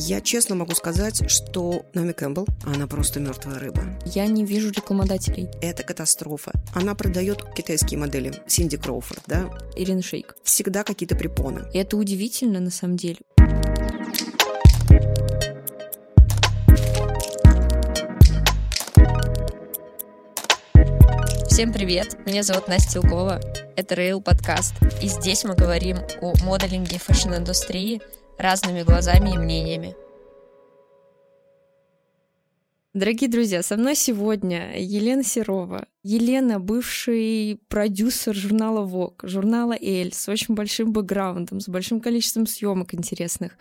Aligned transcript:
Я 0.00 0.20
честно 0.20 0.54
могу 0.54 0.76
сказать, 0.76 1.28
что 1.28 1.84
Наоми 1.92 2.12
Кэмпбелл, 2.12 2.46
она 2.64 2.86
просто 2.86 3.18
мертвая 3.18 3.58
рыба. 3.58 3.82
Я 4.04 4.28
не 4.28 4.44
вижу 4.44 4.70
рекламодателей. 4.70 5.48
Это 5.60 5.82
катастрофа. 5.82 6.52
Она 6.72 6.94
продает 6.94 7.42
китайские 7.52 7.98
модели. 7.98 8.32
Синди 8.46 8.76
Кроуфорд, 8.76 9.24
да? 9.26 9.50
Ирина 9.74 10.00
Шейк. 10.00 10.36
Всегда 10.44 10.84
какие-то 10.84 11.16
препоны. 11.16 11.64
И 11.74 11.78
это 11.78 11.96
удивительно, 11.96 12.60
на 12.60 12.70
самом 12.70 12.96
деле. 12.96 13.18
Всем 21.48 21.72
привет! 21.72 22.24
Меня 22.24 22.44
зовут 22.44 22.68
Настя 22.68 23.00
Илгова. 23.00 23.40
Это 23.74 23.96
Rail 23.96 24.20
подкаст. 24.22 24.74
И 25.02 25.08
здесь 25.08 25.42
мы 25.42 25.56
говорим 25.56 25.98
о 26.20 26.34
моделинге, 26.44 27.00
fashion-индустрии 27.00 28.00
разными 28.38 28.82
глазами 28.82 29.34
и 29.34 29.38
мнениями. 29.38 29.96
Дорогие 32.94 33.28
друзья, 33.28 33.62
со 33.62 33.76
мной 33.76 33.94
сегодня 33.94 34.72
Елена 34.76 35.22
Серова. 35.22 35.86
Елена— 36.02 36.58
бывший 36.60 37.60
продюсер 37.68 38.34
журнала 38.34 38.84
Vogue, 38.84 39.24
журнала 39.24 39.76
Elle, 39.78 40.12
с 40.12 40.28
очень 40.28 40.54
большим 40.54 40.92
бэкграундом, 40.92 41.60
с 41.60 41.68
большим 41.68 42.00
количеством 42.00 42.46
съемок 42.46 42.94
интересных. 42.94 43.52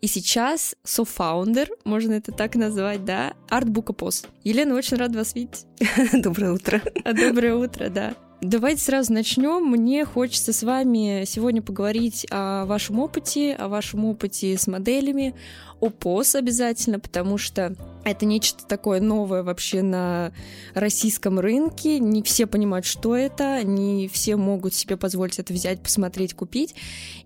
И 0.00 0.06
сейчас 0.06 0.74
co-founder, 0.82 1.70
можно 1.84 2.14
это 2.14 2.32
так 2.32 2.56
назвать, 2.56 3.04
да, 3.04 3.34
артбука 3.48 3.92
Pose. 3.92 4.28
Елена, 4.44 4.74
очень 4.74 4.96
рада 4.96 5.18
вас 5.18 5.34
видеть. 5.34 5.66
Доброе 6.12 6.52
утро. 6.52 6.80
Доброе 7.04 7.54
утро, 7.54 7.90
да. 7.90 8.14
Давайте 8.42 8.80
сразу 8.82 9.12
начнем. 9.12 9.66
Мне 9.66 10.06
хочется 10.06 10.54
с 10.54 10.62
вами 10.62 11.24
сегодня 11.26 11.60
поговорить 11.60 12.26
о 12.30 12.64
вашем 12.64 12.98
опыте, 12.98 13.52
о 13.52 13.68
вашем 13.68 14.06
опыте 14.06 14.56
с 14.56 14.66
моделями, 14.66 15.34
о 15.78 15.90
ПОС 15.90 16.34
обязательно, 16.36 16.98
потому 16.98 17.36
что 17.36 17.76
это 18.02 18.24
нечто 18.24 18.66
такое 18.66 19.00
новое 19.02 19.42
вообще 19.42 19.82
на 19.82 20.32
российском 20.72 21.38
рынке. 21.38 21.98
Не 21.98 22.22
все 22.22 22.46
понимают, 22.46 22.86
что 22.86 23.14
это, 23.14 23.62
не 23.62 24.08
все 24.08 24.36
могут 24.36 24.72
себе 24.72 24.96
позволить 24.96 25.38
это 25.38 25.52
взять, 25.52 25.82
посмотреть, 25.82 26.32
купить. 26.32 26.74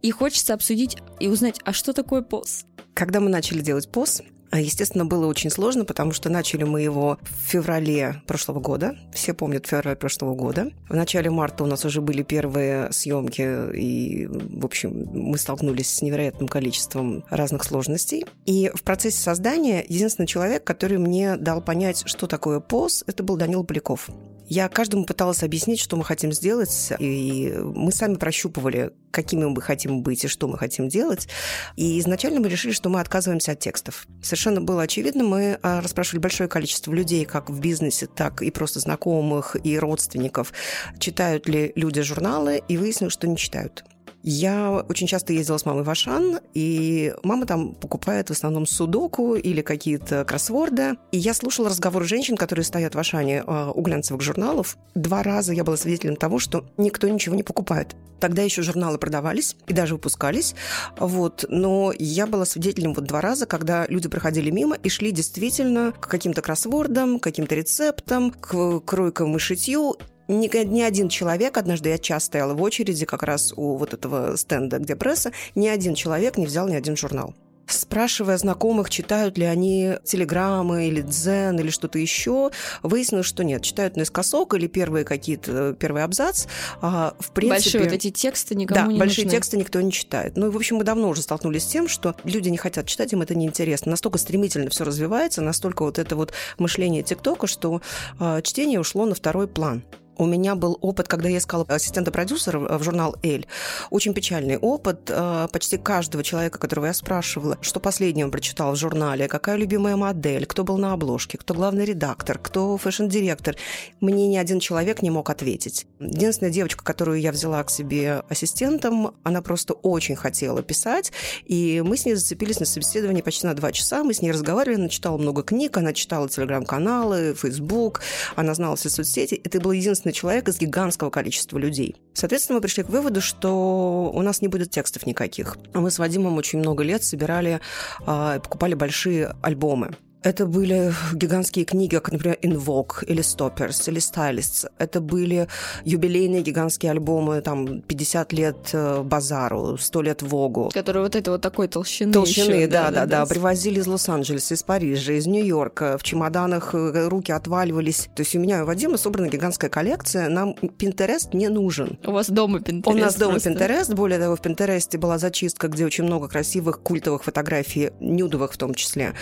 И 0.03 0.11
хочется 0.11 0.53
обсудить 0.53 0.97
и 1.21 1.29
узнать, 1.29 1.61
а 1.65 1.73
что 1.73 1.93
такое 1.93 2.23
ПОС? 2.23 2.65
Когда 2.93 3.21
мы 3.21 3.31
начали 3.31 3.61
делать 3.61 3.89
ПОС, 3.89 4.21
естественно, 4.61 5.05
было 5.05 5.27
очень 5.27 5.51
сложно, 5.51 5.85
потому 5.85 6.13
что 6.13 6.29
начали 6.29 6.65
мы 6.65 6.83
его 6.83 7.19
в 7.23 7.51
феврале 7.51 8.23
прошлого 8.27 8.61
года. 8.61 8.97
Все 9.13 9.35
помнят 9.35 9.67
февраль 9.67 9.97
прошлого 9.97 10.35
года. 10.35 10.71
В 10.89 10.95
начале 10.95 11.31
марта 11.31 11.65
у 11.65 11.67
нас 11.67 11.85
уже 11.85 12.01
были 12.01 12.23
первые 12.23 12.93
съемки, 12.93 13.73
и, 13.75 14.27
в 14.27 14.65
общем, 14.65 15.09
мы 15.13 15.39
столкнулись 15.39 15.91
с 15.91 16.03
невероятным 16.03 16.49
количеством 16.49 17.25
разных 17.31 17.65
сложностей. 17.65 18.25
И 18.47 18.71
в 18.75 18.83
процессе 18.83 19.19
создания 19.19 19.85
единственный 19.89 20.27
человек, 20.27 20.65
который 20.65 20.99
мне 20.99 21.37
дал 21.37 21.61
понять, 21.61 22.03
что 22.07 22.27
такое 22.27 22.61
поз, 22.61 23.05
это 23.07 23.23
был 23.23 23.37
Данил 23.37 23.65
Поляков. 23.65 24.11
Я 24.47 24.69
каждому 24.69 25.05
пыталась 25.07 25.43
объяснить, 25.43 25.81
что 25.81 25.97
мы 25.97 26.05
хотим 26.05 26.33
сделать, 26.33 26.93
и 26.99 27.55
мы 27.57 27.93
сами 27.93 28.17
прощупывали, 28.17 28.93
какими 29.11 29.45
мы 29.45 29.63
хотим 29.63 30.03
быть 30.03 30.25
и 30.25 30.29
что 30.29 30.49
мы 30.49 30.59
хотим 30.59 30.89
делать. 30.89 31.29
И 31.77 31.99
изначально 32.01 32.41
мы 32.41 32.49
решили, 32.49 32.73
что 32.73 32.89
мы 32.89 33.01
отказываемся 33.01 33.53
от 33.53 33.61
текстов. 33.61 34.07
Совершенно 34.23 34.61
было 34.61 34.83
очевидно, 34.83 35.25
мы 35.25 35.59
а, 35.63 35.81
расспрашивали 35.81 36.21
большое 36.21 36.49
количество 36.49 36.93
людей, 36.93 37.25
как 37.25 37.49
в 37.49 37.61
бизнесе, 37.61 38.07
так 38.07 38.43
и 38.43 38.51
просто 38.51 38.81
знакомых 38.81 39.57
и 39.65 39.79
родственников, 39.79 40.53
читают 40.99 41.49
ли 41.49 41.73
люди 41.75 42.03
журналы, 42.03 42.63
и 42.69 42.77
выяснилось, 42.77 43.15
что 43.15 43.27
не 43.27 43.37
читают. 43.37 43.85
Я 44.27 44.83
очень 44.89 45.07
часто 45.07 45.35
ездила 45.35 45.59
с 45.59 45.67
мамой 45.67 45.85
в 45.85 45.91
Ашан, 45.91 46.39
и 46.55 47.13
мама 47.23 47.45
там 47.45 47.75
покупает 47.75 48.29
в 48.29 48.31
основном 48.31 48.65
судоку 48.65 49.35
или 49.35 49.61
какие-то 49.61 50.25
кроссворды. 50.25 50.95
И 51.13 51.19
я 51.19 51.35
слушала 51.35 51.69
разговоры 51.69 52.07
женщин, 52.07 52.39
которые 52.39 52.65
стоят 52.65 52.95
в 52.95 52.99
Ашане 52.99 53.45
э, 53.47 53.73
у 53.75 53.83
глянцевых 53.83 54.23
журналов. 54.23 54.79
Два 54.95 55.23
раза 55.23 55.53
я 55.53 55.63
была 55.63 55.77
свидетелем 55.77 56.17
того, 56.17 56.39
что 56.39 56.65
никто 56.79 57.07
ничего 57.07 57.37
не 57.37 57.43
покупает. 57.43 57.97
Тогда 58.19 58.41
еще 58.41 58.63
журналы 58.63 58.97
продавались 58.97 59.57
и 59.67 59.75
даже 59.75 59.97
выпускались. 59.97 60.55
Вот. 60.97 61.45
Но 61.51 61.93
я 61.99 62.27
была 62.27 62.47
свидетелем 62.47 62.95
вот 62.95 63.05
два 63.05 63.21
раза, 63.21 63.45
когда 63.45 63.85
люди 63.89 64.09
проходили 64.09 64.49
мимо 64.51 64.75
и 64.77 64.89
шли 64.89 65.11
действительно 65.11 65.93
к 65.93 66.09
каким-то 66.09 66.41
кроссвордам, 66.41 67.19
к 67.19 67.25
каким-то 67.25 67.55
рецептам, 67.55 68.31
к 68.31 68.81
кройкам 68.81 69.37
и 69.37 69.39
шитью, 69.39 69.97
ни, 70.29 70.65
ни 70.65 70.83
один 70.83 71.09
человек, 71.09 71.57
однажды 71.57 71.91
я 71.91 71.99
часто 71.99 72.27
стояла 72.27 72.55
в 72.55 72.63
очереди 72.63 73.05
как 73.07 73.23
раз 73.23 73.53
у 73.57 73.77
вот 73.77 73.95
этого 73.95 74.37
стенда, 74.37 74.79
где 74.79 74.97
пресса, 74.97 75.33
ни 75.55 75.69
один 75.69 75.95
человек 75.95 76.37
не 76.39 76.47
взял 76.47 76.69
ни 76.69 76.75
один 76.75 76.97
журнал 76.97 77.35
спрашивая 77.67 78.37
знакомых, 78.37 78.91
читают 78.91 79.39
ли 79.39 79.45
они 79.45 79.95
телеграммы 80.05 80.89
или 80.89 81.03
дзен 81.03 81.59
или 81.59 81.71
что-то 81.71 81.99
еще, 81.99 82.51
выяснилось, 82.83 83.27
что 83.27 83.45
нет, 83.45 83.63
читают 83.63 83.97
наискосок 83.97 84.55
или 84.55 84.67
первые 84.67 85.05
какие-то, 85.05 85.75
первый 85.75 86.03
абзац. 86.05 86.47
А, 86.81 87.15
в 87.19 87.31
принципе, 87.33 87.55
большие 87.55 87.85
вот 87.85 87.93
эти 87.93 88.11
тексты 88.11 88.55
никому 88.55 88.89
да, 88.89 88.93
не 88.93 88.99
большие 88.99 89.25
нужны. 89.25 89.39
тексты 89.39 89.57
никто 89.57 89.81
не 89.81 89.93
читает. 89.93 90.37
Ну 90.37 90.49
и, 90.49 90.51
в 90.51 90.57
общем, 90.57 90.77
мы 90.77 90.85
давно 90.85 91.09
уже 91.09 91.23
столкнулись 91.23 91.65
с 91.65 91.67
тем, 91.67 91.89
что 91.89 92.15
люди 92.25 92.49
не 92.49 92.59
хотят 92.59 92.87
читать, 92.87 93.13
им 93.13 93.23
это 93.23 93.35
неинтересно. 93.35 93.91
Настолько 93.91 94.19
стремительно 94.19 94.71
все 94.71 94.85
развивается, 94.85 95.41
настолько 95.41 95.85
вот 95.85 95.99
это 95.99 96.17
вот 96.17 96.33
мышление 96.59 97.03
TikTok'а, 97.03 97.47
что 97.47 97.81
а, 98.19 98.43
чтение 98.43 98.81
ушло 98.81 99.07
на 99.07 99.15
второй 99.15 99.49
план. 99.49 99.85
У 100.17 100.27
меня 100.27 100.55
был 100.55 100.79
опыт, 100.81 101.09
когда 101.09 101.29
я 101.29 101.39
искала 101.39 101.65
ассистента 101.69 102.13
продюсера 102.13 102.79
в 102.79 102.83
журнал 102.83 103.17
Elle. 103.23 103.47
Очень 103.91 104.15
печальный 104.15 104.57
опыт. 104.57 105.11
Э, 105.11 105.49
почти 105.53 105.77
каждого 105.77 106.23
человека, 106.23 106.59
которого 106.59 106.87
я 106.87 106.95
спрашивала, 106.95 107.59
что 107.61 107.81
последнее 107.81 108.25
он 108.25 108.31
прочитал 108.31 108.73
в 108.73 108.77
журнале, 108.77 109.27
какая 109.27 109.57
любимая 109.57 109.97
модель, 109.97 110.47
кто 110.47 110.63
был 110.63 110.79
на 110.79 110.93
обложке, 110.93 111.37
кто 111.39 111.55
главный 111.55 111.85
редактор, 111.85 112.39
кто 112.39 112.77
fashion-директор, 112.77 113.57
мне 114.01 114.29
ни 114.29 114.37
один 114.37 114.61
человек 114.61 115.03
не 115.03 115.11
мог 115.11 115.31
ответить. 115.31 115.87
Единственная 115.99 116.53
девочка, 116.53 116.85
которую 116.85 117.21
я 117.21 117.33
взяла 117.33 117.63
к 117.65 117.71
себе 117.71 118.23
ассистентом, 118.29 119.15
она 119.25 119.43
просто 119.43 119.75
очень 119.75 120.15
хотела 120.15 120.63
писать, 120.63 121.13
и 121.45 121.83
мы 121.85 121.97
с 121.97 122.07
ней 122.07 122.15
зацепились 122.15 122.61
на 122.61 122.67
собеседовании 122.67 123.23
почти 123.23 123.47
на 123.47 123.55
два 123.55 123.73
часа. 123.73 124.05
Мы 124.05 124.15
с 124.15 124.23
ней 124.23 124.31
разговаривали, 124.31 124.81
она 124.81 124.89
читала 124.89 125.17
много 125.17 125.43
книг, 125.43 125.77
она 125.77 125.93
читала 125.93 126.29
телеграм-каналы, 126.29 127.35
фейсбук, 127.35 128.01
она 128.37 128.55
знала 128.55 128.77
все 128.77 128.91
соцсети. 128.91 129.41
Это 129.43 129.61
был 129.61 129.73
единственный 129.73 130.04
единственный 130.05 130.13
человек 130.13 130.49
из 130.49 130.59
гигантского 130.59 131.11
количества 131.11 131.59
людей. 131.59 131.97
Соответственно, 132.13 132.57
мы 132.57 132.63
пришли 132.63 132.83
к 132.83 132.89
выводу, 132.89 133.21
что 133.21 134.11
у 134.13 134.23
нас 134.23 134.43
не 134.43 134.49
будет 134.49 134.71
текстов 134.71 135.07
никаких. 135.07 135.57
Мы 135.73 135.91
с 135.91 135.99
Вадимом 135.99 136.37
очень 136.37 136.59
много 136.59 136.85
лет 136.85 137.03
собирали, 137.03 137.61
а, 138.07 138.39
покупали 138.39 138.75
большие 138.75 139.35
альбомы. 139.43 139.97
Это 140.25 140.47
были 140.47 140.95
гигантские 141.13 141.67
книги, 141.67 141.97
как, 141.97 142.11
например, 142.11 142.39
Invoke 142.41 143.05
или 143.07 143.23
Stoppers 143.23 143.91
или 143.91 143.99
Stylists. 143.99 144.67
Это 144.79 145.03
были 145.03 145.49
юбилейные 145.85 146.41
гигантские 146.41 146.93
альбомы, 146.93 147.43
там, 147.43 147.83
50 147.83 148.33
лет 148.33 148.57
э, 148.73 149.03
Базару, 149.03 149.77
100 149.77 150.03
лет 150.03 150.23
Вогу. 150.23 150.71
Которые 150.73 151.03
вот 151.03 151.15
это 151.15 151.31
вот 151.31 151.43
такой 151.43 151.69
толщины 151.69 152.11
Толщины, 152.11 152.55
еще, 152.55 152.67
да, 152.69 152.91
да, 152.91 153.05
да, 153.05 153.07
да. 153.07 153.27
Привозили 153.27 153.81
из 153.81 153.87
Лос-Анджелеса, 153.87 154.55
из 154.55 154.63
Парижа, 154.63 155.13
из 155.13 155.27
Нью-Йорка. 155.27 155.99
В 155.99 156.03
чемоданах 156.03 156.75
э, 156.75 157.07
руки 157.09 157.31
отваливались. 157.31 158.09
То 158.17 158.23
есть 158.23 158.35
у 158.35 158.41
меня 158.41 158.61
и 158.61 158.63
у 158.63 158.65
Вадима 158.65 158.97
собрана 158.97 159.29
гигантская 159.29 159.69
коллекция. 159.69 160.31
Нам 160.31 160.53
Pinterest 160.53 161.37
не 161.37 161.49
нужен. 161.49 161.99
У 162.03 162.13
вас 162.13 162.31
дома 162.31 162.61
Pinterest 162.61 162.91
У 162.91 162.95
нас 162.95 163.17
дома 163.17 163.33
просто. 163.33 163.51
Pinterest. 163.51 163.95
Более 163.95 164.19
того, 164.19 164.37
в 164.37 164.41
Pinterest 164.41 164.97
была 164.97 165.19
зачистка, 165.19 165.69
где 165.69 165.85
очень 165.85 166.05
много 166.05 166.29
красивых 166.29 166.81
культовых 166.81 167.25
фотографий, 167.25 167.91
нюдовых 168.01 168.55
в 168.55 168.57
том 168.57 168.75
числе, 168.75 169.13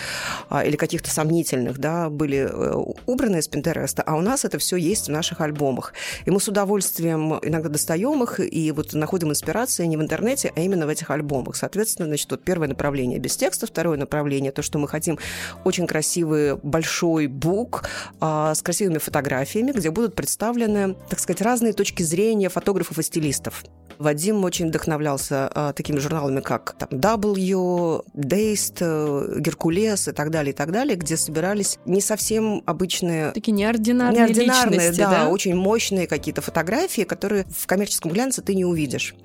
а, 0.47 0.63
или 0.63 0.77
каких 0.77 0.92
каких-то 0.93 1.09
сомнительных, 1.09 1.79
да, 1.79 2.09
были 2.11 2.47
э, 2.47 2.93
убраны 3.07 3.37
из 3.37 3.47
Пинтереста, 3.47 4.03
а 4.03 4.15
у 4.15 4.21
нас 4.21 4.45
это 4.45 4.59
все 4.59 4.75
есть 4.75 5.07
в 5.07 5.11
наших 5.11 5.41
альбомах. 5.41 5.93
И 6.25 6.29
мы 6.29 6.39
с 6.39 6.47
удовольствием 6.47 7.39
иногда 7.41 7.69
достаем 7.69 8.21
их 8.21 8.39
и 8.39 8.71
вот 8.71 8.93
находим 8.93 9.31
инспирации 9.31 9.85
не 9.87 9.97
в 9.97 10.01
интернете, 10.01 10.53
а 10.55 10.59
именно 10.59 10.85
в 10.85 10.89
этих 10.89 11.09
альбомах. 11.09 11.55
Соответственно, 11.55 12.07
значит, 12.07 12.29
вот 12.29 12.43
первое 12.43 12.67
направление 12.67 13.17
без 13.17 13.35
текста, 13.35 13.65
второе 13.65 13.97
направление, 13.97 14.51
то, 14.51 14.61
что 14.61 14.77
мы 14.77 14.87
хотим 14.87 15.17
очень 15.63 15.87
красивый 15.87 16.57
большой 16.57 17.25
бук 17.25 17.89
а, 18.19 18.53
с 18.53 18.61
красивыми 18.61 18.99
фотографиями, 18.99 19.71
где 19.71 19.89
будут 19.89 20.13
представлены, 20.13 20.95
так 21.09 21.19
сказать, 21.19 21.41
разные 21.41 21.73
точки 21.73 22.03
зрения 22.03 22.49
фотографов 22.49 22.99
и 22.99 23.03
стилистов. 23.03 23.63
Вадим 23.97 24.43
очень 24.43 24.67
вдохновлялся 24.67 25.49
а, 25.53 25.73
такими 25.73 25.97
журналами, 25.97 26.41
как 26.41 26.75
там, 26.77 26.89
W, 26.89 28.03
Dazed, 28.13 29.39
Геркулес 29.39 30.07
и 30.07 30.11
так 30.11 30.29
далее, 30.29 30.53
и 30.53 30.55
так 30.55 30.71
далее 30.71 30.82
зале, 30.83 30.95
где 30.95 31.17
собирались 31.17 31.79
не 31.85 32.01
совсем 32.01 32.61
обычные... 32.65 33.31
Такие 33.31 33.53
неординарные, 33.53 34.23
неординарные 34.23 34.79
личности, 34.79 34.99
да, 34.99 35.09
да, 35.09 35.29
очень 35.29 35.55
мощные 35.55 36.07
какие-то 36.07 36.41
фотографии, 36.41 37.03
которые 37.03 37.45
в 37.55 37.65
коммерческом 37.67 38.11
глянце 38.11 38.41
ты 38.41 38.53
не 38.53 38.65
увидишь. 38.65 39.15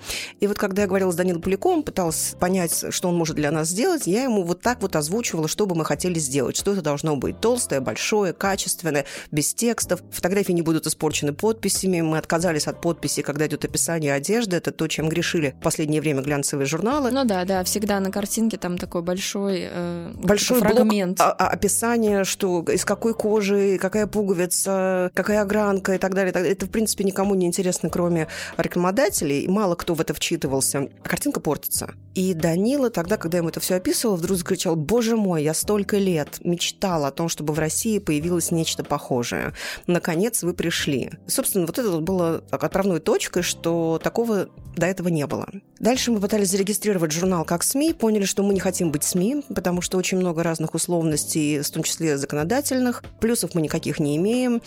И 0.41 0.47
вот 0.47 0.57
когда 0.57 0.83
я 0.83 0.89
говорила 0.89 1.11
с 1.11 1.17
Данилом 1.17 1.43
Поляковым, 1.43 1.83
пыталась 1.83 2.37
понять, 2.39 2.85
что 2.91 3.09
он 3.09 3.17
может 3.17 3.37
для 3.37 3.51
нас 3.51 3.69
сделать, 3.69 4.07
я 4.07 4.23
ему 4.23 4.43
вот 4.45 4.61
так 4.61 4.83
вот 4.83 4.95
озвучивала, 4.95 5.49
что 5.49 5.67
бы 5.67 5.75
мы 5.75 5.85
хотели 5.85 6.19
сделать, 6.19 6.57
что 6.57 6.73
это 6.73 6.83
должно 6.83 7.17
быть. 7.17 7.41
Толстое, 7.41 7.81
большое, 7.81 8.33
качественное, 8.33 9.05
без 9.33 9.53
текстов. 9.55 10.01
Фотографии 10.13 10.53
не 10.53 10.63
будут 10.63 10.87
испорчены 10.87 11.33
подписями. 11.33 12.01
Мы 12.01 12.19
отказались 12.19 12.67
от 12.69 12.81
подписи, 12.81 13.23
когда 13.23 13.47
идет 13.47 13.65
описание 13.65 14.13
одежды. 14.15 14.57
Это 14.57 14.71
то, 14.71 14.87
чем 14.87 15.09
грешили 15.09 15.55
в 15.59 15.63
последнее 15.63 16.01
время 16.01 16.23
глянцевые 16.23 16.67
журналы. 16.67 17.11
Ну 17.11 17.25
да, 17.25 17.45
да, 17.45 17.65
всегда 17.65 17.99
на 18.01 18.11
картинке 18.11 18.57
там 18.57 18.79
такой 18.79 19.03
большой, 19.03 19.69
э, 19.71 20.13
большой 20.15 20.61
фрагмент. 20.61 21.19
Блок, 21.19 21.35
а, 21.39 21.48
а, 21.48 21.48
описание, 21.49 22.25
что 22.25 22.63
из 22.63 22.85
какой 22.85 23.15
кожи, 23.15 23.79
какая 23.79 24.07
пуговица, 24.07 25.11
какая 25.15 25.43
огранка 25.43 25.95
и 25.95 25.99
так 25.99 26.15
далее. 26.15 26.33
Это, 26.33 26.67
в 26.67 26.71
принципе, 26.71 27.05
никому 27.05 27.35
не 27.35 27.47
интересно, 27.47 27.91
кроме 27.91 28.29
рекламодателей. 28.57 29.47
Мало 29.49 29.75
кто 29.75 29.95
в 29.95 30.01
это 30.01 30.15
вчитывался. 30.15 30.89
А 31.03 31.09
картинка 31.09 31.41
портится. 31.41 31.95
И 32.15 32.35
Данила 32.35 32.91
тогда, 32.91 33.17
когда 33.17 33.39
ему 33.39 33.49
это 33.49 33.61
все 33.61 33.77
описывал, 33.77 34.17
вдруг 34.17 34.39
закричал, 34.39 34.77
боже 34.77 35.17
мой, 35.17 35.43
я 35.43 35.55
столько 35.55 35.99
лет 35.99 36.39
мечтала 36.45 37.09
о 37.09 37.11
том, 37.13 37.29
чтобы 37.29 37.55
в 37.55 37.59
России 37.59 37.99
появилось 37.99 38.51
нечто 38.51 38.83
похожее. 38.83 39.55
Наконец 39.87 40.43
вы 40.43 40.53
пришли. 40.53 41.13
Собственно, 41.27 41.67
вот 41.67 41.79
это 41.79 41.99
было 42.01 42.43
отправной 42.51 43.01
точкой, 43.01 43.43
что 43.43 44.01
такого 44.03 44.49
до 44.77 44.87
этого 44.87 45.09
не 45.09 45.27
было. 45.27 45.49
Дальше 45.81 46.11
мы 46.11 46.21
пытались 46.21 46.51
зарегистрировать 46.51 47.13
журнал 47.13 47.45
как 47.45 47.63
СМИ, 47.63 47.93
поняли, 47.93 48.25
что 48.25 48.43
мы 48.43 48.53
не 48.53 48.61
хотим 48.61 48.91
быть 48.91 49.05
СМИ, 49.05 49.45
потому 49.55 49.81
что 49.81 49.97
очень 49.97 50.19
много 50.19 50.43
разных 50.43 50.75
условностей, 50.75 51.61
в 51.61 51.71
том 51.71 51.83
числе 51.83 52.19
законодательных. 52.19 53.05
Плюсов 53.21 53.55
мы 53.55 53.63
никаких 53.63 54.01
не 54.01 54.17
имеем. 54.17 54.61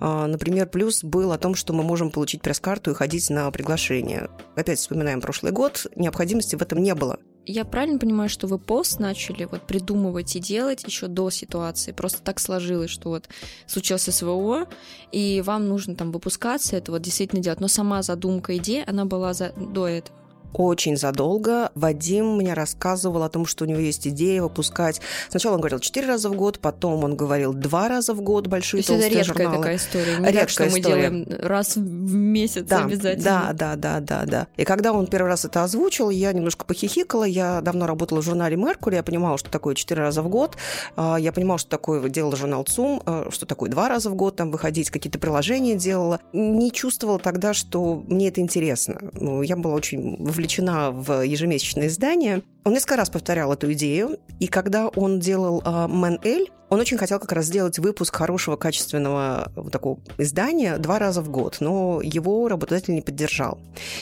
А, 0.00 0.26
например, 0.26 0.68
плюс 0.68 1.02
был 1.02 1.32
о 1.32 1.38
том, 1.38 1.54
что 1.54 1.72
мы 1.72 1.82
можем 1.82 2.10
получить 2.10 2.42
пресс-карту 2.42 2.90
и 2.90 2.94
ходить 2.94 3.30
на 3.30 3.50
приглашение. 3.50 4.28
Опять 4.56 4.78
вспоминаем 4.78 5.20
прошлый 5.20 5.52
год, 5.52 5.86
необходимости 5.96 6.56
в 6.56 6.62
этом 6.62 6.82
не 6.82 6.94
было. 6.94 7.18
Я 7.46 7.64
правильно 7.64 7.98
понимаю, 7.98 8.28
что 8.28 8.46
вы 8.46 8.58
пост 8.58 9.00
начали 9.00 9.44
вот 9.44 9.66
придумывать 9.66 10.36
и 10.36 10.38
делать 10.38 10.84
еще 10.84 11.06
до 11.06 11.30
ситуации? 11.30 11.92
Просто 11.92 12.20
так 12.20 12.40
сложилось, 12.40 12.90
что 12.90 13.08
вот 13.08 13.30
случился 13.66 14.12
СВО, 14.12 14.66
и 15.12 15.42
вам 15.42 15.66
нужно 15.66 15.96
там 15.96 16.12
выпускаться, 16.12 16.76
это 16.76 16.92
вот 16.92 17.00
действительно 17.00 17.42
делать. 17.42 17.60
Но 17.60 17.68
сама 17.68 18.02
задумка, 18.02 18.54
идея, 18.58 18.84
она 18.86 19.06
была 19.06 19.32
за... 19.32 19.52
до 19.56 19.88
этого 19.88 20.18
очень 20.52 20.96
задолго. 20.96 21.70
Вадим 21.74 22.36
мне 22.36 22.54
рассказывал 22.54 23.22
о 23.22 23.28
том, 23.28 23.46
что 23.46 23.64
у 23.64 23.68
него 23.68 23.80
есть 23.80 24.06
идея 24.08 24.42
выпускать. 24.42 25.00
Сначала 25.28 25.54
он 25.54 25.60
говорил 25.60 25.78
четыре 25.78 26.08
раза 26.08 26.28
в 26.30 26.34
год, 26.34 26.58
потом 26.58 27.04
он 27.04 27.16
говорил 27.16 27.52
два 27.52 27.88
раза 27.88 28.14
в 28.14 28.20
год 28.20 28.46
большие 28.46 28.82
То 28.82 28.88
толстые 28.88 29.10
это 29.10 29.18
редкая 29.18 29.44
журналы. 29.44 29.56
такая 29.62 29.76
история. 29.76 30.18
Не 30.18 30.26
редкая 30.26 30.40
так, 30.40 30.48
что 30.48 30.62
мы 30.64 30.68
история. 30.68 30.82
делаем 30.82 31.26
раз 31.42 31.76
в 31.76 32.14
месяц 32.14 32.64
да, 32.66 32.84
обязательно. 32.84 33.24
Да, 33.24 33.52
да, 33.52 33.76
да, 33.76 34.00
да, 34.00 34.24
да. 34.26 34.46
И 34.56 34.64
когда 34.64 34.92
он 34.92 35.06
первый 35.06 35.28
раз 35.28 35.44
это 35.44 35.64
озвучил, 35.64 36.10
я 36.10 36.32
немножко 36.32 36.64
похихикала. 36.64 37.24
Я 37.24 37.60
давно 37.60 37.86
работала 37.86 38.20
в 38.20 38.24
журнале 38.24 38.56
«Меркурий», 38.56 38.96
я 38.96 39.02
понимала, 39.02 39.38
что 39.38 39.50
такое 39.50 39.74
четыре 39.74 40.02
раза 40.02 40.22
в 40.22 40.28
год. 40.28 40.56
А, 40.96 41.16
я 41.16 41.32
понимала, 41.32 41.58
что 41.58 41.70
такое 41.70 42.08
делала 42.08 42.36
журнал 42.36 42.64
ЦУМ, 42.64 43.02
а, 43.04 43.28
что 43.30 43.46
такое 43.46 43.70
два 43.70 43.88
раза 43.88 44.10
в 44.10 44.14
год, 44.14 44.36
там 44.36 44.50
выходить, 44.50 44.90
какие-то 44.90 45.18
приложения 45.18 45.74
делала. 45.76 46.20
Не 46.32 46.72
чувствовала 46.72 47.18
тогда, 47.18 47.54
что 47.54 48.02
мне 48.06 48.28
это 48.28 48.40
интересно. 48.40 48.98
Ну, 49.12 49.42
я 49.42 49.56
была 49.56 49.74
очень 49.74 50.16
вовлечена 50.38 50.92
в 50.92 51.22
ежемесячное 51.22 51.88
издание. 51.88 52.42
Он 52.64 52.72
несколько 52.72 52.96
раз 52.96 53.10
повторял 53.10 53.52
эту 53.52 53.72
идею, 53.72 54.18
и 54.38 54.46
когда 54.46 54.88
он 54.88 55.18
делал 55.18 55.60
uh, 55.62 55.88
«Мэн 55.88 56.20
Эль», 56.22 56.50
он 56.68 56.80
очень 56.80 56.98
хотел 56.98 57.18
как 57.18 57.32
раз 57.32 57.46
сделать 57.46 57.78
выпуск 57.78 58.14
хорошего, 58.14 58.56
качественного 58.56 59.50
вот 59.56 59.72
такого 59.72 59.98
издания 60.18 60.76
два 60.76 60.98
раза 60.98 61.22
в 61.22 61.30
год, 61.30 61.56
но 61.60 62.00
его 62.02 62.46
работодатель 62.46 62.94
не 62.94 63.00
поддержал. 63.00 63.58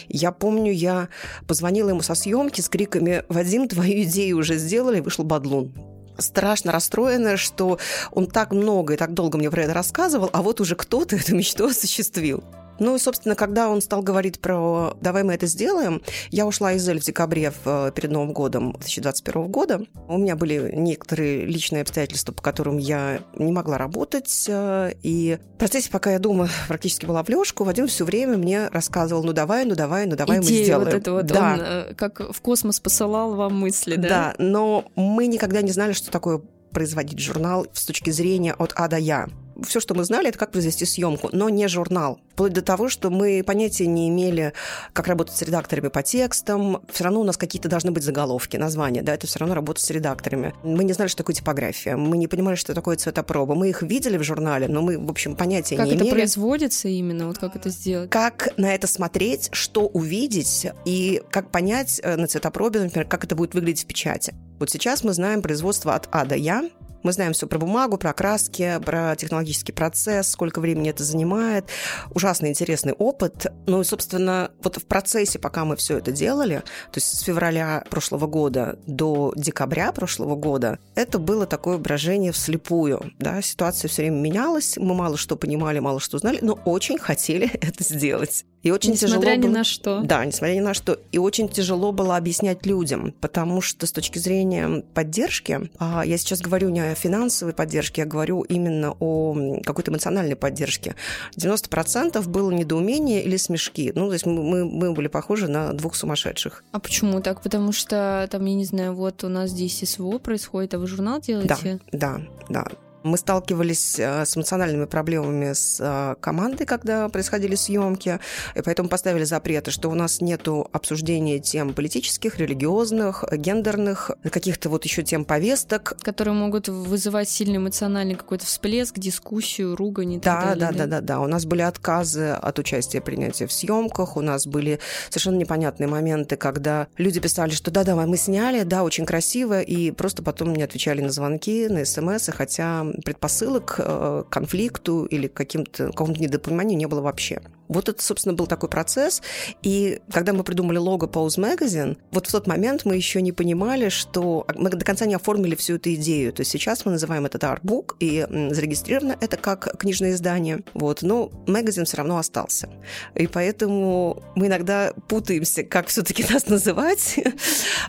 Я 0.09 0.33
помню, 0.33 0.73
я 0.73 1.09
позвонила 1.47 1.91
ему 1.91 2.03
со 2.03 2.15
съемки 2.15 2.61
с 2.61 2.69
криками 2.69 3.23
«Вадим, 3.29 3.69
твою 3.69 4.03
идею 4.03 4.39
уже 4.39 4.59
сделали», 4.59 5.01
вышел 5.01 5.25
Бадлун 5.25 5.73
страшно 6.19 6.73
расстроена, 6.73 7.37
что 7.37 7.79
он 8.11 8.27
так 8.27 8.51
много 8.51 8.95
и 8.95 8.97
так 8.97 9.13
долго 9.13 9.37
мне 9.37 9.51
про 9.51 9.65
это 9.65 9.75
рассказывал, 9.75 10.31
а 10.33 10.41
вот 10.41 10.63
уже 10.63 10.75
кто-то 10.75 11.15
эту 11.15 11.37
мечту 11.37 11.67
осуществил. 11.67 12.43
Ну 12.79 12.97
и, 12.97 12.99
собственно, 12.99 13.35
когда 13.35 13.69
он 13.69 13.81
стал 13.81 14.03
говорить 14.03 14.41
про 14.41 14.97
«давай 15.01 15.23
мы 15.23 15.35
это 15.35 15.47
сделаем», 15.47 16.03
я 16.31 16.47
ушла 16.47 16.73
из 16.73 16.89
Эль 16.89 17.01
в 17.01 17.05
декабре 17.05 17.53
в, 17.65 17.91
перед 17.93 18.11
Новым 18.11 18.33
годом 18.33 18.73
2021 18.73 19.51
года. 19.51 19.81
У 20.09 20.19
меня 20.19 20.37
были 20.37 20.73
некоторые 20.75 21.47
личные 21.47 21.83
обстоятельства, 21.83 22.33
по 22.33 22.43
которым 22.43 22.79
я 22.79 23.21
не 23.35 23.53
могла 23.53 23.79
работать. 23.79 24.47
Э, 24.49 24.93
и 25.03 25.39
в 25.55 25.59
процессе, 25.59 25.91
пока 25.91 26.13
я 26.13 26.19
дома 26.19 26.49
практически 26.69 27.07
была 27.07 27.23
в 27.23 27.29
лёжку, 27.29 27.65
Вадим 27.65 27.87
все 27.87 28.05
время 28.05 28.37
мне 28.37 28.69
рассказывал 28.69 29.23
«ну 29.23 29.33
давай, 29.33 29.65
ну 29.65 29.75
давай, 29.75 30.07
ну 30.07 30.17
давай 30.17 30.41
Идея 30.41 30.59
мы 30.59 30.65
сделаем». 30.65 30.85
вот 30.85 30.95
это 30.95 31.13
вот, 31.13 31.27
да. 31.27 31.53
он 31.55 31.61
э, 31.61 31.95
как 31.95 32.21
в 32.21 32.41
космос 32.41 32.81
посылал 32.81 33.35
вам 33.35 33.59
мысли, 33.59 33.97
да? 33.97 34.09
Да, 34.09 34.35
но 34.39 34.85
мы 34.97 35.27
никогда 35.27 35.63
не 35.63 35.71
знали, 35.71 35.93
что 35.93 36.11
такое 36.11 36.41
производить 36.73 37.19
журнал 37.19 37.67
с 37.73 37.87
точки 37.87 38.11
зрения 38.11 38.55
от 38.55 38.73
А 38.77 38.89
до 38.89 38.99
Я 38.99 39.29
все, 39.65 39.81
что 39.81 39.95
мы 39.95 40.05
знали, 40.05 40.29
это 40.29 40.39
как 40.39 40.53
произвести 40.53 40.85
съемку, 40.85 41.31
но 41.33 41.49
не 41.49 41.69
журнал. 41.69 42.21
Вплоть 42.33 42.53
до 42.53 42.63
того, 42.63 42.89
что 42.89 43.11
мы 43.11 43.43
понятия 43.45 43.87
не 43.87 44.09
имели, 44.09 44.53
как 44.93 45.07
работать 45.07 45.37
с 45.37 45.43
редакторами 45.43 45.89
по 45.89 46.03
текстам. 46.03 46.83
Все 46.91 47.05
равно 47.05 47.21
у 47.21 47.25
нас 47.25 47.37
какие-то 47.37 47.69
должны 47.69 47.91
быть 47.91 48.03
заголовки, 48.03 48.57
названия, 48.57 49.03
да, 49.03 49.15
это 49.15 49.27
все 49.27 49.39
равно 49.39 49.55
работа 49.55 49.81
с 49.81 49.91
редакторами. 49.91 50.55
Мы 50.63 50.85
не 50.85 50.93
знали, 50.93 51.09
что 51.09 51.19
такое 51.19 51.35
типография, 51.35 51.97
мы 51.97 52.17
не 52.17 52.29
понимали, 52.29 52.57
что 52.57 52.75
такое 52.75 52.97
цветопроба. 52.97 53.55
Мы 53.55 53.71
их 53.71 53.83
видели 53.83 54.17
в 54.17 54.23
журнале, 54.23 54.69
но 54.69 54.83
мы, 54.83 54.99
в 54.99 55.11
общем, 55.11 55.37
понятия 55.37 55.77
как 55.77 55.87
не 55.87 55.93
имели. 55.93 55.99
Как 56.01 56.09
это 56.09 56.17
производится 56.17 56.89
именно, 56.89 57.27
вот 57.27 57.39
как 57.39 57.57
это 57.57 57.71
сделать? 57.71 58.11
Как 58.11 58.57
на 58.57 58.75
это 58.75 58.87
смотреть, 58.87 59.49
что 59.53 59.87
увидеть 59.87 60.67
и 60.85 61.23
как 61.31 61.51
понять 61.51 62.01
э, 62.03 62.17
на 62.17 62.27
цветопробе, 62.27 62.81
например, 62.81 63.07
как 63.07 63.25
это 63.25 63.35
будет 63.35 63.55
выглядеть 63.55 63.85
в 63.85 63.87
печати. 63.87 64.35
Вот 64.59 64.71
сейчас 64.71 65.05
мы 65.05 65.13
знаем 65.13 65.43
производство 65.43 65.95
от 65.95 66.09
А 66.13 66.25
до 66.25 66.35
Я, 66.35 66.69
мы 67.07 67.13
знаем 67.13 67.35
все 67.35 67.47
про 67.47 67.61
бумагу, 67.61 67.99
про 67.99 68.13
краски, 68.13 68.81
про 68.85 69.15
технологический 69.15 69.71
процесс, 69.71 70.29
сколько 70.29 70.59
времени 70.59 70.91
это 70.91 71.05
занимает. 71.05 71.67
Ужасно 72.11 72.47
интересный 72.49 72.95
опыт. 72.95 73.47
Ну 73.67 73.81
и, 73.81 73.85
собственно, 73.85 74.51
вот 74.61 74.79
в 74.79 74.87
процессе, 74.87 75.39
пока 75.39 75.65
мы 75.65 75.77
все 75.77 75.99
это 75.99 76.11
делали, 76.11 76.65
то 76.91 76.97
есть 76.97 77.17
с 77.17 77.21
февраля 77.21 77.85
прошлого 77.91 78.27
года 78.27 78.81
до 78.89 79.33
декабря 79.37 79.93
прошлого 79.93 80.35
года, 80.35 80.81
это 80.97 81.21
было 81.21 81.47
такое 81.47 81.79
брожение 81.79 82.33
вслепую. 82.33 83.13
Да? 83.21 83.41
Ситуация 83.41 83.89
все 83.89 84.03
время 84.03 84.17
менялась, 84.17 84.77
мы 84.77 84.93
мало 84.97 85.17
что 85.17 85.37
понимали, 85.37 85.79
мало 85.79 86.01
что 86.01 86.19
знали, 86.19 86.41
но 86.43 86.59
очень 86.65 86.99
хотели 86.99 87.49
это 87.61 87.85
сделать. 87.85 88.45
И 88.67 88.71
очень 88.73 88.95
несмотря 88.95 89.19
тяжело 89.19 89.37
ни 89.37 89.43
было... 89.43 89.51
на 89.59 89.65
что. 89.65 90.01
Да, 90.01 90.25
несмотря 90.25 90.55
ни 90.55 90.59
на 90.59 90.75
что. 90.75 90.99
И 91.13 91.19
очень 91.19 91.49
тяжело 91.49 91.93
было 91.93 92.17
объяснять 92.17 92.67
людям, 92.67 93.15
потому 93.21 93.61
что 93.61 93.87
с 93.87 93.93
точки 93.93 94.19
зрения 94.19 94.83
поддержки, 94.93 95.71
а, 95.79 96.05
я 96.05 96.19
сейчас 96.19 96.41
говорю 96.41 96.71
не 96.71 96.81
о 96.81 96.97
финансовой 96.97 97.55
поддержке, 97.55 98.03
я 98.03 98.07
говорю 98.09 98.43
именно 98.43 98.97
о 98.99 99.61
какой-то 99.65 99.93
эмоциональной 99.93 100.35
поддержке. 100.35 100.97
90% 101.39 102.27
было 102.27 102.51
недоумение 102.51 103.23
или 103.23 103.37
смешки. 103.37 103.93
Ну, 103.95 104.09
то 104.09 104.15
есть 104.15 104.27
мы, 104.27 104.65
мы 104.65 104.93
были 104.93 105.07
похожи 105.07 105.47
на 105.47 105.73
двух 105.73 105.95
сумасшедших. 105.95 106.65
А 106.73 106.81
почему 106.81 107.21
так? 107.21 107.43
Потому 107.43 107.71
что 107.71 108.27
там, 108.33 108.45
я 108.47 108.55
не 108.55 108.65
знаю, 108.65 108.97
вот 108.97 109.23
у 109.23 109.29
нас 109.29 109.51
здесь 109.51 109.79
СВО 109.89 110.19
происходит, 110.19 110.75
а 110.75 110.81
вы 110.81 110.89
журнал 110.89 111.21
делаете? 111.21 111.79
Да, 111.93 112.21
да, 112.49 112.65
да. 112.65 112.86
Мы 113.07 113.19
сталкивались 113.19 114.01
э, 114.01 114.25
с 114.25 114.37
эмоциональными 114.37 114.87
проблемами 114.87 115.53
с 115.53 115.79
э, 115.81 116.17
командой, 116.21 116.67
когда 116.67 117.09
происходили 117.09 117.55
съемки, 117.55 118.19
и 118.57 118.63
поэтому 118.63 118.89
поставили 118.89 119.23
запреты, 119.23 119.71
что 119.71 119.89
у 119.91 119.95
нас 119.95 120.21
нет 120.21 120.49
обсуждения 120.73 121.39
тем 121.39 121.73
политических, 121.73 122.39
религиозных, 122.39 123.25
гендерных, 123.33 124.11
каких-то 124.31 124.69
вот 124.69 124.85
еще 124.85 125.03
тем 125.03 125.25
повесток. 125.25 125.97
Которые 126.03 126.35
могут 126.35 126.69
вызывать 126.69 127.29
сильный 127.29 127.59
эмоциональный 127.59 128.17
какой-то 128.17 128.45
всплеск, 128.45 128.99
дискуссию, 128.99 129.77
ругань 129.77 130.15
и 130.15 130.19
да, 130.19 130.41
так 130.41 130.59
далее. 130.59 130.79
Да, 130.79 130.87
да, 130.87 130.87
да, 130.87 131.01
да. 131.01 131.21
У 131.21 131.27
нас 131.29 131.45
были 131.47 131.63
отказы 131.63 132.31
от 132.31 132.59
участия 132.59 133.01
принятия 133.01 133.47
в 133.47 133.53
съемках, 133.53 134.17
у 134.17 134.21
нас 134.21 134.47
были 134.47 134.81
совершенно 135.11 135.37
непонятные 135.37 135.87
моменты, 135.87 136.37
когда 136.37 136.89
люди 136.99 137.21
писали, 137.21 137.53
что 137.53 137.71
да-да, 137.71 137.95
мы 137.95 138.17
сняли, 138.17 138.65
да, 138.65 138.83
очень 138.83 139.07
красиво, 139.07 139.61
и 139.61 139.93
просто 139.93 140.25
потом 140.25 140.55
не 140.55 140.63
отвечали 140.63 141.01
на 141.01 141.11
звонки, 141.11 141.69
на 141.69 141.85
смс, 141.85 142.29
хотя 142.33 142.85
предпосылок 143.05 143.77
э, 143.79 144.25
к 144.29 144.33
конфликту 144.33 145.05
или 145.05 145.27
к 145.27 145.35
каким-то, 145.35 145.87
какому-то 145.87 146.21
недопониманию 146.21 146.79
не 146.79 146.87
было 146.87 147.01
вообще. 147.01 147.41
Вот 147.69 147.89
это, 147.89 148.03
собственно, 148.03 148.35
был 148.35 148.47
такой 148.47 148.69
процесс. 148.69 149.23
И 149.63 150.01
когда 150.13 150.33
мы 150.33 150.45
придумали 150.45 150.79
лого 150.79 151.07
Pose 151.07 151.39
Magazine, 151.39 151.99
вот 152.11 152.27
в 152.27 152.33
тот 152.33 152.47
момент 152.47 152.85
мы 152.85 152.97
еще 152.97 153.23
не 153.23 153.33
понимали, 153.33 153.89
что 153.89 154.47
мы 154.55 154.71
до 154.71 154.85
конца 154.85 155.07
не 155.07 155.15
оформили 155.15 155.55
всю 155.55 155.77
эту 155.77 155.95
идею. 155.95 156.33
То 156.33 156.41
есть 156.41 156.51
сейчас 156.51 156.85
мы 156.85 156.93
называем 156.93 157.27
это 157.27 157.39
арtbook, 157.39 157.97
и 158.01 158.27
зарегистрировано 158.51 159.17
это 159.21 159.37
как 159.37 159.79
книжное 159.79 160.13
издание. 160.13 160.61
Вот. 160.75 161.03
Но 161.03 161.31
магазин 161.47 161.85
все 161.85 161.99
равно 161.99 162.19
остался. 162.19 162.69
И 163.15 163.27
поэтому 163.27 164.23
мы 164.35 164.47
иногда 164.47 164.93
путаемся, 165.09 165.63
как 165.63 165.89
все-таки 165.89 166.25
нас 166.33 166.49
называть, 166.49 167.19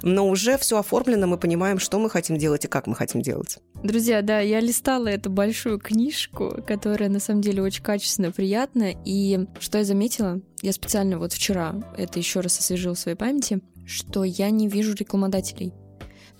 но 0.02 0.28
уже 0.28 0.58
все 0.58 0.78
оформлено, 0.78 1.28
мы 1.28 1.38
понимаем, 1.38 1.80
что 1.80 2.00
мы 2.00 2.10
хотим 2.10 2.38
делать 2.38 2.66
и 2.66 2.68
как 2.68 2.88
мы 2.88 2.96
хотим 2.96 3.22
делать. 3.22 3.58
Друзья, 3.84 4.22
да, 4.22 4.40
я 4.40 4.60
листала 4.60 5.08
эту 5.08 5.30
большую 5.30 5.80
книжку, 5.80 6.64
которая 6.66 7.10
на 7.10 7.20
самом 7.20 7.42
деле 7.42 7.62
очень 7.62 7.84
качественная, 7.84 8.32
приятная. 8.32 8.96
И 9.06 9.46
что 9.68 9.80
я 9.80 9.84
заметила? 9.84 10.40
Я 10.62 10.72
специально 10.72 11.20
вот 11.20 11.34
вчера 11.34 11.76
это 11.98 12.20
еще 12.20 12.40
раз 12.40 12.58
освежила 12.58 12.96
в 12.96 13.00
своей 13.00 13.18
памяти, 13.18 13.60
что 13.86 14.24
я 14.24 14.50
не 14.50 14.70
вижу 14.70 14.96
рекламодателей. 14.96 15.74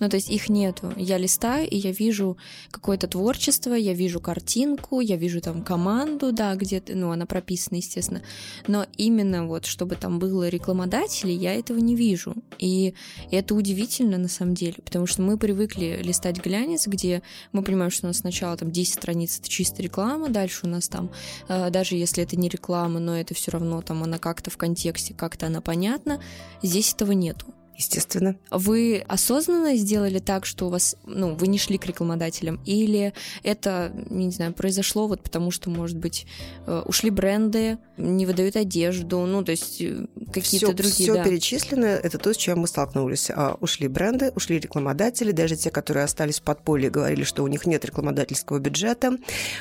Ну, 0.00 0.08
то 0.08 0.16
есть 0.16 0.30
их 0.30 0.48
нету. 0.48 0.92
Я 0.96 1.18
листаю, 1.18 1.68
и 1.68 1.76
я 1.76 1.92
вижу 1.92 2.36
какое-то 2.70 3.08
творчество, 3.08 3.74
я 3.74 3.92
вижу 3.94 4.20
картинку, 4.20 5.00
я 5.00 5.16
вижу 5.16 5.40
там 5.40 5.62
команду, 5.62 6.32
да, 6.32 6.54
где-то, 6.54 6.94
ну, 6.94 7.10
она 7.10 7.26
прописана, 7.26 7.78
естественно. 7.78 8.22
Но 8.66 8.86
именно 8.96 9.46
вот, 9.46 9.66
чтобы 9.66 9.96
там 9.96 10.18
было 10.18 10.48
рекламодатели, 10.48 11.32
я 11.32 11.54
этого 11.54 11.78
не 11.78 11.96
вижу. 11.96 12.34
И 12.58 12.94
это 13.30 13.54
удивительно, 13.54 14.18
на 14.18 14.28
самом 14.28 14.54
деле, 14.54 14.76
потому 14.84 15.06
что 15.06 15.22
мы 15.22 15.36
привыкли 15.36 16.00
листать 16.02 16.42
глянец, 16.42 16.86
где 16.86 17.22
мы 17.52 17.62
понимаем, 17.62 17.90
что 17.90 18.06
у 18.06 18.08
нас 18.08 18.18
сначала 18.18 18.56
там 18.56 18.70
10 18.70 18.94
страниц— 18.94 19.38
это 19.40 19.48
чисто 19.48 19.82
реклама, 19.82 20.28
дальше 20.28 20.66
у 20.66 20.68
нас 20.68 20.88
там, 20.88 21.10
э, 21.48 21.70
даже 21.70 21.96
если 21.96 22.22
это 22.22 22.36
не 22.36 22.48
реклама, 22.48 23.00
но 23.00 23.18
это 23.18 23.34
все 23.34 23.50
равно 23.50 23.82
там 23.82 24.02
она 24.02 24.18
как-то 24.18 24.50
в 24.50 24.56
контексте, 24.56 25.14
как-то 25.14 25.46
она 25.46 25.60
понятна, 25.60 26.20
здесь 26.62 26.92
этого 26.92 27.12
нету 27.12 27.46
естественно. 27.78 28.36
Вы 28.50 29.04
осознанно 29.06 29.76
сделали 29.76 30.18
так, 30.18 30.44
что 30.44 30.66
у 30.66 30.68
вас, 30.68 30.96
ну, 31.06 31.34
вы 31.34 31.46
не 31.46 31.58
шли 31.58 31.78
к 31.78 31.86
рекламодателям, 31.86 32.60
или 32.66 33.14
это, 33.44 33.92
не 34.10 34.30
знаю, 34.32 34.52
произошло 34.52 35.06
вот 35.06 35.22
потому, 35.22 35.52
что, 35.52 35.70
может 35.70 35.96
быть, 35.96 36.26
э, 36.66 36.82
ушли 36.84 37.10
бренды, 37.10 37.78
не 37.96 38.26
выдают 38.26 38.56
одежду, 38.56 39.20
ну, 39.20 39.44
то 39.44 39.52
есть 39.52 39.80
э, 39.80 40.06
какие-то 40.32 40.72
другие. 40.72 40.92
Все 40.92 41.14
да. 41.14 41.22
перечислено, 41.24 41.86
это 41.86 42.18
то, 42.18 42.34
с 42.34 42.36
чем 42.36 42.60
мы 42.60 42.66
столкнулись. 42.66 43.30
А, 43.30 43.56
ушли 43.60 43.86
бренды, 43.86 44.32
ушли 44.34 44.58
рекламодатели, 44.58 45.30
даже 45.30 45.54
те, 45.54 45.70
которые 45.70 46.04
остались 46.04 46.40
в 46.40 46.42
подполье, 46.42 46.90
говорили, 46.90 47.22
что 47.22 47.44
у 47.44 47.46
них 47.46 47.64
нет 47.64 47.84
рекламодательского 47.84 48.58
бюджета. 48.58 49.16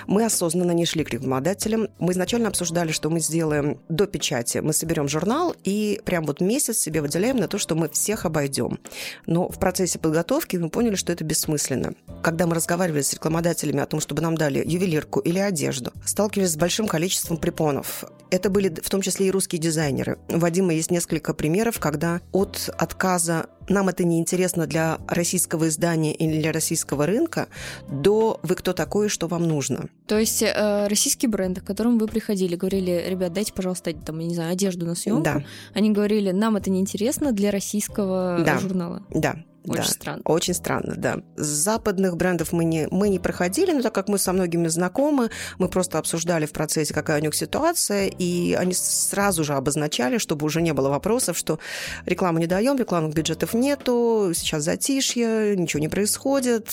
Мы 0.08 0.26
осознанно 0.26 0.72
не 0.72 0.86
шли 0.86 1.04
к 1.04 1.12
рекламодателям. 1.12 1.90
Мы 2.00 2.14
изначально 2.14 2.48
обсуждали, 2.48 2.92
что 2.92 3.12
мы 3.12 3.20
сделаем 3.20 3.80
до 3.90 4.08
печати, 4.08 4.58
мы 4.58 4.74
соберем 4.74 5.08
журнал 5.08 5.56
и 5.64 6.02
прям 6.04 6.26
вот 6.26 6.42
месяц 6.42 6.80
себе 6.80 7.02
выделяем 7.02 7.38
на 7.38 7.48
то, 7.48 7.60
что 7.60 7.76
мы 7.76 7.90
все 7.90 8.07
всех 8.08 8.26
обойдем. 8.26 8.80
Но 9.26 9.50
в 9.50 9.60
процессе 9.60 10.00
подготовки 10.00 10.56
мы 10.56 10.70
поняли, 10.70 10.96
что 10.96 11.12
это 11.12 11.26
бессмысленно. 11.26 11.94
Когда 12.24 12.48
мы 12.48 12.56
разговаривали 12.56 13.02
с 13.02 13.14
рекламодателями 13.14 13.82
о 13.82 13.86
том, 13.86 14.00
чтобы 14.00 14.22
нам 14.22 14.38
дали 14.38 14.64
ювелирку 14.66 15.20
или 15.20 15.40
одежду, 15.40 15.92
сталкивались 16.06 16.52
с 16.52 16.56
большим 16.56 16.88
количеством 16.88 17.36
препонов. 17.36 18.06
Это 18.30 18.50
были 18.50 18.70
в 18.70 18.90
том 18.90 19.02
числе 19.02 19.28
и 19.28 19.32
русские 19.32 19.60
дизайнеры. 19.60 20.20
У 20.30 20.38
Вадима 20.38 20.74
есть 20.74 20.90
несколько 20.90 21.34
примеров, 21.34 21.80
когда 21.80 22.22
от 22.32 22.70
отказа 22.78 23.48
нам 23.70 23.90
это 23.90 24.04
не 24.04 24.20
интересно 24.20 24.68
для 24.68 25.00
российского 25.08 25.68
издания 25.68 26.14
или 26.14 26.42
для 26.42 26.52
российского 26.52 27.06
рынка, 27.06 27.48
до 27.90 28.40
вы 28.44 28.56
кто 28.56 28.74
такой 28.74 29.08
и 29.08 29.10
что 29.10 29.28
вам 29.28 29.48
нужно. 29.48 29.90
То 30.08 30.18
есть 30.18 30.42
э, 30.42 30.88
российские 30.88 31.30
бренды, 31.30 31.62
к 31.62 31.66
которым 31.66 31.98
вы 31.98 32.08
приходили, 32.08 32.56
говорили, 32.56 33.06
ребят, 33.08 33.34
дайте, 33.34 33.54
пожалуйста, 33.54 33.94
там, 33.94 34.20
я 34.20 34.28
не 34.28 34.36
знаю, 34.36 34.52
одежду 34.54 34.86
на 34.86 34.96
съемку. 34.96 35.24
Да. 35.24 35.44
Они 35.74 35.92
говорили, 35.92 36.32
нам 36.32 36.56
это 36.56 36.70
не 36.70 36.80
интересно 36.80 37.32
для 37.32 37.52
российского 37.52 38.42
да. 38.46 38.58
журнала. 38.60 39.04
Да, 39.10 39.38
очень 39.68 39.84
да, 39.84 39.90
странно. 39.90 40.22
Очень 40.26 40.54
странно, 40.54 40.94
да. 40.96 41.18
Западных 41.36 42.16
брендов 42.18 42.54
мы 42.54 42.64
не, 42.64 42.88
мы 42.92 43.10
не 43.10 43.20
проходили, 43.20 43.72
но 43.72 43.82
так 43.82 43.94
как 43.94 44.08
мы 44.08 44.18
со 44.18 44.34
многими 44.34 44.68
знакомы, 44.68 45.30
мы 45.60 45.68
просто 45.68 45.98
обсуждали 45.98 46.46
в 46.46 46.52
процессе, 46.52 46.94
какая 46.94 47.20
у 47.20 47.24
них 47.24 47.36
ситуация, 47.36 48.08
и 48.08 48.54
они 48.54 48.74
сразу 48.74 49.44
же 49.44 49.54
обозначали, 49.54 50.18
чтобы 50.18 50.46
уже 50.46 50.62
не 50.62 50.74
было 50.74 50.90
вопросов, 50.90 51.38
что 51.38 51.60
рекламу 52.06 52.40
не 52.40 52.48
даем, 52.48 52.78
рекламных 52.78 53.14
бюджетов 53.14 53.54
нету, 53.54 54.32
сейчас 54.34 54.64
затишье, 54.64 55.56
ничего 55.56 55.80
не 55.80 55.90
происходит. 55.90 56.70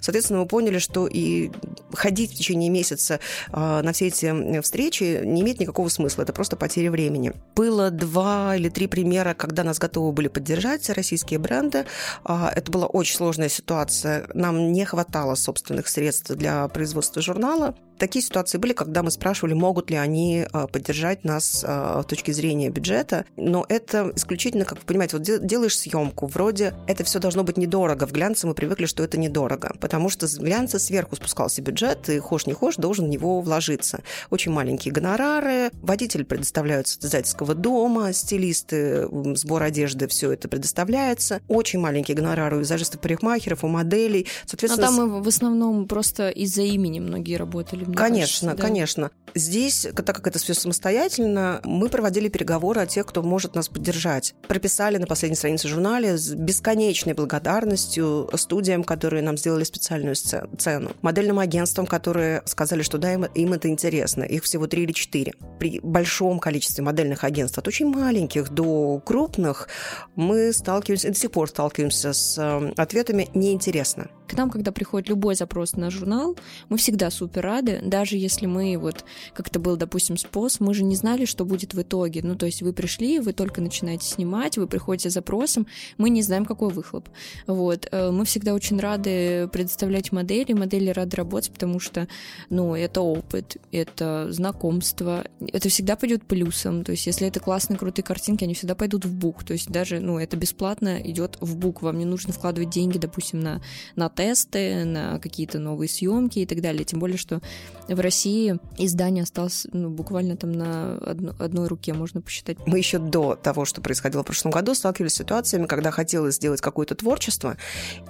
Соответственно, 0.00 0.40
мы 0.40 0.46
поняли, 0.46 0.78
что 0.78 1.06
и 1.06 1.50
ходить 1.92 2.32
в 2.32 2.34
течение 2.36 2.70
месяца 2.70 3.20
а, 3.52 3.82
на 3.82 3.92
все 3.92 4.08
эти 4.08 4.60
встречи 4.60 5.20
не 5.24 5.42
имеет 5.42 5.60
никакого 5.60 5.88
смысла, 5.88 6.22
это 6.22 6.32
просто 6.32 6.56
потеря 6.56 6.90
времени. 6.90 7.32
Было 7.54 7.90
два 7.90 8.56
или 8.56 8.68
три 8.68 8.86
примера, 8.86 9.34
когда 9.34 9.64
нас 9.64 9.78
готовы 9.78 10.12
были 10.12 10.28
поддержать 10.28 10.88
российские 10.90 11.38
бренды, 11.38 11.86
это 12.24 12.70
была 12.70 12.86
очень 12.86 13.16
сложная 13.16 13.48
ситуация. 13.48 14.28
Нам 14.34 14.72
не 14.72 14.84
хватало 14.84 15.34
собственных 15.34 15.88
средств 15.88 16.30
для 16.30 16.68
производства 16.68 17.22
журнала. 17.22 17.74
Такие 17.98 18.24
ситуации 18.24 18.58
были, 18.58 18.72
когда 18.72 19.02
мы 19.02 19.10
спрашивали, 19.10 19.54
могут 19.54 19.90
ли 19.90 19.96
они 19.96 20.46
а, 20.52 20.66
поддержать 20.66 21.24
нас 21.24 21.64
а, 21.66 22.02
с 22.02 22.06
точки 22.06 22.32
зрения 22.32 22.70
бюджета. 22.70 23.24
Но 23.36 23.64
это 23.68 24.12
исключительно, 24.14 24.64
как 24.64 24.78
вы 24.78 24.84
понимаете, 24.84 25.18
вот 25.18 25.46
делаешь 25.46 25.78
съемку, 25.78 26.26
вроде 26.26 26.74
это 26.86 27.04
все 27.04 27.18
должно 27.18 27.44
быть 27.44 27.56
недорого. 27.56 28.06
В 28.06 28.12
глянце 28.12 28.46
мы 28.46 28.54
привыкли, 28.54 28.86
что 28.86 29.02
это 29.02 29.18
недорого, 29.18 29.74
потому 29.80 30.08
что 30.08 30.26
с 30.26 30.38
глянца 30.38 30.78
сверху 30.78 31.16
спускался 31.16 31.62
бюджет, 31.62 32.08
и 32.08 32.18
хошь 32.18 32.46
не 32.46 32.52
хошь 32.52 32.76
должен 32.76 33.06
в 33.06 33.08
него 33.08 33.40
вложиться. 33.40 34.02
Очень 34.30 34.52
маленькие 34.52 34.92
гонорары, 34.92 35.70
водитель 35.82 36.24
предоставляются 36.24 36.98
издательского 37.00 37.54
дома, 37.54 38.12
стилисты, 38.12 39.08
сбор 39.36 39.62
одежды, 39.62 40.08
все 40.08 40.32
это 40.32 40.48
предоставляется. 40.48 41.40
Очень 41.48 41.80
маленькие 41.80 42.16
гонорары 42.16 42.56
у 42.56 42.60
визажистов, 42.60 43.00
парикмахеров, 43.00 43.64
у 43.64 43.68
моделей. 43.68 44.26
Соответственно, 44.46 44.90
Но 44.90 44.96
там 44.96 45.08
мы 45.08 45.22
в 45.22 45.28
основном 45.28 45.86
просто 45.86 46.30
из-за 46.30 46.62
имени 46.62 47.00
многие 47.00 47.36
работали 47.36 47.83
мне 47.84 47.96
Конечно, 47.96 48.48
кажется, 48.50 48.56
да. 48.56 48.62
конечно. 48.62 49.10
Здесь, 49.34 49.86
так 49.94 50.06
как 50.06 50.26
это 50.28 50.38
все 50.38 50.54
самостоятельно, 50.54 51.60
мы 51.64 51.88
проводили 51.88 52.28
переговоры 52.28 52.80
о 52.80 52.86
тех, 52.86 53.04
кто 53.06 53.22
может 53.22 53.54
нас 53.54 53.68
поддержать. 53.68 54.34
Прописали 54.46 54.96
на 54.96 55.06
последней 55.06 55.36
странице 55.36 55.68
журнале 55.68 56.16
с 56.16 56.32
бесконечной 56.34 57.14
благодарностью 57.14 58.30
студиям, 58.34 58.84
которые 58.84 59.22
нам 59.22 59.36
сделали 59.36 59.64
специальную 59.64 60.14
цену, 60.14 60.92
модельным 61.02 61.40
агентствам, 61.40 61.86
которые 61.86 62.42
сказали, 62.44 62.82
что 62.82 62.98
да, 62.98 63.12
им, 63.12 63.24
им 63.24 63.52
это 63.52 63.68
интересно. 63.68 64.22
Их 64.22 64.44
всего 64.44 64.66
три 64.68 64.84
или 64.84 64.92
четыре. 64.92 65.32
При 65.58 65.80
большом 65.80 66.38
количестве 66.38 66.84
модельных 66.84 67.24
агентств, 67.24 67.58
от 67.58 67.66
очень 67.66 67.86
маленьких 67.86 68.50
до 68.50 69.00
крупных, 69.04 69.68
мы 70.14 70.52
сталкиваемся, 70.52 71.08
и 71.08 71.10
до 71.10 71.18
сих 71.18 71.32
пор 71.32 71.48
сталкиваемся 71.48 72.12
с 72.12 72.38
э, 72.38 72.72
ответами 72.76 73.28
«неинтересно». 73.34 74.08
К 74.26 74.34
нам, 74.34 74.50
когда 74.50 74.72
приходит 74.72 75.08
любой 75.08 75.34
запрос 75.34 75.74
на 75.74 75.90
журнал, 75.90 76.36
мы 76.68 76.78
всегда 76.78 77.10
супер 77.10 77.42
рады, 77.42 77.80
даже 77.82 78.16
если 78.16 78.46
мы 78.46 78.76
вот, 78.78 79.04
как 79.34 79.48
это 79.48 79.58
был, 79.58 79.76
допустим, 79.76 80.16
спос, 80.16 80.60
мы 80.60 80.72
же 80.72 80.82
не 80.82 80.96
знали, 80.96 81.26
что 81.26 81.44
будет 81.44 81.74
в 81.74 81.82
итоге. 81.82 82.22
Ну, 82.22 82.34
то 82.34 82.46
есть 82.46 82.62
вы 82.62 82.72
пришли, 82.72 83.18
вы 83.18 83.32
только 83.32 83.60
начинаете 83.60 84.06
снимать, 84.06 84.56
вы 84.56 84.66
приходите 84.66 85.10
с 85.10 85.14
запросом, 85.14 85.66
мы 85.98 86.10
не 86.10 86.22
знаем, 86.22 86.46
какой 86.46 86.70
выхлоп. 86.70 87.08
Вот. 87.46 87.86
Э, 87.90 88.10
мы 88.10 88.24
всегда 88.24 88.54
очень 88.54 88.80
рады 88.80 89.48
предоставлять 89.48 90.10
модели, 90.12 90.52
модели 90.52 90.90
рады 90.90 91.16
работать, 91.16 91.52
потому 91.52 91.78
что, 91.78 92.08
ну, 92.48 92.74
это 92.74 93.02
опыт, 93.02 93.58
это 93.72 94.28
знакомство, 94.30 95.24
это 95.52 95.68
всегда 95.68 95.96
пойдет 95.96 96.24
плюсом. 96.24 96.82
То 96.84 96.92
есть, 96.92 97.06
если 97.06 97.28
это 97.28 97.40
классные, 97.40 97.78
крутые 97.78 98.04
картинки, 98.04 98.44
они 98.44 98.54
всегда 98.54 98.74
пойдут 98.74 99.04
в 99.04 99.14
бук. 99.14 99.44
То 99.44 99.52
есть, 99.52 99.70
даже, 99.70 100.00
ну, 100.00 100.18
это 100.18 100.36
бесплатно 100.36 101.00
идет 101.02 101.36
в 101.40 101.56
бук. 101.56 101.82
Вам 101.82 101.98
не 101.98 102.04
нужно 102.04 102.32
вкладывать 102.32 102.70
деньги, 102.70 102.98
допустим, 102.98 103.40
на, 103.40 103.60
на 103.96 104.08
тесты, 104.14 104.84
на 104.84 105.18
какие-то 105.18 105.58
новые 105.58 105.88
съемки 105.88 106.40
и 106.40 106.46
так 106.46 106.60
далее. 106.60 106.84
Тем 106.84 107.00
более, 107.00 107.18
что 107.18 107.40
в 107.88 108.00
России 108.00 108.58
издание 108.78 109.22
осталось 109.22 109.66
ну, 109.72 109.90
буквально 109.90 110.36
там 110.36 110.52
на 110.52 110.96
одно, 110.98 111.34
одной 111.38 111.68
руке, 111.68 111.92
можно 111.92 112.20
посчитать. 112.20 112.58
Мы 112.66 112.78
еще 112.78 112.98
до 112.98 113.34
того, 113.34 113.64
что 113.64 113.80
происходило 113.80 114.22
в 114.22 114.26
прошлом 114.26 114.52
году, 114.52 114.74
сталкивались 114.74 115.12
с 115.12 115.16
ситуациями, 115.16 115.66
когда 115.66 115.90
хотелось 115.90 116.36
сделать 116.36 116.60
какое-то 116.60 116.94
творчество, 116.94 117.56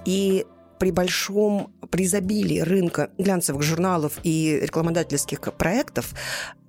и 0.05 0.45
при 0.79 0.91
большом, 0.91 1.73
при 1.89 2.05
изобилии 2.05 2.59
рынка 2.59 3.09
глянцевых 3.17 3.61
журналов 3.61 4.19
и 4.23 4.59
рекламодательских 4.61 5.39
проектов 5.57 6.13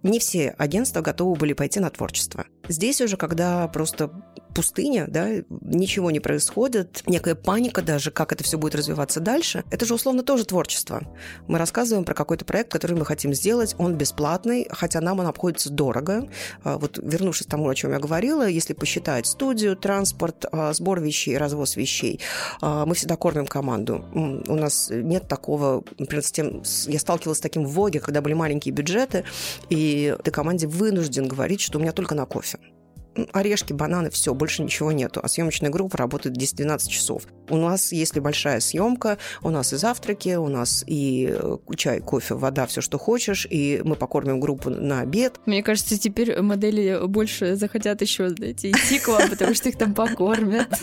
не 0.03 0.19
все 0.21 0.51
агентства 0.59 1.01
готовы 1.01 1.37
были 1.37 1.53
пойти 1.53 1.81
на 1.81 1.91
творчество. 1.91 2.47
Здесь 2.69 3.01
уже, 3.01 3.17
когда 3.17 3.67
просто 3.69 4.11
пустыня, 4.57 5.05
да, 5.07 5.29
ничего 5.61 6.11
не 6.11 6.19
происходит, 6.19 7.03
некая 7.07 7.35
паника 7.35 7.83
даже, 7.83 8.11
как 8.11 8.33
это 8.33 8.43
все 8.43 8.57
будет 8.57 8.75
развиваться 8.75 9.21
дальше. 9.21 9.65
Это 9.71 9.85
же 9.85 9.93
условно 9.93 10.23
тоже 10.23 10.47
творчество. 10.47 11.03
Мы 11.47 11.59
рассказываем 11.59 12.07
про 12.07 12.15
какой-то 12.15 12.47
проект, 12.47 12.73
который 12.73 12.97
мы 12.97 13.05
хотим 13.05 13.35
сделать, 13.35 13.75
он 13.77 13.97
бесплатный, 13.97 14.67
хотя 14.71 15.03
нам 15.03 15.21
он 15.21 15.27
обходится 15.27 15.69
дорого. 15.69 16.31
А, 16.65 16.79
вот 16.79 16.97
вернувшись 16.97 17.47
к 17.47 17.51
тому, 17.51 17.69
о 17.69 17.75
чем 17.75 17.93
я 17.93 17.99
говорила, 17.99 18.49
если 18.49 18.73
посчитать 18.73 19.27
студию, 19.27 19.77
транспорт, 19.77 20.47
а, 20.51 20.73
сбор 20.73 21.01
вещей, 21.03 21.37
развоз 21.37 21.77
вещей, 21.77 22.21
а, 22.63 22.87
мы 22.87 22.95
всегда 22.95 23.17
кормим 23.17 23.47
команду. 23.47 24.07
У 24.15 24.55
нас 24.55 24.89
нет 24.91 25.29
такого, 25.29 25.85
например, 25.99 26.25
с 26.25 26.33
тем, 26.33 26.63
я 26.87 26.99
сталкивалась 26.99 27.39
с 27.39 27.43
таким 27.43 27.67
в 27.67 27.73
Воге, 27.73 28.01
когда 28.01 28.23
были 28.23 28.33
маленькие 28.33 28.73
бюджеты, 28.73 29.25
и 29.69 30.17
ты 30.25 30.31
команде 30.31 30.67
вынужден 30.67 31.29
говорить, 31.29 31.61
что 31.61 31.77
у 31.77 31.83
меня 31.83 31.93
только 31.93 32.15
на 32.15 32.25
кофе 32.25 32.59
орешки, 33.33 33.73
бананы, 33.73 34.11
все, 34.11 34.35
больше 34.35 34.63
ничего 34.63 34.93
нету. 34.93 35.21
А 35.23 35.29
съемочная 35.29 35.71
группа 35.71 35.99
работает 35.99 36.37
10-12 36.37 36.89
часов. 36.89 37.23
У 37.49 37.57
нас, 37.57 37.93
если 37.93 38.21
большая 38.21 38.61
съемка, 38.61 39.19
у 39.43 39.51
нас 39.51 39.73
и 39.73 39.77
завтраки, 39.77 40.37
у 40.37 40.49
нас 40.49 40.85
и 40.87 41.29
э, 41.33 41.57
чай, 41.77 42.01
кофе, 42.01 42.35
вода, 42.35 42.67
все, 42.67 42.81
что 42.81 42.99
хочешь, 42.99 43.47
и 43.49 43.81
мы 43.85 43.97
покормим 43.97 44.41
группу 44.41 44.71
на 44.71 45.01
обед. 45.01 45.41
Мне 45.47 45.63
кажется, 45.63 45.99
теперь 45.99 46.41
модели 46.41 47.07
больше 47.07 47.57
захотят 47.57 48.03
еще, 48.03 48.31
знаете, 48.31 48.71
идти 48.71 48.99
к 48.99 49.09
вам, 49.09 49.31
потому 49.31 49.55
что 49.55 49.69
их 49.69 49.79
там 49.79 49.95
покормят. 49.95 50.69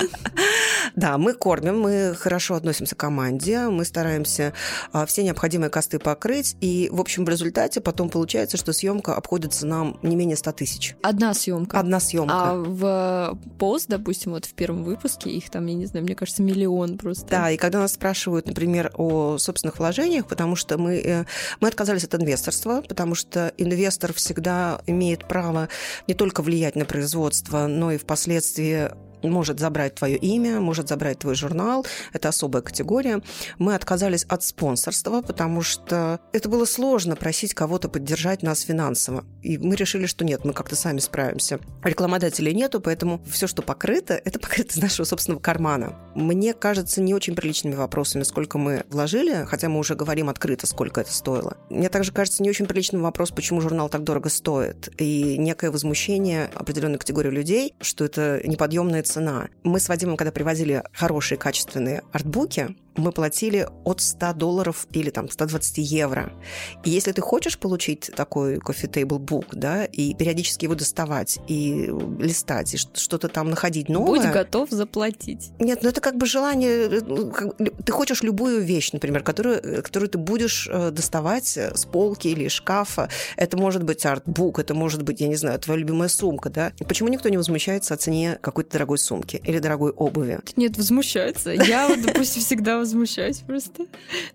Да, 0.95 1.17
мы 1.17 1.33
кормим, 1.33 1.79
мы 1.79 2.13
хорошо 2.15 2.55
относимся 2.55 2.95
к 2.95 2.99
команде, 2.99 3.67
мы 3.69 3.83
стараемся 3.85 4.53
а, 4.91 5.05
все 5.05 5.23
необходимые 5.23 5.69
косты 5.69 5.97
покрыть, 5.97 6.55
и, 6.61 6.89
в 6.91 6.99
общем, 7.01 7.25
в 7.25 7.29
результате 7.29 7.81
потом 7.81 8.09
получается, 8.09 8.57
что 8.57 8.73
съемка 8.73 9.15
обходится 9.15 9.65
нам 9.65 9.97
не 10.03 10.15
менее 10.15 10.37
100 10.37 10.51
тысяч. 10.51 10.95
Одна 11.01 11.33
съемка. 11.33 11.79
Одна 11.79 11.99
съемка. 11.99 12.22
А 12.29 12.55
в 12.55 13.37
пост, 13.57 13.87
допустим, 13.87 14.31
вот 14.31 14.45
в 14.45 14.53
первом 14.53 14.83
выпуске 14.83 15.29
их 15.29 15.49
там, 15.49 15.65
я 15.65 15.73
не 15.73 15.85
знаю, 15.85 16.05
мне 16.05 16.15
кажется, 16.15 16.41
миллион 16.41 16.97
просто. 16.97 17.27
Да, 17.27 17.51
и 17.51 17.57
когда 17.57 17.79
нас 17.79 17.93
спрашивают, 17.93 18.47
например, 18.47 18.91
о 18.95 19.37
собственных 19.37 19.79
вложениях, 19.79 20.27
потому 20.27 20.55
что 20.55 20.77
мы, 20.77 20.95
э, 20.95 21.25
мы 21.59 21.67
отказались 21.67 22.03
от 22.03 22.15
инвесторства, 22.15 22.81
потому 22.87 23.15
что 23.15 23.53
инвестор 23.57 24.13
всегда 24.13 24.81
имеет 24.87 25.27
право 25.27 25.69
не 26.07 26.13
только 26.13 26.41
влиять 26.41 26.75
на 26.75 26.85
производство, 26.85 27.67
но 27.67 27.91
и 27.91 27.97
впоследствии 27.97 28.91
может 29.29 29.59
забрать 29.59 29.95
твое 29.95 30.17
имя, 30.17 30.59
может 30.59 30.89
забрать 30.89 31.19
твой 31.19 31.35
журнал. 31.35 31.85
Это 32.11 32.29
особая 32.29 32.61
категория. 32.61 33.21
Мы 33.57 33.75
отказались 33.75 34.25
от 34.25 34.43
спонсорства, 34.43 35.21
потому 35.21 35.61
что 35.61 36.19
это 36.31 36.49
было 36.49 36.65
сложно 36.65 37.15
просить 37.15 37.53
кого-то 37.53 37.89
поддержать 37.89 38.43
нас 38.43 38.61
финансово. 38.61 39.25
И 39.41 39.57
мы 39.57 39.75
решили, 39.75 40.05
что 40.05 40.25
нет, 40.25 40.45
мы 40.45 40.53
как-то 40.53 40.75
сами 40.75 40.99
справимся. 40.99 41.59
Рекламодателей 41.83 42.53
нету, 42.53 42.81
поэтому 42.81 43.21
все, 43.29 43.47
что 43.47 43.61
покрыто, 43.61 44.13
это 44.13 44.39
покрыто 44.43 44.73
из 44.73 44.81
нашего 44.81 45.05
собственного 45.05 45.41
кармана. 45.41 45.97
Мне 46.15 46.53
кажется, 46.53 47.01
не 47.01 47.13
очень 47.13 47.35
приличными 47.35 47.75
вопросами, 47.75 48.23
сколько 48.23 48.57
мы 48.57 48.83
вложили, 48.89 49.45
хотя 49.45 49.69
мы 49.69 49.79
уже 49.79 49.95
говорим 49.95 50.29
открыто, 50.29 50.67
сколько 50.67 51.01
это 51.01 51.11
стоило. 51.13 51.57
Мне 51.69 51.89
также 51.89 52.11
кажется 52.11 52.43
не 52.43 52.49
очень 52.49 52.65
приличным 52.65 53.01
вопрос, 53.01 53.31
почему 53.31 53.61
журнал 53.61 53.89
так 53.89 54.03
дорого 54.03 54.29
стоит. 54.29 54.89
И 54.99 55.37
некое 55.37 55.71
возмущение 55.71 56.49
определенной 56.53 56.97
категории 56.97 57.29
людей, 57.29 57.73
что 57.81 58.05
это 58.05 58.41
неподъемная 58.43 59.03
цена. 59.03 59.12
Мы 59.63 59.79
с 59.79 59.89
Вадимом, 59.89 60.17
когда 60.17 60.31
привозили 60.31 60.83
хорошие, 60.93 61.37
качественные 61.37 62.03
артбуки, 62.11 62.75
мы 62.95 63.11
платили 63.11 63.67
от 63.83 64.01
100 64.01 64.33
долларов 64.33 64.87
или 64.91 65.09
там 65.09 65.29
120 65.29 65.77
евро. 65.79 66.31
И 66.83 66.89
если 66.89 67.11
ты 67.11 67.21
хочешь 67.21 67.57
получить 67.57 68.11
такой 68.15 68.57
coffee 68.57 68.89
table 68.89 69.19
book, 69.19 69.47
да, 69.53 69.85
и 69.85 70.13
периодически 70.13 70.65
его 70.65 70.75
доставать, 70.75 71.39
и 71.47 71.91
листать, 72.19 72.73
и 72.73 72.77
что-то 72.77 73.27
там 73.27 73.49
находить 73.49 73.89
новое... 73.89 74.21
Будь 74.21 74.31
готов 74.31 74.69
заплатить. 74.69 75.51
Нет, 75.59 75.79
ну 75.81 75.89
это 75.89 76.01
как 76.01 76.17
бы 76.17 76.25
желание... 76.25 76.99
Э, 76.99 77.01
ну, 77.05 77.31
ты 77.85 77.91
хочешь 77.91 78.21
любую 78.21 78.61
вещь, 78.61 78.91
например, 78.91 79.23
которую, 79.23 79.57
э, 79.57 79.81
которую 79.81 80.09
ты 80.09 80.17
будешь 80.17 80.67
э, 80.71 80.91
доставать 80.91 81.57
с 81.57 81.85
полки 81.85 82.27
или 82.27 82.47
шкафа. 82.47 83.09
Это 83.37 83.57
может 83.57 83.83
быть 83.83 84.05
артбук, 84.05 84.59
это 84.59 84.73
может 84.73 85.03
быть, 85.03 85.21
я 85.21 85.27
не 85.27 85.35
знаю, 85.35 85.59
твоя 85.59 85.79
любимая 85.79 86.09
сумка, 86.09 86.49
да? 86.49 86.71
Почему 86.87 87.09
никто 87.09 87.29
не 87.29 87.37
возмущается 87.37 87.93
о 87.93 87.97
цене 87.97 88.37
какой-то 88.41 88.71
дорогой 88.71 88.97
сумки 88.97 89.41
или 89.43 89.59
дорогой 89.59 89.91
обуви? 89.91 90.39
Нет, 90.55 90.77
возмущается. 90.77 91.51
Я, 91.51 91.95
допустим, 91.95 92.41
всегда 92.41 92.82
возмущаюсь 92.83 93.39
просто 93.39 93.85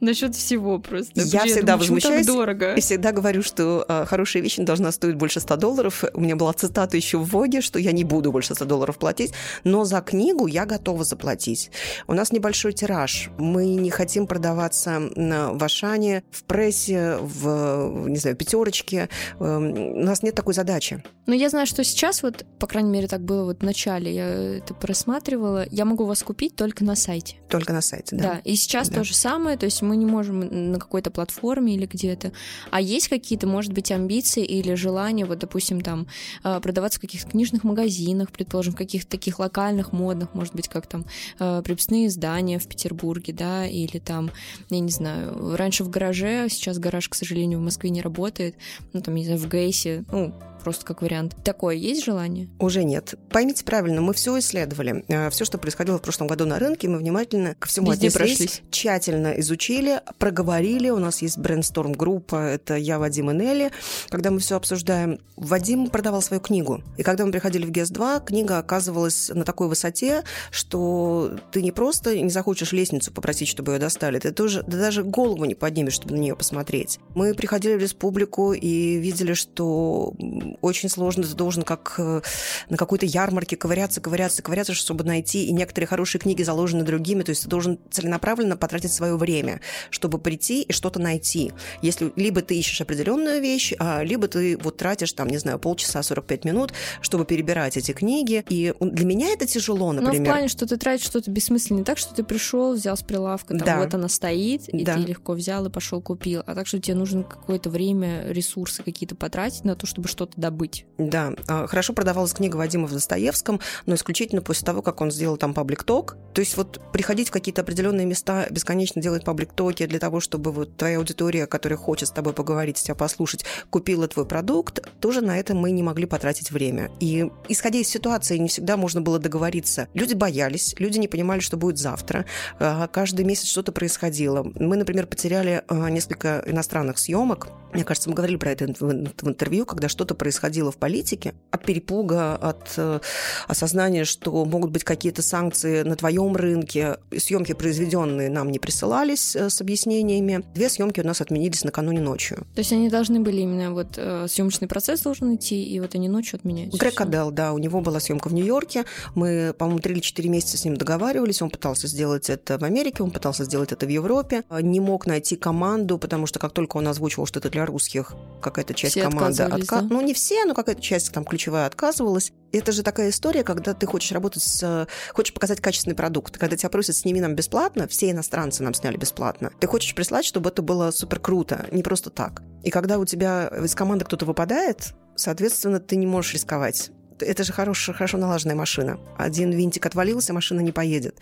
насчет 0.00 0.34
всего 0.34 0.78
просто. 0.78 1.20
Я 1.20 1.44
всегда 1.44 1.72
думаю, 1.74 1.78
возмущаюсь 1.78 2.26
дорого. 2.26 2.74
и 2.74 2.80
всегда 2.80 3.12
говорю, 3.12 3.42
что 3.42 3.84
э, 3.86 4.04
хорошая 4.06 4.42
вещь 4.42 4.58
не 4.58 4.64
должна 4.64 4.90
стоить 4.92 5.16
больше 5.16 5.40
100 5.40 5.56
долларов. 5.56 6.04
У 6.14 6.20
меня 6.20 6.36
была 6.36 6.52
цитата 6.52 6.96
еще 6.96 7.18
в 7.18 7.28
Воге, 7.28 7.60
что 7.60 7.78
я 7.78 7.92
не 7.92 8.04
буду 8.04 8.32
больше 8.32 8.54
100 8.54 8.64
долларов 8.64 8.98
платить, 8.98 9.32
но 9.64 9.84
за 9.84 10.00
книгу 10.00 10.46
я 10.46 10.64
готова 10.64 11.04
заплатить. 11.04 11.70
У 12.06 12.14
нас 12.14 12.32
небольшой 12.32 12.72
тираж. 12.72 13.30
Мы 13.38 13.66
не 13.66 13.90
хотим 13.90 14.26
продаваться 14.26 15.00
в 15.14 15.62
Ашане, 15.62 16.22
в 16.30 16.44
прессе, 16.44 17.18
в, 17.20 18.08
не 18.08 18.16
знаю, 18.16 18.36
пятерочке. 18.36 19.08
Эм, 19.40 19.72
у 19.98 20.04
нас 20.04 20.22
нет 20.22 20.34
такой 20.34 20.54
задачи. 20.54 21.02
Но 21.26 21.34
я 21.34 21.50
знаю, 21.50 21.66
что 21.66 21.84
сейчас, 21.84 22.22
вот, 22.22 22.46
по 22.58 22.66
крайней 22.66 22.90
мере, 22.90 23.06
так 23.06 23.20
было 23.20 23.44
вот 23.44 23.60
в 23.60 23.62
начале, 23.62 24.14
я 24.14 24.28
это 24.58 24.72
просматривала, 24.74 25.66
я 25.70 25.84
могу 25.84 26.04
вас 26.04 26.22
купить 26.22 26.56
только 26.56 26.84
на 26.84 26.96
сайте. 26.96 27.36
Только 27.48 27.72
на 27.72 27.82
сайте, 27.82 28.16
да. 28.16 28.22
Да, 28.22 28.37
и 28.44 28.56
сейчас 28.56 28.88
да. 28.88 28.96
то 28.96 29.04
же 29.04 29.14
самое, 29.14 29.56
то 29.56 29.66
есть 29.66 29.82
мы 29.82 29.96
не 29.96 30.06
можем 30.06 30.72
на 30.72 30.78
какой-то 30.78 31.10
платформе 31.10 31.74
или 31.74 31.86
где-то. 31.86 32.32
А 32.70 32.80
есть 32.80 33.08
какие-то, 33.08 33.46
может 33.46 33.72
быть, 33.72 33.90
амбиции 33.90 34.44
или 34.44 34.74
желания, 34.74 35.24
вот, 35.24 35.38
допустим, 35.38 35.80
там, 35.80 36.06
э, 36.44 36.60
продаваться 36.60 36.98
в 36.98 37.02
каких-то 37.02 37.30
книжных 37.30 37.64
магазинах, 37.64 38.30
предположим, 38.30 38.74
в 38.74 38.76
каких-то 38.76 39.10
таких 39.10 39.38
локальных, 39.38 39.92
модных, 39.92 40.34
может 40.34 40.54
быть, 40.54 40.68
как 40.68 40.86
там 40.86 41.04
э, 41.38 41.62
приписные 41.64 42.06
издания 42.06 42.58
в 42.58 42.66
Петербурге, 42.66 43.32
да, 43.32 43.66
или 43.66 43.98
там, 43.98 44.30
я 44.70 44.80
не 44.80 44.90
знаю, 44.90 45.56
раньше 45.56 45.84
в 45.84 45.90
гараже, 45.90 46.48
сейчас 46.48 46.78
гараж, 46.78 47.08
к 47.08 47.14
сожалению, 47.14 47.58
в 47.58 47.62
Москве 47.62 47.90
не 47.90 48.02
работает, 48.02 48.56
ну, 48.92 49.00
там, 49.00 49.14
не 49.14 49.24
знаю, 49.24 49.38
в 49.38 49.48
Гейсе, 49.48 50.04
ну, 50.10 50.34
просто 50.58 50.84
как 50.84 51.02
вариант. 51.02 51.36
Такое 51.44 51.76
есть 51.76 52.04
желание? 52.04 52.48
Уже 52.58 52.84
нет. 52.84 53.14
Поймите 53.30 53.64
правильно, 53.64 54.00
мы 54.00 54.14
все 54.14 54.38
исследовали. 54.38 55.04
Э, 55.08 55.30
все, 55.30 55.44
что 55.44 55.58
происходило 55.58 55.98
в 55.98 56.02
прошлом 56.02 56.26
году 56.26 56.44
на 56.44 56.58
рынке, 56.58 56.88
мы 56.88 56.98
внимательно 56.98 57.54
ко 57.54 57.68
всему 57.68 57.90
Везде 57.92 58.08
отнеслись, 58.08 58.38
прошлись. 58.38 58.62
тщательно 58.70 59.28
изучили, 59.40 60.00
проговорили. 60.18 60.90
У 60.90 60.98
нас 60.98 61.22
есть 61.22 61.38
брейнсторм-группа, 61.38 62.36
это 62.36 62.76
я, 62.76 62.98
Вадим 62.98 63.30
и 63.30 63.34
Нелли. 63.34 63.70
Когда 64.08 64.30
мы 64.30 64.38
все 64.38 64.56
обсуждаем, 64.56 65.20
Вадим 65.36 65.88
продавал 65.88 66.22
свою 66.22 66.40
книгу. 66.40 66.82
И 66.96 67.02
когда 67.02 67.24
мы 67.24 67.32
приходили 67.32 67.64
в 67.64 67.70
ГЕС-2, 67.70 68.24
книга 68.24 68.58
оказывалась 68.58 69.28
на 69.28 69.44
такой 69.44 69.68
высоте, 69.68 70.24
что 70.50 71.36
ты 71.52 71.62
не 71.62 71.72
просто 71.72 72.18
не 72.18 72.30
захочешь 72.30 72.72
лестницу 72.72 73.12
попросить, 73.12 73.48
чтобы 73.48 73.72
ее 73.72 73.78
достали, 73.78 74.18
ты 74.18 74.32
тоже 74.32 74.62
ты 74.62 74.72
даже 74.76 75.02
голову 75.04 75.44
не 75.44 75.54
поднимешь, 75.54 75.94
чтобы 75.94 76.14
на 76.14 76.20
нее 76.20 76.36
посмотреть. 76.36 76.98
Мы 77.14 77.34
приходили 77.34 77.74
в 77.74 77.80
республику 77.80 78.52
и 78.52 78.96
видели, 78.96 79.34
что 79.34 80.12
очень 80.60 80.88
сложно, 80.88 81.24
ты 81.24 81.34
должен 81.34 81.62
как 81.62 81.94
э, 81.98 82.22
на 82.68 82.76
какой-то 82.76 83.06
ярмарке 83.06 83.56
ковыряться, 83.56 84.00
ковыряться, 84.00 84.42
ковыряться, 84.42 84.74
чтобы 84.74 85.04
найти, 85.04 85.46
и 85.46 85.52
некоторые 85.52 85.88
хорошие 85.88 86.20
книги 86.20 86.42
заложены 86.42 86.84
другими, 86.84 87.22
то 87.22 87.30
есть 87.30 87.42
ты 87.42 87.48
должен 87.48 87.78
целенаправленно 87.90 88.56
потратить 88.56 88.92
свое 88.92 89.16
время, 89.16 89.60
чтобы 89.90 90.18
прийти 90.18 90.62
и 90.62 90.72
что-то 90.72 91.00
найти. 91.00 91.52
Если 91.82 92.12
либо 92.16 92.42
ты 92.42 92.58
ищешь 92.58 92.80
определенную 92.80 93.40
вещь, 93.40 93.72
а, 93.78 94.02
либо 94.02 94.28
ты 94.28 94.56
вот 94.58 94.76
тратишь 94.76 95.12
там, 95.12 95.28
не 95.28 95.38
знаю, 95.38 95.58
полчаса, 95.58 96.02
45 96.02 96.44
минут, 96.44 96.72
чтобы 97.00 97.24
перебирать 97.24 97.76
эти 97.76 97.92
книги, 97.92 98.44
и 98.48 98.74
для 98.80 99.04
меня 99.06 99.32
это 99.32 99.46
тяжело, 99.46 99.92
например. 99.92 100.18
Ну, 100.18 100.24
в 100.24 100.26
плане, 100.26 100.48
что 100.48 100.66
ты 100.66 100.76
тратишь 100.76 101.06
что-то 101.06 101.30
бессмысленно, 101.30 101.78
не 101.78 101.84
так, 101.84 101.98
что 101.98 102.14
ты 102.14 102.22
пришел, 102.22 102.74
взял 102.74 102.96
с 102.96 103.02
прилавка, 103.02 103.56
там 103.56 103.66
да. 103.66 103.78
вот 103.78 103.94
она 103.94 104.08
стоит, 104.08 104.68
и 104.68 104.84
да. 104.84 104.94
ты 104.94 105.00
легко 105.00 105.32
взял 105.32 105.64
и 105.66 105.70
пошел 105.70 106.00
купил, 106.00 106.42
а 106.46 106.54
так, 106.54 106.66
что 106.66 106.78
тебе 106.78 106.94
нужно 106.94 107.22
какое-то 107.22 107.70
время, 107.70 108.24
ресурсы 108.28 108.82
какие-то 108.82 109.14
потратить 109.14 109.64
на 109.64 109.76
то, 109.76 109.86
чтобы 109.86 110.08
что-то 110.08 110.37
добыть. 110.38 110.86
Да, 110.96 111.34
а, 111.46 111.66
хорошо 111.66 111.92
продавалась 111.92 112.32
книга 112.32 112.56
Вадима 112.56 112.86
в 112.86 112.92
Достоевском, 112.92 113.60
но 113.86 113.94
исключительно 113.94 114.40
после 114.40 114.64
того, 114.64 114.82
как 114.82 115.00
он 115.00 115.10
сделал 115.10 115.36
там 115.36 115.52
паблик-ток. 115.52 116.16
То 116.32 116.40
есть 116.40 116.56
вот 116.56 116.80
приходить 116.92 117.28
в 117.28 117.32
какие-то 117.32 117.62
определенные 117.62 118.06
места, 118.06 118.46
бесконечно 118.50 119.02
делать 119.02 119.24
паблик-токи 119.24 119.86
для 119.86 119.98
того, 119.98 120.20
чтобы 120.20 120.52
вот 120.52 120.76
твоя 120.76 120.98
аудитория, 120.98 121.46
которая 121.46 121.76
хочет 121.76 122.08
с 122.08 122.12
тобой 122.12 122.32
поговорить, 122.32 122.76
тебя 122.76 122.94
послушать, 122.94 123.44
купила 123.70 124.08
твой 124.08 124.26
продукт, 124.26 124.80
тоже 125.00 125.20
на 125.20 125.38
это 125.38 125.54
мы 125.54 125.72
не 125.72 125.82
могли 125.82 126.06
потратить 126.06 126.50
время. 126.50 126.90
И 127.00 127.30
исходя 127.48 127.78
из 127.78 127.88
ситуации, 127.88 128.38
не 128.38 128.48
всегда 128.48 128.76
можно 128.76 129.00
было 129.00 129.18
договориться. 129.18 129.88
Люди 129.94 130.14
боялись, 130.14 130.74
люди 130.78 130.98
не 130.98 131.08
понимали, 131.08 131.40
что 131.40 131.56
будет 131.56 131.78
завтра. 131.78 132.24
А, 132.58 132.86
каждый 132.88 133.24
месяц 133.24 133.48
что-то 133.48 133.72
происходило. 133.72 134.42
Мы, 134.54 134.76
например, 134.76 135.06
потеряли 135.06 135.62
а, 135.68 135.90
несколько 135.90 136.42
иностранных 136.46 136.98
съемок. 136.98 137.48
Мне 137.72 137.84
кажется, 137.84 138.08
мы 138.08 138.14
говорили 138.14 138.38
про 138.38 138.52
это 138.52 138.66
в 138.66 139.28
интервью, 139.28 139.66
когда 139.66 139.88
что-то 139.88 140.14
происходило 140.14 140.27
происходило 140.28 140.70
в 140.70 140.76
политике, 140.76 141.32
от 141.50 141.64
перепуга, 141.64 142.36
от 142.36 142.74
э, 142.76 143.00
осознания, 143.46 144.04
что 144.04 144.44
могут 144.44 144.70
быть 144.70 144.84
какие-то 144.84 145.22
санкции 145.22 145.82
на 145.84 145.96
твоем 145.96 146.36
рынке. 146.36 146.98
Съемки, 147.16 147.54
произведенные, 147.54 148.28
нам 148.28 148.50
не 148.50 148.58
присылались 148.58 149.34
э, 149.34 149.48
с 149.48 149.62
объяснениями. 149.62 150.44
Две 150.54 150.68
съемки 150.68 151.00
у 151.00 151.06
нас 151.06 151.22
отменились 151.22 151.64
накануне 151.64 152.02
ночью. 152.02 152.46
То 152.54 152.58
есть 152.58 152.72
они 152.72 152.90
должны 152.90 153.20
были 153.20 153.40
именно 153.40 153.72
вот 153.72 153.94
э, 153.96 154.26
съемочный 154.28 154.68
процесс 154.68 155.00
должен 155.00 155.36
идти, 155.36 155.64
и 155.64 155.80
вот 155.80 155.94
они 155.94 156.10
ночью 156.10 156.36
отменяются. 156.36 156.78
Грег 156.78 157.00
Адел, 157.00 157.30
да, 157.30 157.54
у 157.54 157.58
него 157.58 157.80
была 157.80 157.98
съемка 157.98 158.28
в 158.28 158.34
Нью-Йорке. 158.34 158.84
Мы, 159.14 159.54
по-моему, 159.56 159.80
3 159.80 159.94
или 159.94 160.00
4 160.00 160.28
месяца 160.28 160.58
с 160.58 160.64
ним 160.66 160.76
договаривались. 160.76 161.40
Он 161.40 161.48
пытался 161.48 161.86
сделать 161.86 162.28
это 162.28 162.58
в 162.58 162.64
Америке, 162.64 163.02
он 163.02 163.12
пытался 163.12 163.44
сделать 163.44 163.72
это 163.72 163.86
в 163.86 163.88
Европе. 163.88 164.44
Не 164.60 164.80
мог 164.80 165.06
найти 165.06 165.36
команду, 165.36 165.96
потому 165.96 166.26
что 166.26 166.38
как 166.38 166.52
только 166.52 166.76
он 166.76 166.86
озвучивал, 166.86 167.24
что 167.24 167.38
это 167.38 167.48
для 167.48 167.64
русских, 167.64 168.12
какая-то 168.42 168.74
часть 168.74 168.92
Все 168.92 169.04
команды 169.04 169.38
отказывались, 169.42 169.88
да? 169.88 169.94
Ну, 169.94 170.00
не 170.02 170.14
все, 170.18 170.44
но 170.44 170.54
какая-то 170.54 170.82
часть 170.82 171.12
там 171.12 171.24
ключевая 171.24 171.66
отказывалась. 171.66 172.32
Это 172.52 172.72
же 172.72 172.82
такая 172.82 173.10
история, 173.10 173.44
когда 173.44 173.74
ты 173.74 173.86
хочешь 173.86 174.12
работать 174.12 174.42
с... 174.42 174.88
Хочешь 175.12 175.32
показать 175.32 175.60
качественный 175.60 175.96
продукт. 175.96 176.36
Когда 176.36 176.56
тебя 176.56 176.70
просят 176.70 176.96
сними 176.96 177.20
нам 177.20 177.34
бесплатно, 177.34 177.86
все 177.86 178.10
иностранцы 178.10 178.62
нам 178.62 178.74
сняли 178.74 178.96
бесплатно. 178.96 179.52
Ты 179.60 179.66
хочешь 179.66 179.94
прислать, 179.94 180.24
чтобы 180.24 180.50
это 180.50 180.62
было 180.62 180.90
супер 180.90 181.20
круто, 181.20 181.66
не 181.70 181.82
просто 181.82 182.10
так. 182.10 182.42
И 182.64 182.70
когда 182.70 182.98
у 182.98 183.04
тебя 183.04 183.48
из 183.62 183.74
команды 183.74 184.04
кто-то 184.04 184.26
выпадает, 184.26 184.94
соответственно, 185.14 185.78
ты 185.78 185.96
не 185.96 186.06
можешь 186.06 186.34
рисковать 186.34 186.90
это 187.22 187.44
же 187.44 187.52
хорошая, 187.52 187.94
хорошо 187.94 188.18
налаженная 188.18 188.56
машина. 188.56 188.98
Один 189.16 189.50
винтик 189.50 189.86
отвалился, 189.86 190.32
машина 190.32 190.60
не 190.60 190.72
поедет. 190.72 191.18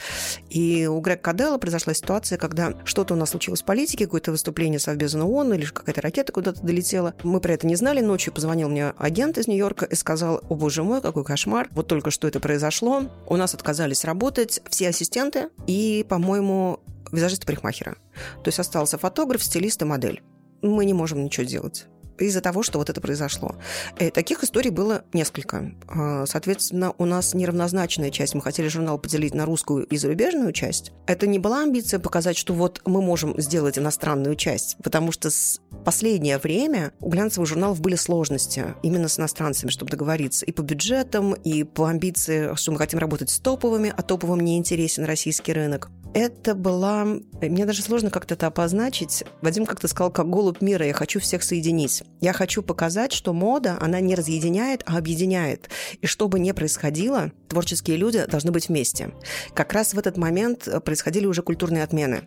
И 0.49 0.87
у 0.87 1.01
Грега 1.01 1.21
Каделла 1.21 1.59
произошла 1.59 1.95
ситуация, 1.95 2.39
когда 2.39 2.75
что-то 2.85 3.15
у 3.15 3.17
нас 3.17 3.31
случилось 3.31 3.63
в 3.63 3.65
политике, 3.65 4.05
какое-то 4.05 4.31
выступление 4.31 4.79
Совбеза 4.79 5.23
ООН 5.23 5.55
или 5.55 5.65
какая-то 5.65 6.01
ракета 6.01 6.33
куда-то 6.33 6.63
долетела. 6.63 7.15
Мы 7.23 7.41
про 7.41 7.55
это 7.55 7.67
не 7.67 7.77
знали. 7.77 8.01
Ночью 8.01 8.33
позвонил 8.33 8.69
мне 8.69 8.93
агент 8.99 9.39
из 9.39 9.47
Нью-Йорка 9.49 9.85
и 9.85 9.95
сказал, 9.95 10.43
о 10.49 10.55
боже 10.55 10.83
мой, 10.83 11.01
какой 11.01 11.25
кошмар. 11.25 11.69
Вот 11.73 11.87
только 11.87 12.11
что 12.11 12.29
это 12.29 12.41
произошло. 12.41 13.05
У 13.27 13.37
нас 13.37 13.55
отказались 13.55 14.05
работать 14.05 14.61
все 14.71 14.89
ассистенты 14.89 15.49
и, 15.67 16.05
по-моему, 16.09 16.81
визажист 17.13 17.47
парикмахера. 17.47 17.97
То 18.43 18.49
есть 18.49 18.59
остался 18.59 18.99
фотограф, 18.99 19.43
стилист 19.43 19.83
и 19.83 19.85
модель. 19.85 20.23
Мы 20.63 20.85
не 20.85 20.95
можем 20.95 21.25
ничего 21.25 21.47
делать 21.47 21.87
из-за 22.25 22.41
того, 22.41 22.63
что 22.63 22.79
вот 22.79 22.91
это 22.91 23.01
произошло. 23.01 23.57
И 23.99 24.05
э, 24.05 24.11
таких 24.11 24.43
историй 24.45 24.71
было 24.71 25.05
несколько. 25.13 25.73
А, 25.89 26.27
соответственно, 26.27 26.95
у 26.99 27.05
нас 27.05 27.35
неравнозначная 27.35 28.11
часть. 28.11 28.35
Мы 28.35 28.43
хотели 28.43 28.69
журнал 28.69 28.99
поделить 28.99 29.35
на 29.35 29.45
русскую 29.45 29.85
и 29.85 29.97
зарубежную 29.97 30.53
часть. 30.53 30.93
Это 31.07 31.27
не 31.27 31.39
была 31.39 31.63
амбиция 31.63 32.01
показать, 32.01 32.37
что 32.37 32.55
вот 32.55 32.83
мы 32.87 33.03
можем 33.03 33.39
сделать 33.41 33.79
иностранную 33.79 34.37
часть, 34.37 34.77
потому 34.83 35.13
что 35.13 35.31
с 35.31 35.61
последнее 35.85 36.39
время 36.39 36.93
у 37.01 37.11
глянцевых 37.11 37.49
журналов 37.49 37.81
были 37.81 37.95
сложности 37.95 38.75
именно 38.83 39.09
с 39.09 39.19
иностранцами, 39.19 39.71
чтобы 39.71 39.91
договориться 39.91 40.45
и 40.47 40.53
по 40.53 40.63
бюджетам, 40.63 41.35
и 41.35 41.65
по 41.65 41.87
амбиции, 41.87 42.55
что 42.57 42.73
мы 42.73 42.79
хотим 42.79 42.99
работать 42.99 43.31
с 43.31 43.39
топовыми, 43.39 43.93
а 43.97 44.03
топовым 44.03 44.41
не 44.41 44.59
интересен 44.59 45.05
российский 45.05 45.53
рынок. 45.53 45.91
Это 46.15 46.55
была... 46.55 47.05
Мне 47.43 47.67
даже 47.67 47.83
сложно 47.83 48.11
как-то 48.11 48.35
это 48.35 48.47
обозначить. 48.47 49.25
Вадим 49.43 49.67
как-то 49.67 49.87
сказал, 49.87 50.11
как 50.11 50.31
голубь 50.31 50.63
мира, 50.63 50.87
я 50.87 50.95
хочу 50.95 51.21
всех 51.21 51.43
соединить. 51.43 52.03
Я 52.21 52.33
хочу 52.33 52.63
показать, 52.63 53.13
что 53.13 53.33
мода, 53.33 53.77
она 53.81 54.01
не 54.01 54.15
разъединяет, 54.15 54.83
а 54.87 54.99
объединяет. 54.99 55.69
И 56.01 56.07
что 56.07 56.29
бы 56.29 56.39
ни 56.39 56.53
происходило, 56.53 57.33
творческие 57.49 57.97
люди 57.97 58.25
должны 58.27 58.51
быть 58.51 58.69
вместе. 58.69 59.13
Как 59.55 59.73
раз 59.73 59.95
в 59.95 59.99
этот 59.99 60.17
момент 60.17 60.69
происходили 60.85 61.27
уже 61.27 61.43
культурные 61.43 61.83
отмены. 61.83 62.23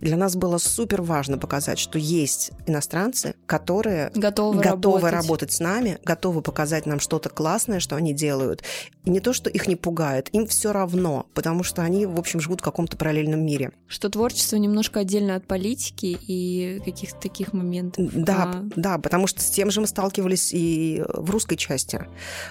Для 0.00 0.16
нас 0.16 0.36
было 0.36 0.58
супер 0.58 1.02
важно 1.02 1.38
показать, 1.38 1.78
что 1.78 1.98
есть 1.98 2.52
иностранцы, 2.66 3.34
которые 3.46 4.10
готовы, 4.14 4.62
готовы 4.62 5.10
работать. 5.10 5.12
работать 5.12 5.52
с 5.52 5.60
нами, 5.60 5.98
готовы 6.04 6.42
показать 6.42 6.86
нам 6.86 7.00
что-то 7.00 7.28
классное, 7.28 7.80
что 7.80 7.96
они 7.96 8.12
делают. 8.12 8.62
И 9.04 9.10
не 9.10 9.20
то, 9.20 9.32
что 9.32 9.50
их 9.50 9.66
не 9.68 9.76
пугает, 9.76 10.28
им 10.32 10.46
все 10.46 10.72
равно, 10.72 11.26
потому 11.34 11.62
что 11.62 11.82
они, 11.82 12.06
в 12.06 12.18
общем, 12.18 12.40
живут 12.40 12.60
в 12.60 12.64
каком-то 12.64 12.96
параллельном 12.96 13.44
мире. 13.44 13.72
Что 13.86 14.08
творчество 14.08 14.56
немножко 14.56 15.00
отдельно 15.00 15.36
от 15.36 15.46
политики 15.46 16.18
и 16.26 16.80
каких-то 16.84 17.20
таких 17.20 17.52
моментов. 17.52 18.10
Да, 18.12 18.52
а... 18.54 18.68
да, 18.74 18.98
потому 18.98 19.26
что 19.26 19.40
с 19.42 19.50
тем 19.50 19.70
же 19.70 19.80
мы 19.80 19.86
сталкивались 19.86 20.50
и 20.52 21.04
в 21.08 21.30
русской 21.30 21.56
части. 21.56 22.06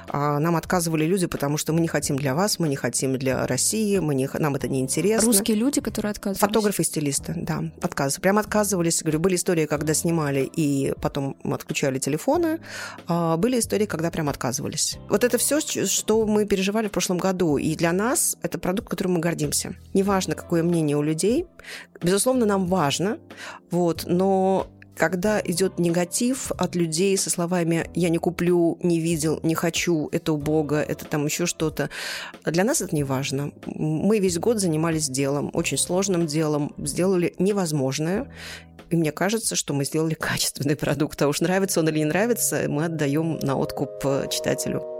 А 0.08 0.40
нам 0.40 0.56
отказывали 0.56 1.06
люди, 1.06 1.28
потому 1.28 1.58
что 1.58 1.74
мы 1.74 1.82
не 1.82 1.88
хотим 1.88 2.16
для 2.16 2.36
вас, 2.36 2.60
мы 2.60 2.70
не 2.70 2.76
хотим 2.76 3.18
для 3.18 3.46
России, 3.48 4.00
мы 4.00 4.16
не, 4.16 4.30
нам 4.34 4.56
это 4.56 4.68
не 4.68 4.80
интересно. 4.80 5.28
Русские 5.28 5.58
люди, 5.58 5.82
которые 5.82 6.12
отказывались? 6.12 6.40
Фотографы 6.40 6.82
и 6.84 6.86
стилисты 6.86 7.15
специалисты, 7.16 7.34
да, 7.46 7.64
отказывались. 7.82 8.22
Прям 8.22 8.38
отказывались. 8.38 9.02
Говорю, 9.02 9.20
были 9.20 9.36
истории, 9.36 9.66
когда 9.66 9.94
снимали 9.94 10.50
и 10.56 10.94
потом 11.02 11.38
отключали 11.44 12.00
телефоны. 12.00 12.60
А 13.08 13.38
были 13.38 13.60
истории, 13.60 13.86
когда 13.86 14.12
прям 14.12 14.30
отказывались. 14.30 14.98
Вот 15.10 15.24
это 15.24 15.38
все, 15.38 15.60
что 15.60 16.26
мы 16.26 16.46
переживали 16.46 16.88
в 16.88 16.92
прошлом 16.92 17.18
году. 17.18 17.58
И 17.58 17.76
для 17.76 17.92
нас 17.92 18.38
это 18.42 18.60
продукт, 18.60 18.90
которым 18.90 19.14
мы 19.14 19.20
гордимся. 19.20 19.76
Неважно, 19.94 20.36
какое 20.36 20.64
мнение 20.64 20.98
у 20.98 21.02
людей. 21.02 21.46
Безусловно, 22.02 22.46
нам 22.46 22.68
важно. 22.68 23.18
Вот, 23.72 24.04
но 24.06 24.68
когда 24.96 25.42
идет 25.42 25.80
негатив 25.80 26.52
от 26.58 26.76
людей 26.76 27.18
со 27.18 27.30
словами 27.30 27.90
«я 27.94 28.10
не 28.10 28.18
куплю, 28.18 28.80
не 28.82 29.00
видел, 29.00 29.40
не 29.44 29.56
хочу, 29.56 30.10
это 30.12 30.34
у 30.34 30.38
Бога, 30.38 30.78
это 30.78 31.06
там 31.06 31.26
еще 31.26 31.46
что-то», 31.46 31.90
для 32.46 32.64
нас 32.64 32.82
это 32.82 32.96
не 32.96 33.04
важно. 33.04 33.52
Мы 33.66 34.20
весь 34.20 34.38
год 34.38 34.60
занимались 34.60 35.10
делом, 35.10 35.52
очень 35.54 35.78
сложным 35.78 36.26
делом, 36.26 36.74
сделали 36.78 37.36
невозможное, 37.40 38.32
и 38.90 38.96
мне 38.96 39.12
кажется, 39.12 39.56
что 39.56 39.74
мы 39.74 39.86
сделали 39.86 40.14
качественный 40.20 40.76
продукт. 40.76 41.22
А 41.22 41.28
уж 41.28 41.42
нравится 41.42 41.80
он 41.80 41.90
или 41.90 42.00
не 42.00 42.06
нравится, 42.06 42.66
мы 42.68 42.86
отдаем 42.86 43.40
на 43.40 43.58
откуп 43.58 43.92
э, 44.06 44.28
читателю. 44.30 44.95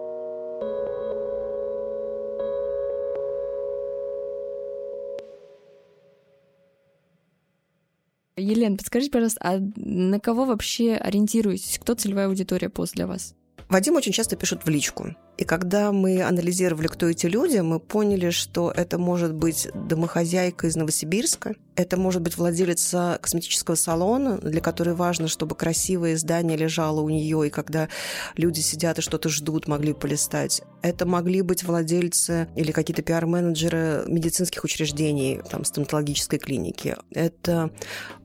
Елена, 8.38 8.76
подскажите, 8.76 9.12
пожалуйста, 9.12 9.40
а 9.42 9.60
на 9.76 10.20
кого 10.20 10.46
вообще 10.46 10.96
ориентируетесь? 10.96 11.80
Кто 11.80 11.94
целевая 11.94 12.28
аудитория 12.28 12.70
пост 12.70 12.94
для 12.94 13.08
вас? 13.08 13.34
Вадим 13.70 13.96
очень 13.96 14.12
часто 14.12 14.36
пишет 14.36 14.66
в 14.66 14.70
личку. 14.70 15.16
И 15.38 15.44
когда 15.44 15.92
мы 15.92 16.22
анализировали, 16.22 16.88
кто 16.88 17.10
эти 17.10 17.26
люди, 17.28 17.58
мы 17.58 17.80
поняли, 17.80 18.30
что 18.30 18.72
это 18.72 18.98
может 18.98 19.34
быть 19.34 19.68
домохозяйка 19.74 20.68
из 20.68 20.76
Новосибирска, 20.76 21.56
это 21.76 21.98
может 21.98 22.22
быть 22.22 22.38
владелица 22.38 23.20
косметического 23.22 23.76
салона, 23.76 24.38
для 24.38 24.62
которой 24.62 24.96
важно, 24.96 25.28
чтобы 25.28 25.56
красивое 25.56 26.16
здание 26.18 26.58
лежало 26.58 27.02
у 27.02 27.10
нее, 27.10 27.48
и 27.48 27.50
когда 27.50 27.90
люди 28.38 28.62
сидят 28.62 29.00
и 29.00 29.02
что-то 29.02 29.28
ждут, 29.30 29.68
могли 29.68 29.94
полистать. 29.94 30.62
Это 30.82 31.06
могли 31.06 31.42
быть 31.42 31.64
владельцы 31.64 32.48
или 32.56 32.72
какие-то 32.72 33.02
пиар-менеджеры 33.02 34.04
медицинских 34.08 34.64
учреждений, 34.64 35.42
там, 35.50 35.66
стоматологической 35.66 36.40
клиники. 36.40 36.96
Это 37.12 37.72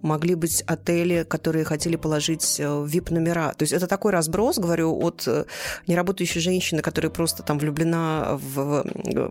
могли 0.03 0.35
быть 0.35 0.63
отели, 0.67 1.25
которые 1.29 1.65
хотели 1.65 1.97
положить 1.97 2.61
VIP-номера. 2.61 3.55
То 3.57 3.63
есть 3.63 3.73
это 3.73 3.87
такой 3.87 4.13
разброс, 4.13 4.59
говорю, 4.59 4.97
от 4.97 5.25
э, 5.27 5.47
неработающей 5.87 6.41
женщины, 6.41 6.83
которая 6.83 7.00
которая 7.01 7.15
просто 7.15 7.43
там 7.43 7.59
влюблена 7.59 8.39
в 8.39 8.85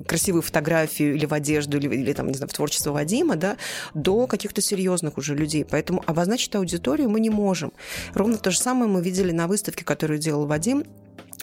красивую 0.08 0.41
фотографию 0.41 1.13
или 1.13 1.27
в 1.27 1.34
одежду, 1.34 1.77
или, 1.77 1.88
или 1.93 2.13
там, 2.13 2.27
не 2.27 2.34
знаю, 2.34 2.49
в 2.49 2.53
творчество 2.53 2.91
Вадима, 2.91 3.36
да, 3.36 3.58
до 3.93 4.25
каких-то 4.25 4.60
серьезных 4.60 5.19
уже 5.19 5.36
людей. 5.36 5.63
Поэтому 5.63 6.03
обозначить 6.08 6.55
аудиторию 6.55 7.12
мы 7.12 7.19
не 7.19 7.29
можем. 7.29 7.71
Ровно 8.15 8.38
то 8.38 8.49
же 8.49 8.58
самое 8.58 8.89
мы 8.89 9.03
видели 9.03 9.32
на 9.32 9.47
выставке, 9.47 9.86
которую 9.86 10.17
делал 10.17 10.47
Вадим 10.47 10.84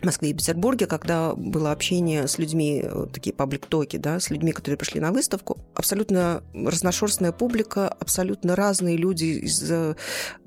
Москве 0.03 0.31
и 0.31 0.35
Петербурге, 0.35 0.87
когда 0.87 1.35
было 1.35 1.73
общение 1.73 2.29
с 2.29 2.39
людьми, 2.39 2.83
э, 2.85 3.07
такие 3.13 3.35
паблик-токи, 3.35 3.97
да, 3.97 4.21
с 4.21 4.31
людьми, 4.31 4.53
которые 4.53 4.77
пришли 4.77 5.01
на 5.01 5.13
выставку. 5.13 5.59
Абсолютно 5.75 6.43
разношерстная 6.55 7.33
публика, 7.33 7.89
абсолютно 7.89 8.57
разные 8.57 8.97
люди 8.97 9.25
из... 9.25 9.71
Э, 9.71 9.97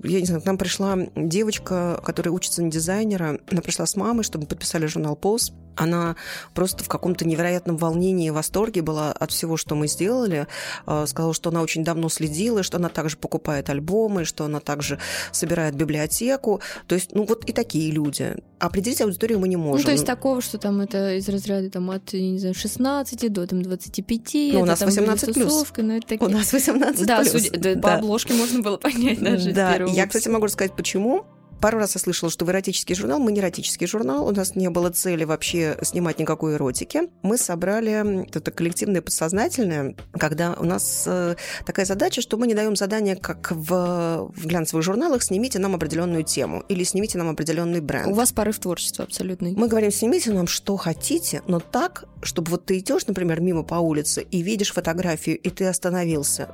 я 0.03 0.19
не 0.19 0.25
знаю, 0.25 0.41
к 0.41 0.45
нам 0.45 0.57
пришла 0.57 0.97
девочка, 1.15 1.99
которая 2.03 2.31
учится 2.31 2.61
на 2.61 2.69
дизайнера, 2.69 3.39
она 3.49 3.61
пришла 3.61 3.85
с 3.85 3.95
мамой, 3.95 4.23
чтобы 4.23 4.45
подписали 4.45 4.85
журнал 4.85 5.15
«Полз», 5.15 5.51
она 5.75 6.15
просто 6.53 6.83
в 6.83 6.87
каком-то 6.87 7.25
невероятном 7.27 7.77
волнении 7.77 8.27
и 8.27 8.31
восторге 8.31 8.81
была 8.81 9.11
от 9.11 9.31
всего, 9.31 9.57
что 9.57 9.75
мы 9.75 9.87
сделали. 9.87 10.47
Э, 10.85 11.05
сказала, 11.07 11.33
что 11.33 11.49
она 11.49 11.61
очень 11.61 11.83
давно 11.83 12.09
следила, 12.09 12.63
что 12.63 12.77
она 12.77 12.89
также 12.89 13.17
покупает 13.17 13.69
альбомы, 13.69 14.25
что 14.25 14.45
она 14.45 14.59
также 14.59 14.99
собирает 15.31 15.75
библиотеку. 15.75 16.61
То 16.87 16.95
есть, 16.95 17.13
ну 17.13 17.25
вот 17.25 17.45
и 17.45 17.53
такие 17.53 17.91
люди. 17.91 18.35
Определить 18.59 19.01
аудиторию 19.01 19.39
мы 19.39 19.47
не 19.47 19.55
можем. 19.55 19.79
Ну, 19.79 19.85
то 19.85 19.91
есть 19.91 20.05
такого, 20.05 20.41
что 20.41 20.57
там 20.57 20.81
это 20.81 21.15
из 21.15 21.29
разряда 21.29 21.69
там, 21.69 21.89
от, 21.91 22.13
не 22.13 22.39
знаю, 22.39 22.53
16 22.53 23.31
до 23.31 23.47
там, 23.47 23.61
25. 23.61 24.33
Ну, 24.53 24.61
у 24.61 24.65
нас 24.65 24.81
18 24.81 25.33
плюс. 25.33 25.65
Ну, 25.77 25.91
это 25.97 26.07
такие... 26.07 26.27
У 26.27 26.29
нас 26.29 26.51
18 26.51 27.05
да, 27.05 27.19
плюс. 27.21 27.31
Судя... 27.31 27.51
Да, 27.51 27.75
да. 27.75 27.81
По 27.81 27.93
обложке 27.95 28.33
можно 28.33 28.61
было 28.61 28.77
понять 28.77 29.21
даже 29.21 29.51
Да, 29.53 29.75
я, 29.75 30.07
кстати, 30.07 30.27
могу 30.27 30.45
рассказать, 30.45 30.75
почему. 30.75 31.25
Пару 31.61 31.77
раз 31.77 31.95
я 31.95 31.99
слышала, 31.99 32.31
что 32.31 32.45
в 32.45 32.49
эротический 32.51 32.95
журнал. 32.95 33.19
Мы 33.19 33.33
не 33.33 33.41
эротический 33.41 33.85
журнал. 33.85 34.25
У 34.25 34.31
нас 34.31 34.55
не 34.55 34.69
было 34.69 34.89
цели 34.91 35.25
вообще 35.25 35.77
снимать 35.81 36.17
никакой 36.17 36.55
эротики. 36.55 37.09
Мы 37.21 37.37
собрали 37.37 38.25
это 38.33 38.51
коллективное 38.51 39.01
подсознательное, 39.01 39.95
когда 40.13 40.53
у 40.53 40.63
нас 40.63 41.03
э, 41.05 41.35
такая 41.65 41.85
задача, 41.85 42.21
что 42.21 42.37
мы 42.37 42.47
не 42.47 42.53
даем 42.53 42.77
задания, 42.77 43.17
как 43.17 43.51
в, 43.51 44.31
в 44.33 44.45
глянцевых 44.45 44.83
журналах, 44.83 45.21
снимите 45.21 45.59
нам 45.59 45.75
определенную 45.75 46.23
тему 46.23 46.63
или 46.69 46.83
снимите 46.85 47.17
нам 47.17 47.29
определенный 47.29 47.81
бренд. 47.81 48.07
У 48.07 48.13
вас 48.13 48.31
порыв 48.31 48.59
творчества 48.59 49.03
абсолютный. 49.03 49.53
Мы 49.55 49.67
говорим, 49.67 49.91
снимите 49.91 50.31
нам 50.31 50.47
что 50.47 50.77
хотите, 50.77 51.41
но 51.45 51.59
так, 51.59 52.05
чтобы 52.23 52.51
вот 52.51 52.65
ты 52.65 52.79
идешь, 52.79 53.05
например, 53.05 53.41
мимо 53.41 53.63
по 53.63 53.75
улице 53.75 54.25
и 54.31 54.41
видишь 54.41 54.71
фотографию, 54.71 55.37
и 55.37 55.49
ты 55.49 55.65
остановился 55.65 56.49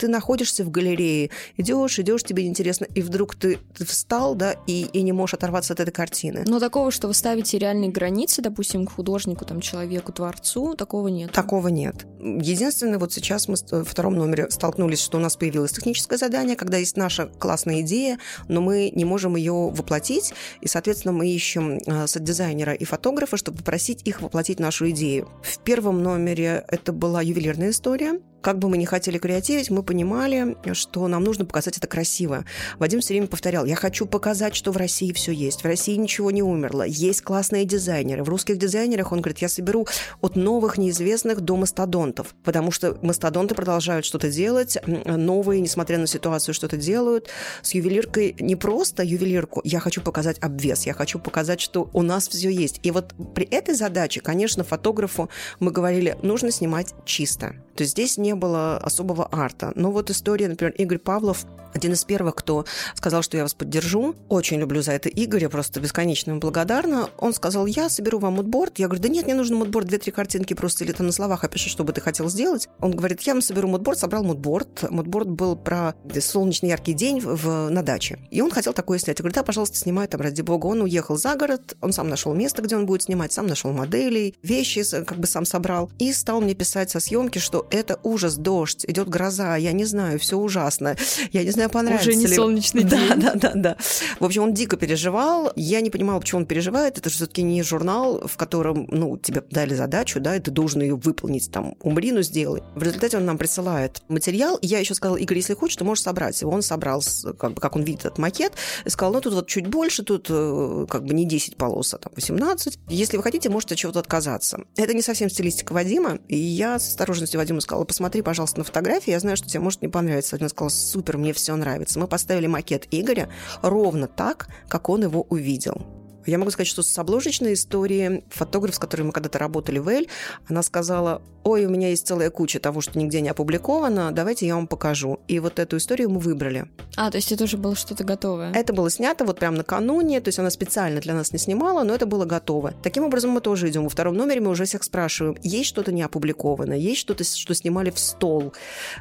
ты 0.00 0.08
находишься 0.08 0.64
в 0.64 0.70
галерее, 0.70 1.30
идешь, 1.58 1.98
идешь, 1.98 2.24
тебе 2.24 2.46
интересно, 2.46 2.86
и 2.94 3.02
вдруг 3.02 3.34
ты, 3.34 3.58
ты 3.76 3.84
встал, 3.84 4.34
да, 4.34 4.56
и, 4.66 4.86
и 4.92 5.02
не 5.02 5.12
можешь 5.12 5.34
оторваться 5.34 5.74
от 5.74 5.80
этой 5.80 5.90
картины. 5.90 6.42
Но 6.46 6.58
такого, 6.58 6.90
что 6.90 7.06
вы 7.06 7.12
ставите 7.12 7.58
реальные 7.58 7.90
границы, 7.90 8.40
допустим, 8.40 8.86
к 8.86 8.92
художнику, 8.92 9.44
там, 9.44 9.60
человеку, 9.60 10.10
творцу, 10.12 10.74
такого 10.74 11.08
нет. 11.08 11.32
Такого 11.32 11.68
нет. 11.68 12.06
Единственное, 12.18 12.98
вот 12.98 13.12
сейчас 13.12 13.46
мы 13.46 13.56
во 13.70 13.84
втором 13.84 14.14
номере 14.14 14.50
столкнулись, 14.50 15.02
что 15.02 15.18
у 15.18 15.20
нас 15.20 15.36
появилось 15.36 15.72
техническое 15.72 16.16
задание, 16.16 16.56
когда 16.56 16.78
есть 16.78 16.96
наша 16.96 17.26
классная 17.26 17.82
идея, 17.82 18.18
но 18.48 18.62
мы 18.62 18.90
не 18.94 19.04
можем 19.04 19.36
ее 19.36 19.52
воплотить, 19.52 20.32
и, 20.62 20.68
соответственно, 20.68 21.12
мы 21.12 21.28
ищем 21.28 21.78
э, 21.84 22.06
сет-дизайнера 22.06 22.72
и 22.72 22.84
фотографа, 22.86 23.36
чтобы 23.36 23.58
попросить 23.58 24.00
их 24.06 24.22
воплотить 24.22 24.60
нашу 24.60 24.88
идею. 24.90 25.28
В 25.42 25.58
первом 25.58 26.02
номере 26.02 26.64
это 26.68 26.94
была 26.94 27.20
ювелирная 27.20 27.70
история, 27.70 28.18
как 28.40 28.58
бы 28.58 28.68
мы 28.68 28.76
ни 28.76 28.84
хотели 28.84 29.18
креативить, 29.18 29.70
мы 29.70 29.82
понимали, 29.82 30.56
что 30.72 31.06
нам 31.08 31.24
нужно 31.24 31.44
показать 31.44 31.78
это 31.78 31.86
красиво. 31.86 32.44
Вадим 32.78 33.00
все 33.00 33.14
время 33.14 33.26
повторял, 33.26 33.64
я 33.64 33.76
хочу 33.76 34.06
показать, 34.06 34.54
что 34.54 34.72
в 34.72 34.76
России 34.76 35.12
все 35.12 35.32
есть. 35.32 35.62
В 35.62 35.64
России 35.66 35.96
ничего 35.96 36.30
не 36.30 36.42
умерло. 36.42 36.82
Есть 36.82 37.22
классные 37.22 37.64
дизайнеры. 37.64 38.24
В 38.24 38.28
русских 38.28 38.58
дизайнерах, 38.58 39.12
он 39.12 39.20
говорит, 39.20 39.38
я 39.38 39.48
соберу 39.48 39.86
от 40.20 40.36
новых 40.36 40.78
неизвестных 40.78 41.40
до 41.40 41.56
мастодонтов. 41.56 42.34
Потому 42.44 42.70
что 42.70 42.98
мастодонты 43.02 43.54
продолжают 43.54 44.04
что-то 44.04 44.30
делать, 44.30 44.78
новые, 44.86 45.60
несмотря 45.60 45.98
на 45.98 46.06
ситуацию, 46.06 46.54
что-то 46.54 46.76
делают. 46.76 47.28
С 47.62 47.74
ювелиркой 47.74 48.36
не 48.40 48.56
просто 48.56 49.02
ювелирку. 49.02 49.60
Я 49.64 49.80
хочу 49.80 50.00
показать 50.00 50.38
обвес. 50.40 50.86
Я 50.86 50.94
хочу 50.94 51.18
показать, 51.18 51.60
что 51.60 51.90
у 51.92 52.02
нас 52.02 52.28
все 52.28 52.50
есть. 52.50 52.80
И 52.82 52.90
вот 52.90 53.14
при 53.34 53.44
этой 53.46 53.74
задаче, 53.74 54.20
конечно, 54.20 54.64
фотографу 54.64 55.28
мы 55.58 55.70
говорили, 55.70 56.16
нужно 56.22 56.50
снимать 56.50 56.94
чисто. 57.04 57.54
То 57.74 57.82
есть 57.82 57.92
здесь 57.92 58.18
не 58.18 58.29
было 58.34 58.76
особого 58.78 59.28
арта. 59.30 59.72
Но 59.74 59.90
вот 59.90 60.10
история, 60.10 60.48
например, 60.48 60.74
Игорь 60.76 60.98
Павлов, 60.98 61.46
один 61.72 61.92
из 61.92 62.04
первых, 62.04 62.34
кто 62.34 62.64
сказал, 62.94 63.22
что 63.22 63.36
я 63.36 63.44
вас 63.44 63.54
поддержу. 63.54 64.14
Очень 64.28 64.58
люблю 64.58 64.82
за 64.82 64.92
это 64.92 65.08
Игоря, 65.08 65.48
просто 65.48 65.80
бесконечно 65.80 66.30
ему 66.30 66.40
благодарна. 66.40 67.08
Он 67.18 67.32
сказал, 67.32 67.66
я 67.66 67.88
соберу 67.88 68.18
вам 68.18 68.34
мудборд. 68.34 68.78
Я 68.78 68.88
говорю, 68.88 69.02
да 69.02 69.08
нет, 69.08 69.26
мне 69.26 69.34
нужен 69.34 69.56
мудборд, 69.56 69.86
две-три 69.86 70.12
картинки 70.12 70.54
просто 70.54 70.84
или 70.84 70.92
там 70.92 71.06
на 71.06 71.12
словах 71.12 71.44
опиши, 71.44 71.68
что 71.68 71.84
бы 71.84 71.92
ты 71.92 72.00
хотел 72.00 72.28
сделать. 72.28 72.68
Он 72.80 72.90
говорит, 72.90 73.20
я 73.22 73.34
вам 73.34 73.42
соберу 73.42 73.68
мудборд, 73.68 73.98
собрал 73.98 74.24
мудборд. 74.24 74.90
Мудборд 74.90 75.28
был 75.28 75.56
про 75.56 75.94
солнечный 76.20 76.70
яркий 76.70 76.92
день 76.92 77.20
в, 77.20 77.68
на 77.70 77.82
даче. 77.82 78.18
И 78.30 78.40
он 78.40 78.50
хотел 78.50 78.72
такое 78.72 78.98
снять. 78.98 79.18
Я 79.18 79.22
говорю, 79.22 79.34
да, 79.34 79.42
пожалуйста, 79.42 79.76
снимай 79.76 80.08
там, 80.08 80.20
ради 80.20 80.42
бога. 80.42 80.66
Он 80.66 80.82
уехал 80.82 81.16
за 81.16 81.36
город, 81.36 81.76
он 81.80 81.92
сам 81.92 82.08
нашел 82.08 82.34
место, 82.34 82.62
где 82.62 82.76
он 82.76 82.86
будет 82.86 83.02
снимать, 83.02 83.32
сам 83.32 83.46
нашел 83.46 83.72
моделей, 83.72 84.34
вещи 84.42 84.82
как 85.04 85.18
бы 85.18 85.26
сам 85.26 85.44
собрал. 85.44 85.90
И 85.98 86.12
стал 86.12 86.40
мне 86.40 86.54
писать 86.54 86.90
со 86.90 87.00
съемки, 87.00 87.38
что 87.38 87.66
это 87.70 87.98
ужас, 88.20 88.36
дождь, 88.36 88.84
идет 88.86 89.08
гроза, 89.08 89.56
я 89.56 89.72
не 89.72 89.86
знаю, 89.86 90.18
все 90.18 90.36
ужасно. 90.36 90.96
Я 91.32 91.42
не 91.42 91.50
знаю, 91.50 91.70
понравится 91.70 92.10
Уже 92.10 92.18
не 92.18 92.26
ли... 92.26 92.34
солнечный 92.34 92.84
да, 92.84 92.98
день. 92.98 93.20
Да, 93.20 93.34
да, 93.34 93.52
да. 93.54 93.76
В 94.18 94.24
общем, 94.24 94.42
он 94.42 94.54
дико 94.54 94.76
переживал. 94.76 95.52
Я 95.56 95.80
не 95.80 95.90
понимала, 95.90 96.20
почему 96.20 96.40
он 96.40 96.46
переживает. 96.46 96.98
Это 96.98 97.08
же 97.08 97.16
все-таки 97.16 97.42
не 97.42 97.62
журнал, 97.62 98.26
в 98.26 98.36
котором, 98.36 98.86
ну, 98.90 99.16
тебе 99.16 99.42
дали 99.50 99.74
задачу, 99.74 100.20
да, 100.20 100.36
и 100.36 100.40
ты 100.40 100.50
должен 100.50 100.82
ее 100.82 100.96
выполнить, 100.96 101.50
там, 101.50 101.76
умри, 101.80 102.12
ну, 102.12 102.20
сделай. 102.20 102.62
В 102.74 102.82
результате 102.82 103.16
он 103.16 103.24
нам 103.24 103.38
присылает 103.38 104.02
материал. 104.08 104.58
Я 104.60 104.80
еще 104.80 104.94
сказала, 104.94 105.16
Игорь, 105.16 105.38
если 105.38 105.54
хочешь, 105.54 105.76
ты 105.76 105.84
можешь 105.84 106.04
собрать 106.04 106.40
его. 106.42 106.52
Он 106.52 106.60
собрал, 106.60 107.02
как, 107.38 107.54
бы, 107.54 107.60
как 107.60 107.76
он 107.76 107.84
видит 107.84 108.00
этот 108.00 108.18
макет, 108.18 108.52
и 108.84 108.90
сказал, 108.90 109.14
ну, 109.14 109.20
тут 109.22 109.32
вот 109.32 109.46
чуть 109.46 109.66
больше, 109.66 110.02
тут 110.02 110.26
э, 110.28 110.86
как 110.90 111.04
бы 111.04 111.14
не 111.14 111.24
10 111.24 111.56
полос, 111.56 111.94
а 111.94 111.98
там 111.98 112.12
18. 112.16 112.78
Если 112.88 113.16
вы 113.16 113.22
хотите, 113.22 113.48
можете 113.48 113.74
от 113.74 113.78
чего-то 113.78 114.00
отказаться. 114.00 114.60
Это 114.76 114.92
не 114.92 115.02
совсем 115.02 115.30
стилистика 115.30 115.72
Вадима, 115.72 116.18
и 116.28 116.36
я 116.36 116.78
с 116.78 116.88
осторожностью 116.88 117.38
Вадиму 117.38 117.60
сказала, 117.60 117.84
посмотри, 117.84 118.09
пожалуйста, 118.18 118.58
на 118.58 118.64
фотографии, 118.64 119.10
я 119.10 119.20
знаю, 119.20 119.36
что 119.36 119.48
тебе 119.48 119.60
может 119.60 119.82
не 119.82 119.88
понравиться. 119.88 120.34
Вадим 120.34 120.48
сказал, 120.48 120.70
супер, 120.70 121.16
мне 121.16 121.32
все 121.32 121.54
нравится. 121.56 121.98
Мы 121.98 122.06
поставили 122.06 122.46
макет 122.46 122.86
Игоря 122.90 123.28
ровно 123.62 124.06
так, 124.08 124.48
как 124.68 124.88
он 124.88 125.02
его 125.02 125.22
увидел. 125.22 125.99
Я 126.26 126.38
могу 126.38 126.50
сказать, 126.50 126.68
что 126.68 126.82
с 126.82 126.98
обложечной 126.98 127.54
истории 127.54 128.24
фотограф, 128.30 128.74
с 128.74 128.78
которой 128.78 129.02
мы 129.02 129.12
когда-то 129.12 129.38
работали 129.38 129.78
в 129.78 129.88
Эль, 129.88 130.08
она 130.48 130.62
сказала, 130.62 131.22
ой, 131.42 131.64
у 131.64 131.70
меня 131.70 131.88
есть 131.88 132.06
целая 132.06 132.30
куча 132.30 132.60
того, 132.60 132.80
что 132.80 132.98
нигде 132.98 133.20
не 133.20 133.30
опубликовано, 133.30 134.12
давайте 134.12 134.46
я 134.46 134.54
вам 134.54 134.66
покажу. 134.66 135.20
И 135.28 135.38
вот 135.38 135.58
эту 135.58 135.78
историю 135.78 136.10
мы 136.10 136.18
выбрали. 136.18 136.66
А, 136.96 137.10
то 137.10 137.16
есть 137.16 137.32
это 137.32 137.44
уже 137.44 137.56
было 137.56 137.74
что-то 137.74 138.04
готовое? 138.04 138.52
Это 138.52 138.72
было 138.72 138.90
снято 138.90 139.24
вот 139.24 139.38
прямо 139.38 139.58
накануне, 139.58 140.20
то 140.20 140.28
есть 140.28 140.38
она 140.38 140.50
специально 140.50 141.00
для 141.00 141.14
нас 141.14 141.32
не 141.32 141.38
снимала, 141.38 141.82
но 141.82 141.94
это 141.94 142.06
было 142.06 142.24
готово. 142.24 142.74
Таким 142.82 143.04
образом 143.04 143.30
мы 143.30 143.40
тоже 143.40 143.68
идем. 143.70 143.84
Во 143.84 143.88
втором 143.88 144.16
номере 144.16 144.40
мы 144.40 144.50
уже 144.50 144.64
всех 144.64 144.82
спрашиваем, 144.84 145.36
есть 145.42 145.68
что-то 145.68 145.92
не 145.92 146.02
опубликовано, 146.02 146.74
есть 146.74 147.00
что-то, 147.00 147.24
что 147.24 147.54
снимали 147.54 147.90
в 147.90 147.98
стол. 147.98 148.52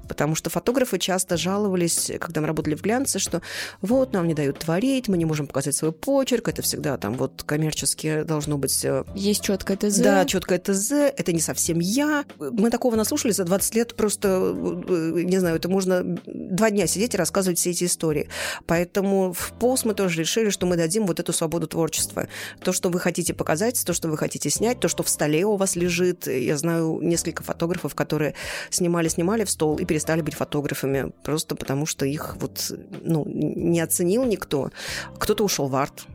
Потому 0.07 0.35
что 0.35 0.49
фотографы 0.49 0.97
часто 0.97 1.35
жаловались, 1.35 2.11
когда 2.19 2.41
мы 2.41 2.47
работали 2.47 2.75
в 2.75 2.81
глянце, 2.81 3.19
что 3.19 3.41
вот 3.81 4.13
нам 4.13 4.27
не 4.27 4.33
дают 4.33 4.59
творить, 4.59 5.07
мы 5.07 5.17
не 5.17 5.25
можем 5.25 5.47
показать 5.47 5.75
свой 5.75 5.91
почерк, 5.91 6.47
это 6.47 6.61
всегда 6.61 6.97
там 6.97 7.13
вот 7.19 7.43
коммерчески 7.43 8.23
должно 8.23 8.57
быть... 8.57 8.83
Э, 8.83 9.03
есть 9.13 9.43
четкое 9.43 9.77
ТЗ. 9.77 9.99
Да, 9.99 10.25
четкое 10.25 10.59
ТЗ, 10.59 10.91
это 10.91 11.33
не 11.33 11.41
совсем 11.41 11.79
я, 11.79 12.25
мы 12.39 12.69
такого 12.69 12.95
наслушались 12.95 13.35
за 13.35 13.43
20 13.43 13.75
лет, 13.75 13.95
просто, 13.95 14.27
э, 14.27 15.21
не 15.23 15.37
знаю, 15.37 15.57
это 15.57 15.69
можно 15.69 16.01
два 16.25 16.71
дня 16.71 16.87
сидеть 16.87 17.13
и 17.13 17.17
рассказывать 17.17 17.59
все 17.59 17.71
эти 17.71 17.83
истории. 17.83 18.29
Поэтому 18.65 19.33
в 19.33 19.53
пост 19.59 19.85
мы 19.85 19.93
тоже 19.93 20.19
решили, 20.19 20.49
что 20.49 20.65
мы 20.65 20.77
дадим 20.77 21.05
вот 21.05 21.19
эту 21.19 21.33
свободу 21.33 21.67
творчества. 21.67 22.27
То, 22.63 22.71
что 22.71 22.89
вы 22.89 22.99
хотите 22.99 23.33
показать, 23.33 23.83
то, 23.85 23.93
что 23.93 24.07
вы 24.09 24.17
хотите 24.17 24.49
снять, 24.49 24.79
то, 24.79 24.87
что 24.87 25.03
в 25.03 25.09
столе 25.09 25.45
у 25.45 25.55
вас 25.55 25.75
лежит. 25.75 26.27
Я 26.27 26.57
знаю 26.57 26.99
несколько 27.01 27.43
фотографов, 27.43 27.95
которые 27.95 28.35
снимали-снимали 28.69 29.43
в 29.43 29.51
стол 29.51 29.77
и 29.77 29.85
перестали 29.85 30.21
быть 30.21 30.35
фотографами, 30.35 31.11
просто 31.23 31.55
потому 31.55 31.85
что 31.85 32.05
их 32.05 32.37
вот, 32.39 32.71
ну, 33.01 33.25
не 33.27 33.81
оценил 33.81 34.23
никто. 34.25 34.71
Кто-то 35.17 35.43
ушел 35.43 35.67
в 35.67 35.75
арт, 35.75 36.05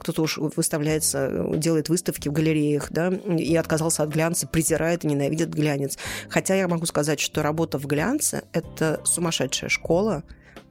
кто-то 0.00 0.22
уж 0.22 0.38
выставляется, 0.38 1.46
делает 1.54 1.88
выставки 1.88 2.28
в 2.28 2.32
галереях, 2.32 2.90
да, 2.90 3.08
и 3.08 3.54
отказался 3.56 4.02
от 4.02 4.10
глянца, 4.10 4.46
презирает 4.46 5.04
и 5.04 5.08
ненавидит 5.08 5.50
глянец. 5.50 5.98
Хотя 6.28 6.54
я 6.54 6.68
могу 6.68 6.86
сказать, 6.86 7.20
что 7.20 7.42
работа 7.42 7.78
в 7.78 7.86
глянце– 7.86 8.44
это 8.52 9.00
сумасшедшая 9.04 9.70
школа 9.70 10.22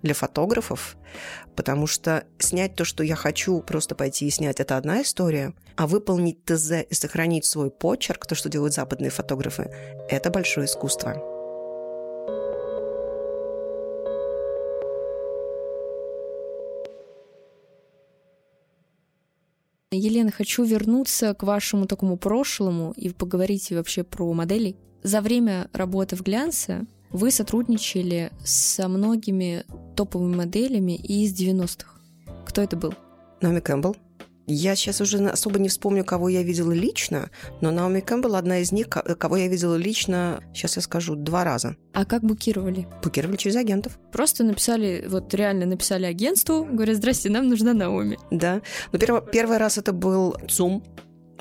для 0.02 0.14
фотографов, 0.14 0.98
потому 1.56 1.88
что 1.88 2.24
снять 2.40 2.76
то, 2.76 2.86
что 2.86 3.04
я 3.04 3.16
хочу, 3.16 3.60
просто 3.62 3.96
пойти 3.96 4.28
и 4.28 4.32
снять– 4.32 4.60
это 4.60 4.78
одна 4.78 5.02
история, 5.02 5.54
а 5.76 5.88
выполнить 5.88 6.44
ТЗ 6.46 6.84
и 6.90 6.94
сохранить 6.94 7.46
свой 7.46 7.70
почерк, 7.70 8.26
то, 8.26 8.36
что 8.36 8.50
делают 8.50 8.74
западные 8.74 9.12
фотографы– 9.12 9.70
это 10.10 10.30
большое 10.30 10.66
искусство. 10.66 11.41
Елена, 19.94 20.32
хочу 20.32 20.64
вернуться 20.64 21.34
к 21.34 21.44
вашему 21.44 21.86
такому 21.86 22.16
прошлому 22.16 22.94
и 22.96 23.10
поговорить 23.10 23.72
вообще 23.72 24.04
про 24.04 24.32
моделей. 24.32 24.78
За 25.04 25.20
время 25.20 25.70
работы 25.74 26.16
в 26.16 26.22
глянце 26.22 26.86
вы 27.10 27.30
сотрудничали 27.30 28.32
со 28.42 28.88
многими 28.88 29.66
топовыми 29.98 30.38
моделями 30.38 30.94
из 30.94 31.34
90-х. 31.34 31.92
Кто 32.46 32.62
это 32.62 32.78
был? 32.78 32.94
Наоми 33.42 33.60
Кэмпбелл. 33.60 33.98
Я 34.54 34.76
сейчас 34.76 35.00
уже 35.00 35.26
особо 35.30 35.60
не 35.60 35.70
вспомню, 35.70 36.04
кого 36.04 36.28
я 36.28 36.44
видела 36.44 36.74
лично, 36.74 37.30
но 37.62 37.72
Наоми 37.72 38.02
Кэмпбелл 38.02 38.36
одна 38.36 38.60
из 38.60 38.74
них, 38.74 38.90
кого 38.90 39.38
я 39.38 39.48
видела 39.48 39.76
лично, 39.76 40.44
сейчас 40.54 40.76
я 40.76 40.82
скажу, 40.82 41.16
два 41.16 41.46
раза. 41.46 41.78
А 41.94 42.04
как 42.04 42.24
букировали? 42.24 42.86
Букировали 43.02 43.38
через 43.38 43.56
агентов. 43.56 43.98
Просто 44.12 44.44
написали, 44.44 45.06
вот 45.08 45.34
реально 45.34 45.66
написали 45.66 46.06
агентству, 46.06 46.66
говорят, 46.66 46.98
здрасте, 46.98 47.30
нам 47.30 47.48
нужна 47.48 47.74
Наоми. 47.74 48.20
Да. 48.30 48.62
Но 48.92 49.00
первый, 49.00 49.22
первый 49.32 49.58
раз 49.58 49.78
это 49.78 49.94
был 49.94 50.36
а, 50.42 50.48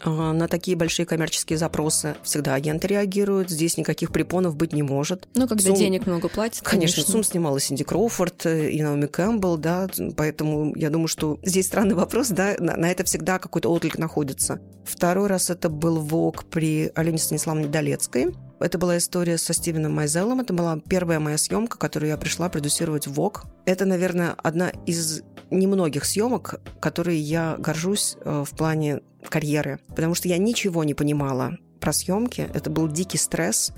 на 0.05 0.49
такие 0.49 0.77
большие 0.77 1.07
коммерческие 1.07 1.59
запросы 1.59 2.17
всегда 2.23 2.55
агенты 2.55 2.89
реагируют. 2.89 3.51
Здесь 3.51 3.77
никаких 3.77 4.13
препонов 4.13 4.57
быть 4.57 4.73
не 4.73 4.83
может. 4.83 5.29
Ну, 5.35 5.47
когда 5.49 5.65
Сум... 5.65 5.77
денег 5.77 6.07
много 6.07 6.29
платят, 6.29 6.63
конечно. 6.63 6.97
Конечно, 6.97 7.13
Сум 7.13 7.25
снимала 7.25 7.61
Синди 7.61 7.85
Кроуфорд 7.85 8.47
э, 8.47 8.71
и 8.71 8.83
Наоми 8.83 9.07
Кэмпбелл, 9.07 9.59
да, 9.59 9.89
поэтому 10.17 10.75
я 10.77 10.91
думаю, 10.91 11.09
что 11.09 11.39
здесь 11.43 11.67
странный 11.67 11.95
вопрос, 11.95 12.29
да, 12.29 12.55
на, 12.59 12.77
на 12.77 12.91
это 12.91 13.05
всегда 13.05 13.39
какой-то 13.39 13.71
отклик 13.71 13.99
находится. 13.99 14.61
Второй 14.85 15.29
раз 15.29 15.51
это 15.51 15.69
был 15.69 16.01
ВОК 16.01 16.45
при 16.45 16.91
Алене 16.95 17.19
Станиславовне 17.19 17.69
Долецкой. 17.69 18.35
Это 18.61 18.77
была 18.77 18.99
история 18.99 19.39
со 19.39 19.55
Стивеном 19.55 19.95
Майзелом. 19.95 20.41
Это 20.41 20.53
была 20.53 20.79
первая 20.87 21.19
моя 21.19 21.39
съемка, 21.39 21.79
которую 21.79 22.11
я 22.11 22.19
пришла 22.19 22.49
продюсировать 22.51 23.07
в 23.07 23.13
ВОК. 23.15 23.45
Это, 23.65 23.87
наверное, 23.87 24.35
одна 24.37 24.71
из 24.85 25.23
немногих 25.51 26.05
съемок, 26.05 26.61
которые 26.81 27.21
я 27.21 27.57
горжусь 27.59 28.17
э, 28.21 28.45
в 28.47 28.57
плане 28.57 29.01
карьеры, 29.29 29.81
потому 29.89 30.15
что 30.15 30.29
я 30.29 30.39
ничего 30.39 30.85
не 30.85 30.95
понимала 30.95 31.57
про 31.81 31.93
съемки. 31.93 32.49
Это 32.53 32.71
был 32.71 32.89
дикий 32.89 33.19
стресс. 33.19 33.73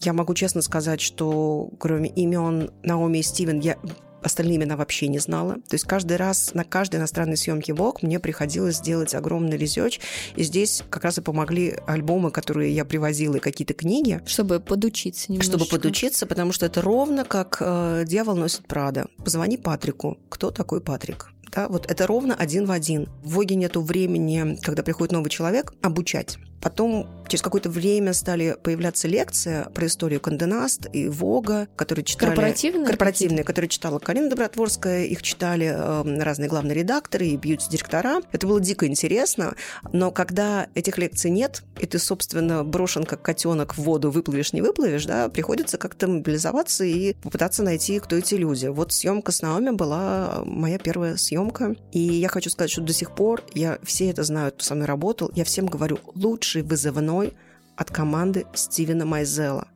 Я 0.00 0.12
могу 0.12 0.34
честно 0.34 0.62
сказать, 0.62 1.00
что 1.00 1.70
кроме 1.78 2.08
имен 2.08 2.70
Наоми 2.82 3.18
и 3.18 3.22
Стивен, 3.22 3.60
я 3.60 3.76
остальные 4.22 4.56
имена 4.56 4.76
вообще 4.76 5.08
не 5.08 5.18
знала. 5.18 5.54
То 5.54 5.74
есть 5.74 5.84
каждый 5.84 6.16
раз 6.16 6.54
на 6.54 6.64
каждой 6.64 6.96
иностранной 6.96 7.36
съемке 7.36 7.72
Vogue 7.72 7.98
мне 8.02 8.20
приходилось 8.20 8.76
сделать 8.76 9.14
огромный 9.14 9.56
резеч. 9.56 10.00
И 10.36 10.42
здесь 10.42 10.82
как 10.90 11.04
раз 11.04 11.18
и 11.18 11.20
помогли 11.20 11.76
альбомы, 11.86 12.30
которые 12.30 12.74
я 12.74 12.84
привозила, 12.84 13.36
и 13.36 13.40
какие-то 13.40 13.74
книги. 13.74 14.20
Чтобы 14.26 14.60
подучиться 14.60 15.32
немножечко. 15.32 15.58
Чтобы 15.58 15.70
подучиться, 15.70 16.26
потому 16.26 16.52
что 16.52 16.66
это 16.66 16.82
ровно 16.82 17.24
как 17.24 17.58
э, 17.60 18.04
«Дьявол 18.06 18.36
носит 18.36 18.66
Прада». 18.66 19.06
Позвони 19.24 19.56
Патрику. 19.56 20.18
Кто 20.28 20.50
такой 20.50 20.80
Патрик? 20.80 21.30
Да, 21.54 21.68
вот 21.68 21.90
это 21.90 22.06
ровно 22.06 22.34
один 22.34 22.64
в 22.64 22.70
один. 22.70 23.08
В 23.22 23.34
Воге 23.34 23.56
нету 23.56 23.82
времени, 23.82 24.58
когда 24.62 24.82
приходит 24.82 25.12
новый 25.12 25.28
человек, 25.28 25.74
обучать. 25.82 26.38
Потом 26.62 27.08
через 27.28 27.42
какое-то 27.42 27.70
время 27.70 28.12
стали 28.12 28.56
появляться 28.62 29.08
лекции 29.08 29.66
про 29.74 29.86
историю 29.86 30.20
Конденаст 30.20 30.86
и 30.92 31.08
Вога, 31.08 31.66
которые 31.76 32.04
читали... 32.04 32.30
Корпоративные? 32.30 32.86
Корпоративные, 32.86 33.44
которые 33.44 33.68
читала 33.68 33.98
Карина 33.98 34.30
Добротворская, 34.30 35.04
их 35.04 35.22
читали 35.22 35.74
э, 35.74 36.22
разные 36.22 36.48
главные 36.48 36.74
редакторы 36.74 37.26
и 37.26 37.36
бьюти-директора. 37.36 38.20
Это 38.32 38.46
было 38.46 38.60
дико 38.60 38.86
интересно, 38.86 39.54
но 39.92 40.10
когда 40.10 40.68
этих 40.74 40.98
лекций 40.98 41.30
нет, 41.30 41.62
и 41.80 41.86
ты, 41.86 41.98
собственно, 41.98 42.64
брошен 42.64 43.04
как 43.04 43.22
котенок 43.22 43.74
в 43.74 43.78
воду, 43.78 44.10
выплывешь, 44.10 44.52
не 44.52 44.60
выплывешь, 44.60 45.06
да, 45.06 45.28
приходится 45.28 45.78
как-то 45.78 46.06
мобилизоваться 46.06 46.84
и 46.84 47.14
попытаться 47.14 47.62
найти, 47.62 47.98
кто 47.98 48.16
эти 48.16 48.34
люди. 48.34 48.66
Вот 48.66 48.92
съемка 48.92 49.32
с 49.32 49.42
Наоми 49.42 49.70
была 49.70 50.42
моя 50.44 50.78
первая 50.78 51.16
съемка, 51.16 51.74
и 51.92 51.98
я 51.98 52.28
хочу 52.28 52.50
сказать, 52.50 52.70
что 52.70 52.82
до 52.82 52.92
сих 52.92 53.14
пор 53.14 53.42
я 53.54 53.78
все 53.82 54.10
это 54.10 54.22
знают, 54.22 54.56
кто 54.56 54.64
со 54.64 54.74
мной 54.74 54.86
работал, 54.86 55.30
я 55.34 55.44
всем 55.44 55.66
говорю, 55.66 55.98
лучше 56.14 56.51
лучший 56.52 56.62
вызывной 56.62 57.32
от 57.76 57.90
команды 57.90 58.44
Стивена 58.54 59.06
Майзела. 59.06 59.66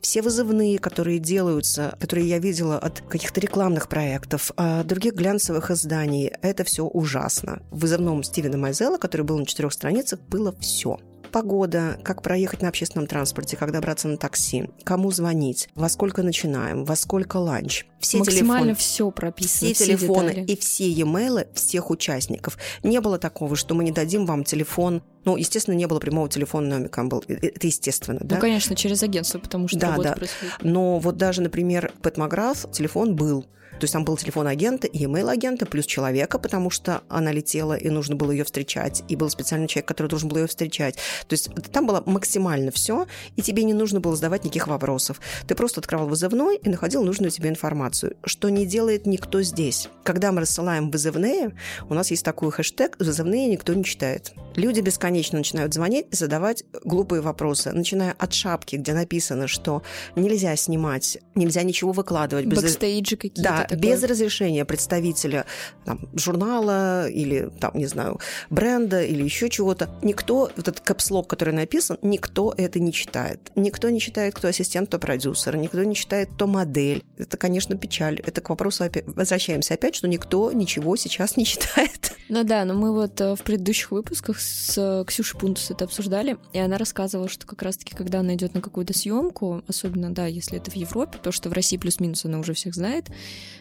Все 0.00 0.22
вызывные, 0.22 0.78
которые 0.78 1.18
делаются, 1.18 1.94
которые 2.00 2.28
я 2.28 2.38
видела 2.38 2.78
от 2.78 3.02
каких-то 3.02 3.40
рекламных 3.40 3.88
проектов, 3.88 4.50
от 4.56 4.86
других 4.86 5.14
глянцевых 5.14 5.70
изданий, 5.70 6.32
это 6.40 6.64
все 6.64 6.84
ужасно. 6.84 7.62
В 7.70 7.80
вызывном 7.80 8.22
Стивена 8.22 8.56
Майзела, 8.56 8.96
который 8.96 9.22
был 9.26 9.38
на 9.38 9.46
четырех 9.46 9.72
страницах, 9.72 10.20
было 10.20 10.54
все– 10.60 10.98
погода, 11.32 11.98
как 12.04 12.22
проехать 12.22 12.62
на 12.62 12.68
общественном 12.68 13.08
транспорте, 13.08 13.56
как 13.56 13.72
добраться 13.72 14.06
на 14.06 14.16
такси, 14.16 14.70
кому 14.84 15.10
звонить, 15.10 15.68
во 15.74 15.88
сколько 15.88 16.22
начинаем, 16.22 16.84
во 16.84 16.94
сколько 16.94 17.38
ланч. 17.38 17.86
Все 17.98 18.18
Максимально 18.18 18.74
телефоны, 18.74 18.74
все 18.74 19.10
прописано. 19.10 19.72
Все, 19.72 19.74
все 19.74 19.96
телефоны 19.96 20.28
детали. 20.28 20.46
и 20.46 20.56
все 20.56 20.88
e-mail 20.90 21.46
всех 21.54 21.90
участников. 21.90 22.58
Не 22.82 23.00
было 23.00 23.18
такого, 23.18 23.56
что 23.56 23.74
мы 23.74 23.82
не 23.82 23.92
дадим 23.92 24.26
вам 24.26 24.44
телефон 24.44 25.02
ну, 25.24 25.36
естественно, 25.36 25.76
не 25.76 25.86
было 25.86 26.00
прямого 26.00 26.28
телефона 26.28 26.80
на 26.80 26.86
Campbell. 26.86 27.22
Это 27.28 27.66
естественно, 27.66 28.18
ну, 28.20 28.26
да? 28.26 28.34
Ну, 28.34 28.40
конечно, 28.40 28.74
через 28.74 29.04
агентство, 29.04 29.38
потому 29.38 29.68
что 29.68 29.78
да, 29.78 29.96
да. 29.96 30.12
происходит. 30.14 30.54
Но 30.62 30.98
вот 30.98 31.16
даже, 31.16 31.42
например, 31.42 31.92
Пэт 32.02 32.16
Маграф, 32.16 32.66
телефон 32.72 33.14
был. 33.14 33.46
То 33.78 33.84
есть 33.84 33.92
там 33.92 34.04
был 34.04 34.16
телефон 34.16 34.46
агента 34.46 34.86
и 34.86 35.04
email 35.04 35.30
агента 35.30 35.66
плюс 35.66 35.86
человека, 35.86 36.38
потому 36.38 36.70
что 36.70 37.02
она 37.08 37.32
летела 37.32 37.74
и 37.74 37.88
нужно 37.90 38.16
было 38.16 38.30
ее 38.30 38.44
встречать, 38.44 39.02
и 39.08 39.16
был 39.16 39.28
специальный 39.30 39.66
человек, 39.68 39.88
который 39.88 40.08
должен 40.08 40.28
был 40.28 40.38
ее 40.38 40.46
встречать. 40.46 40.96
То 41.26 41.32
есть 41.34 41.50
там 41.72 41.86
было 41.86 42.02
максимально 42.06 42.70
все, 42.70 43.06
и 43.36 43.42
тебе 43.42 43.64
не 43.64 43.74
нужно 43.74 44.00
было 44.00 44.14
задавать 44.14 44.44
никаких 44.44 44.68
вопросов. 44.68 45.20
Ты 45.46 45.54
просто 45.54 45.80
открывал 45.80 46.08
вызывной 46.08 46.56
и 46.56 46.68
находил 46.68 47.02
нужную 47.02 47.30
тебе 47.30 47.48
информацию, 47.48 48.16
что 48.24 48.48
не 48.48 48.66
делает 48.66 49.06
никто 49.06 49.42
здесь. 49.42 49.88
Когда 50.04 50.32
мы 50.32 50.42
рассылаем 50.42 50.90
вызывные, 50.90 51.54
у 51.88 51.94
нас 51.94 52.10
есть 52.10 52.24
такой 52.24 52.50
хэштег 52.50 52.96
«вызывные 52.98 53.48
никто 53.48 53.74
не 53.74 53.84
читает». 53.84 54.32
Люди 54.56 54.80
бесконечно 54.80 55.38
начинают 55.38 55.72
звонить 55.72 56.06
и 56.10 56.16
задавать 56.16 56.64
глупые 56.84 57.22
вопросы, 57.22 57.72
начиная 57.72 58.12
от 58.18 58.34
шапки, 58.34 58.76
где 58.76 58.92
написано, 58.92 59.48
что 59.48 59.82
нельзя 60.14 60.54
снимать, 60.56 61.18
нельзя 61.34 61.62
ничего 61.62 61.92
выкладывать. 61.92 62.46
Backstage-и 62.46 63.16
какие-то. 63.16 63.42
Да, 63.42 63.61
такое. 63.64 63.78
без 63.78 64.02
разрешения 64.02 64.64
представителя 64.64 65.46
там, 65.84 66.08
журнала 66.14 67.08
или, 67.08 67.50
там, 67.60 67.72
не 67.74 67.86
знаю, 67.86 68.20
бренда 68.50 69.02
или 69.02 69.22
еще 69.22 69.48
чего-то. 69.48 69.90
Никто, 70.02 70.50
вот 70.56 70.68
этот 70.68 70.80
Caps 70.80 71.01
Lock, 71.01 71.28
который 71.28 71.54
написан, 71.54 71.98
никто 72.02 72.54
это 72.56 72.80
не 72.80 72.92
читает. 72.92 73.50
Никто 73.56 73.90
не 73.90 74.00
читает, 74.00 74.34
кто 74.34 74.48
ассистент, 74.48 74.88
кто 74.88 74.98
продюсер, 74.98 75.56
никто 75.56 75.82
не 75.82 75.94
читает, 75.94 76.30
кто 76.34 76.46
модель. 76.46 77.02
Это, 77.18 77.36
конечно, 77.36 77.76
печаль. 77.76 78.20
Это 78.24 78.40
к 78.40 78.50
вопросу 78.50 78.84
опять, 78.84 79.04
возвращаемся 79.06 79.74
опять, 79.74 79.94
что 79.94 80.08
никто 80.08 80.52
ничего 80.52 80.96
сейчас 80.96 81.36
не 81.36 81.44
читает. 81.46 82.12
Ну 82.34 82.44
да, 82.44 82.64
но 82.64 82.72
мы 82.72 82.94
вот 82.94 83.20
э, 83.20 83.36
в 83.36 83.42
предыдущих 83.42 83.90
выпусках 83.90 84.40
с 84.40 84.78
э, 84.78 85.04
Ксюшей 85.06 85.38
Пунтус 85.38 85.70
это 85.70 85.84
обсуждали, 85.84 86.38
и 86.54 86.58
она 86.58 86.78
рассказывала, 86.78 87.28
что 87.28 87.46
как 87.46 87.60
раз-таки, 87.60 87.94
когда 87.94 88.20
она 88.20 88.36
идет 88.36 88.54
на 88.54 88.62
какую-то 88.62 88.96
съемку, 88.96 89.62
особенно, 89.68 90.14
да, 90.14 90.24
если 90.24 90.56
это 90.56 90.70
в 90.70 90.74
Европе, 90.74 91.18
то, 91.22 91.30
что 91.30 91.50
в 91.50 91.52
России 91.52 91.76
плюс-минус 91.76 92.24
она 92.24 92.38
уже 92.38 92.54
всех 92.54 92.74
знает, 92.74 93.10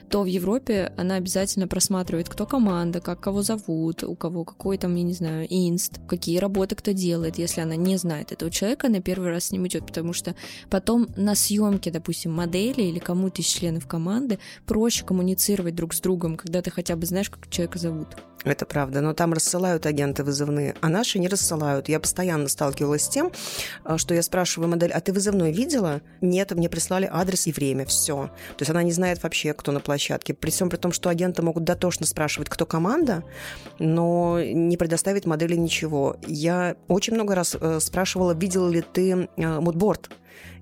то 0.10 0.22
в 0.22 0.26
Европе 0.26 0.94
она 0.96 1.16
обязательно 1.16 1.68
просматривает, 1.68 2.30
кто 2.30 2.46
команда, 2.46 3.02
как 3.02 3.20
кого 3.20 3.42
зовут, 3.42 4.06
у 4.06 4.16
кого 4.16 4.46
какой 4.46 4.78
там, 4.78 4.96
я 4.96 5.04
не 5.04 5.14
знаю, 5.14 5.48
инст, 5.50 6.00
какие 6.08 6.38
работы 6.38 6.76
кто 6.76 6.92
делает. 6.92 7.38
Если 7.38 7.60
она 7.60 7.76
не 7.76 7.98
знает 7.98 8.32
этого 8.32 8.52
человека, 8.52 8.88
она 8.88 9.02
первый 9.02 9.32
раз 9.32 9.48
с 9.48 9.52
ним 9.52 9.68
идет, 9.68 9.86
потому 9.86 10.14
что 10.14 10.34
потом 10.70 11.10
на 11.18 11.36
съемке, 11.36 11.92
допустим, 11.92 12.32
модели 12.32 12.84
или 12.84 13.00
кому-то 13.00 13.42
из 13.42 13.48
членов 13.48 13.86
команды 13.86 14.40
проще 14.66 15.04
коммуницировать 15.04 15.76
друг 15.76 15.94
с 15.94 16.00
другом, 16.00 16.38
когда 16.38 16.62
ты 16.62 16.72
хотя 16.72 16.96
бы 16.96 17.06
знаешь, 17.06 17.30
как 17.30 17.50
человека 17.50 17.78
зовут. 17.78 18.16
Это 18.44 18.61
правда, 18.66 19.02
но 19.02 19.14
там 19.14 19.34
рассылают 19.34 19.86
агенты 19.86 20.24
вызывные, 20.24 20.76
а 20.82 20.90
наши 20.90 21.20
не 21.20 21.28
рассылают. 21.28 21.90
Я 21.90 22.00
постоянно 22.00 22.48
сталкивалась 22.48 23.04
с 23.04 23.10
тем, 23.10 23.32
э, 23.86 23.98
что 23.98 24.14
я 24.14 24.22
спрашиваю 24.22 24.70
модель, 24.70 24.92
а 24.92 25.00
ты 25.02 25.14
вызывной 25.14 25.52
видела? 25.52 26.02
Нет, 26.22 26.52
мне 26.52 26.70
прислали 26.70 27.10
адрес 27.12 27.48
и 27.48 27.52
время, 27.52 27.86
все. 27.86 28.28
То 28.58 28.62
есть 28.62 28.72
она 28.72 28.84
не 28.84 28.92
знает 28.92 29.22
вообще, 29.24 29.54
кто 29.54 29.72
на 29.72 29.80
площадке. 29.80 30.34
При 30.34 30.50
всем 30.50 30.70
при 30.70 30.78
том, 30.78 30.92
что 30.92 31.10
агенты 31.10 31.42
могут 31.42 31.64
дотошно 31.64 32.06
спрашивать, 32.06 32.50
кто 32.50 32.66
команда, 32.66 33.24
но 33.80 34.42
не 34.42 34.78
предоставить 34.78 35.26
модели 35.26 35.56
ничего. 35.56 36.18
Я 36.28 36.76
очень 36.88 37.14
много 37.14 37.36
раз 37.36 37.56
э, 37.60 37.80
спрашивала, 37.80 38.34
видела 38.34 38.70
ли 38.70 38.82
ты 38.82 39.28
э, 39.38 39.60
мудборд 39.60 40.10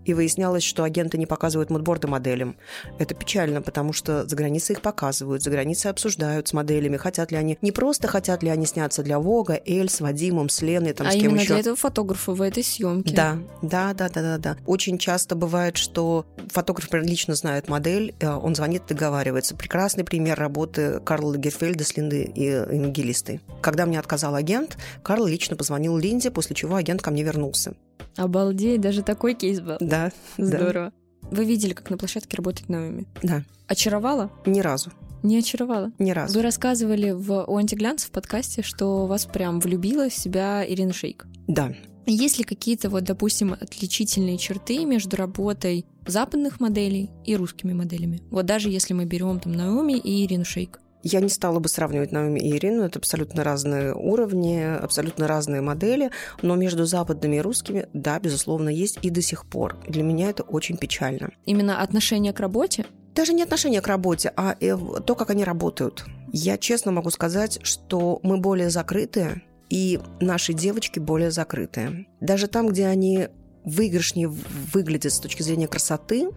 и 0.09 0.13
выяснялось, 0.13 0.63
что 0.63 0.83
агенты 0.83 1.17
не 1.17 1.25
показывают 1.25 1.69
мудборды 1.69 2.07
моделям. 2.07 2.57
Это 2.97 3.13
печально, 3.13 3.61
потому 3.61 3.93
что 3.93 4.27
за 4.27 4.35
границей 4.35 4.75
их 4.75 4.81
показывают, 4.81 5.43
за 5.43 5.51
границей 5.51 5.91
обсуждают 5.91 6.47
с 6.47 6.53
моделями, 6.53 6.97
хотят 6.97 7.31
ли 7.31 7.37
они, 7.37 7.57
не 7.61 7.71
просто 7.71 8.07
хотят 8.07 8.43
ли 8.43 8.49
они 8.49 8.65
сняться 8.65 9.03
для 9.03 9.19
Вога, 9.19 9.59
Эль 9.65 9.89
с 9.89 10.01
Вадимом, 10.01 10.49
с 10.49 10.61
Леной, 10.61 10.93
там, 10.93 11.07
а 11.07 11.11
с 11.11 11.13
кем 11.13 11.25
именно 11.25 11.41
еще. 11.41 11.47
для 11.49 11.59
этого 11.59 11.75
фотографа 11.75 12.33
в 12.33 12.41
этой 12.41 12.63
съемке. 12.63 13.13
Да, 13.13 13.37
да, 13.61 13.93
да, 13.93 14.09
да, 14.09 14.21
да, 14.21 14.37
да. 14.37 14.57
Очень 14.65 14.97
часто 14.97 15.35
бывает, 15.35 15.77
что 15.77 16.25
фотограф 16.47 16.91
лично 16.93 17.35
знает 17.35 17.69
модель, 17.69 18.15
э, 18.19 18.29
он 18.29 18.55
звонит, 18.55 18.83
договаривается. 18.87 19.55
Прекрасный 19.55 20.03
пример 20.03 20.39
работы 20.39 20.99
Карла 21.01 21.29
Лагерфельда 21.29 21.83
с 21.83 21.95
Линдой 21.95 22.23
и 22.23 22.43
Евангелистой. 22.45 23.41
Когда 23.61 23.85
мне 23.85 23.99
отказал 23.99 24.35
агент, 24.35 24.77
Карл 25.03 25.25
лично 25.27 25.55
позвонил 25.55 25.97
Линде, 25.97 26.31
после 26.31 26.55
чего 26.55 26.75
агент 26.75 27.01
ко 27.01 27.11
мне 27.11 27.23
вернулся. 27.23 27.73
Обалдеть, 28.15 28.81
даже 28.81 29.03
такой 29.03 29.33
кейс 29.33 29.59
был. 29.61 29.77
Да. 29.79 30.11
Здорово. 30.37 30.91
Да. 31.21 31.29
Вы 31.31 31.45
видели, 31.45 31.73
как 31.73 31.89
на 31.89 31.97
площадке 31.97 32.37
работает 32.37 32.69
Наоми? 32.69 33.07
Да. 33.21 33.43
Очаровала? 33.67 34.31
Ни 34.45 34.61
разу. 34.61 34.91
Не 35.21 35.37
очаровала? 35.37 35.91
Ни 35.99 36.11
разу. 36.11 36.35
Вы 36.35 36.41
рассказывали 36.41 37.11
в 37.11 37.43
у 37.45 37.57
антиглянца 37.57 38.07
в 38.07 38.11
подкасте, 38.11 38.61
что 38.61 39.05
вас 39.05 39.25
прям 39.25 39.59
влюбила 39.59 40.09
в 40.09 40.13
себя 40.13 40.65
Ирина 40.67 40.93
Шейк. 40.93 41.27
Да. 41.47 41.73
Есть 42.05 42.39
ли 42.39 42.43
какие-то, 42.43 42.89
вот, 42.89 43.03
допустим, 43.03 43.53
отличительные 43.53 44.37
черты 44.37 44.85
между 44.85 45.15
работой 45.15 45.85
западных 46.07 46.59
моделей 46.59 47.11
и 47.25 47.35
русскими 47.35 47.73
моделями? 47.73 48.21
Вот 48.31 48.45
даже 48.45 48.69
если 48.69 48.93
мы 48.93 49.05
берем 49.05 49.39
там 49.39 49.51
Наоми 49.53 49.93
и 49.93 50.25
Ирину 50.25 50.45
Шейк. 50.45 50.79
Я 51.03 51.21
не 51.21 51.29
стала 51.29 51.59
бы 51.59 51.69
сравнивать 51.69 52.11
Наоми 52.11 52.39
и 52.39 52.55
Ирину, 52.55 52.83
это 52.83 52.99
абсолютно 52.99 53.43
разные 53.43 53.93
уровни, 53.93 54.59
абсолютно 54.59 55.27
разные 55.27 55.61
модели, 55.61 56.11
но 56.41 56.55
между 56.55 56.85
западными 56.85 57.37
и 57.37 57.41
русскими, 57.41 57.87
да, 57.93 58.19
безусловно, 58.19 58.69
есть 58.69 58.99
и 59.01 59.09
до 59.09 59.21
сих 59.21 59.45
пор. 59.45 59.77
Для 59.87 60.03
меня 60.03 60.29
это 60.29 60.43
очень 60.43 60.77
печально. 60.77 61.31
Именно 61.45 61.81
отношение 61.81 62.33
к 62.33 62.39
работе? 62.39 62.85
Даже 63.15 63.33
не 63.33 63.43
отношение 63.43 63.81
к 63.81 63.87
работе, 63.87 64.31
а 64.35 64.55
э, 64.59 64.77
то, 65.05 65.15
как 65.15 65.29
они 65.29 65.43
работают. 65.43 66.05
Я 66.31 66.57
честно 66.57 66.91
могу 66.91 67.09
сказать, 67.09 67.59
что 67.63 68.19
мы 68.23 68.37
более 68.37 68.69
закрытые, 68.69 69.41
и 69.69 69.99
наши 70.19 70.53
девочки 70.53 70.99
более 70.99 71.31
закрытые. 71.31 72.07
Даже 72.19 72.47
там, 72.47 72.67
где 72.69 72.87
они 72.87 73.27
выигрышнее 73.63 74.27
выглядят 74.27 75.13
с 75.13 75.19
точки 75.19 75.43
зрения 75.43 75.67
красоты, 75.67 76.29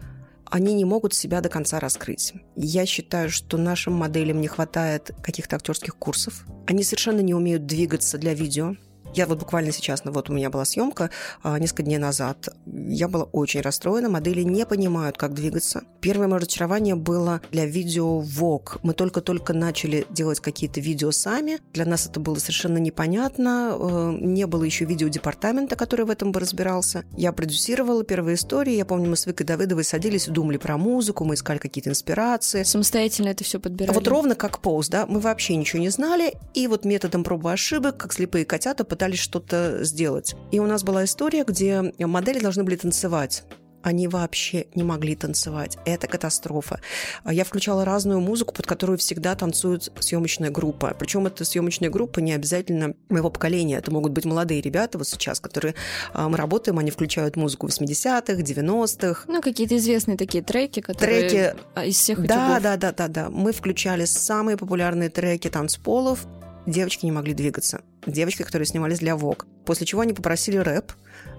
они 0.53 0.75
не 0.75 0.85
могут 0.85 1.15
себя 1.15 1.41
до 1.41 1.49
конца 1.49 1.81
раскрыть. 1.81 2.35
Я 2.57 2.85
считаю, 2.85 3.31
что 3.31 3.57
нашим 3.57 3.95
моделям 3.95 4.43
не 4.43 4.49
хватает 4.49 5.11
каких-то 5.23 5.57
актерских 5.57 5.97
курсов. 5.97 6.45
Они 6.67 6.85
совершенно 6.85 7.21
не 7.21 7.33
умеют 7.33 7.65
двигаться 7.65 8.19
для 8.19 8.35
видео. 8.35 8.77
Я 9.15 9.27
вот 9.27 9.39
буквально 9.39 9.73
сейчас, 9.73 10.05
ну 10.05 10.13
вот 10.13 10.31
у 10.31 10.33
меня 10.33 10.49
была 10.49 10.65
съемка 10.65 11.11
а, 11.43 11.59
несколько 11.59 11.83
дней 11.83 11.99
назад. 11.99 12.49
Я 12.67 13.09
была 13.09 13.25
очень 13.25 13.61
расстроена. 13.61 14.09
Модели 14.09 14.43
не 14.43 14.65
понимают, 14.65 15.19
как 15.19 15.35
двигаться. 15.35 15.83
Первое 16.01 16.29
мое 16.29 16.41
разочарование 16.41 16.95
было 16.95 17.43
для 17.51 17.67
видео 17.67 18.23
Vogue. 18.23 18.79
Мы 18.83 18.95
только-только 18.95 19.53
начали 19.53 20.07
делать 20.11 20.41
какие-то 20.41 20.81
видео 20.81 21.11
сами. 21.11 21.59
Для 21.75 21.85
нас 21.85 22.07
это 22.07 22.21
было 22.21 22.37
совершенно 22.37 22.79
непонятно. 22.79 23.77
Э, 23.79 24.17
не 24.19 24.47
было 24.47 24.65
еще 24.65 24.87
видеодепартамента, 24.87 25.77
который 25.77 26.07
в 26.07 26.11
этом 26.11 26.33
бы 26.33 26.41
разбирался. 26.41 27.05
Я 27.15 27.33
продюсировала 27.33 28.05
первые 28.05 28.37
истории. 28.37 28.75
Я 28.75 28.87
помню, 28.87 29.11
мы 29.11 29.17
с 29.17 29.27
Викой 29.27 29.45
Давыдовой 29.45 29.85
садились 29.85 30.29
и 30.29 30.31
думали 30.31 30.57
про 30.57 30.79
музыку, 30.79 31.25
мы 31.25 31.35
искали 31.35 31.59
какие-то 31.59 31.91
инспирации. 31.91 32.63
Самостоятельно 32.63 33.29
это 33.29 33.45
все 33.45 33.61
подбирали. 33.61 33.95
Вот 33.95 34.09
ровно 34.09 34.35
как 34.35 34.61
пост, 34.61 34.91
да, 34.91 35.05
мы 35.07 35.21
вообще 35.21 35.57
ничего 35.57 35.83
не 35.83 35.91
знали, 35.91 36.35
и 36.55 36.67
вот 36.67 36.85
методом 36.85 37.25
проб 37.25 37.47
и 37.47 37.51
ошибок, 37.51 37.97
как 37.97 38.13
слепые 38.13 38.45
котята, 38.45 38.85
пытались 38.85 39.02
что-то 39.11 39.85
сделать. 39.85 40.35
И 40.51 40.61
у 40.61 40.67
нас 40.67 40.85
была 40.85 41.05
история, 41.05 41.45
где 41.45 41.93
модели 41.99 42.39
должны 42.39 42.65
были 42.65 42.77
танцевать 42.77 43.45
они 43.83 44.09
вообще 44.09 44.67
не 44.75 44.83
могли 44.83 45.15
танцевать. 45.15 45.77
Это 45.85 46.07
катастрофа. 46.07 46.81
Я 47.29 47.45
включала 47.45 47.85
разную 47.85 48.21
музыку, 48.21 48.55
под 48.55 48.67
которую 48.67 48.99
всегда 48.99 49.35
танцует 49.35 49.93
съемочная 49.99 50.51
группа. 50.51 50.95
Причем 50.99 51.27
эта 51.27 51.45
съемочная 51.45 51.91
группа 51.91 52.21
не 52.21 52.33
обязательно 52.33 52.95
моего 53.09 53.31
поколения. 53.31 53.77
Это 53.77 53.91
могут 53.91 54.13
быть 54.13 54.25
молодые 54.25 54.61
ребята 54.61 54.99
вот 54.99 55.09
сейчас, 55.09 55.41
которые 55.41 55.75
а, 56.13 56.29
мы 56.29 56.37
работаем, 56.37 56.79
они 56.79 56.91
включают 56.91 57.37
музыку 57.37 57.67
80-х, 57.67 58.35
90-х. 58.35 59.25
Ну, 59.27 59.43
какие-то 59.43 59.77
известные 59.77 60.17
такие 60.17 60.43
треки, 60.43 60.81
которые 60.81 61.29
треки... 61.29 61.89
из 61.89 61.97
всех 61.97 62.25
да, 62.27 62.61
да, 62.61 62.77
да, 62.77 62.93
да, 62.93 63.09
да. 63.09 63.31
Мы 63.31 63.53
включали 63.53 64.05
самые 64.05 64.57
популярные 64.57 65.11
треки 65.11 65.49
танцполов. 65.49 66.27
Девочки 66.67 67.05
не 67.05 67.13
могли 67.13 67.35
двигаться. 67.35 67.83
Девочки, 68.07 68.43
которые 68.43 68.67
снимались 68.67 68.99
для 68.99 69.13
Vogue. 69.13 69.45
После 69.65 69.87
чего 69.87 70.01
они 70.01 70.13
попросили 70.13 70.57
рэп, 70.57 70.93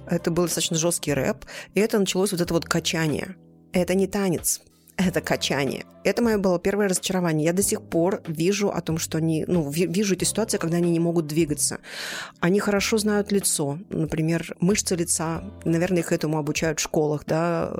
это 0.08 0.32
был 0.32 0.44
достаточно 0.44 0.78
жесткий 0.78 1.14
рэп, 1.14 1.46
и 1.74 1.80
это 1.80 2.00
началось 2.00 2.32
вот 2.32 2.42
это 2.42 2.54
вот 2.54 2.66
качание. 2.66 3.36
Это 3.74 3.96
не 3.96 4.08
танец, 4.08 4.62
это 4.98 5.22
качание. 5.22 5.86
Это 6.04 6.22
мое 6.22 6.38
было 6.38 6.60
первое 6.60 6.90
разочарование. 6.90 7.46
Я 7.46 7.54
до 7.54 7.64
сих 7.64 7.82
пор 7.82 8.22
вижу 8.28 8.70
о 8.70 8.82
том, 8.82 8.98
что 8.98 9.18
они, 9.18 9.46
ну, 9.48 9.70
вижу 9.70 10.16
эти 10.16 10.26
ситуации, 10.26 10.58
когда 10.58 10.78
они 10.78 10.92
не 10.92 11.00
могут 11.00 11.28
двигаться. 11.28 11.80
Они 12.40 12.60
хорошо 12.60 12.98
знают 12.98 13.32
лицо, 13.32 13.80
например, 13.90 14.56
мышцы 14.60 14.96
лица. 14.96 15.44
Наверное, 15.64 16.00
их 16.00 16.12
этому 16.12 16.38
обучают 16.38 16.80
в 16.80 16.84
школах, 16.84 17.24
да, 17.26 17.72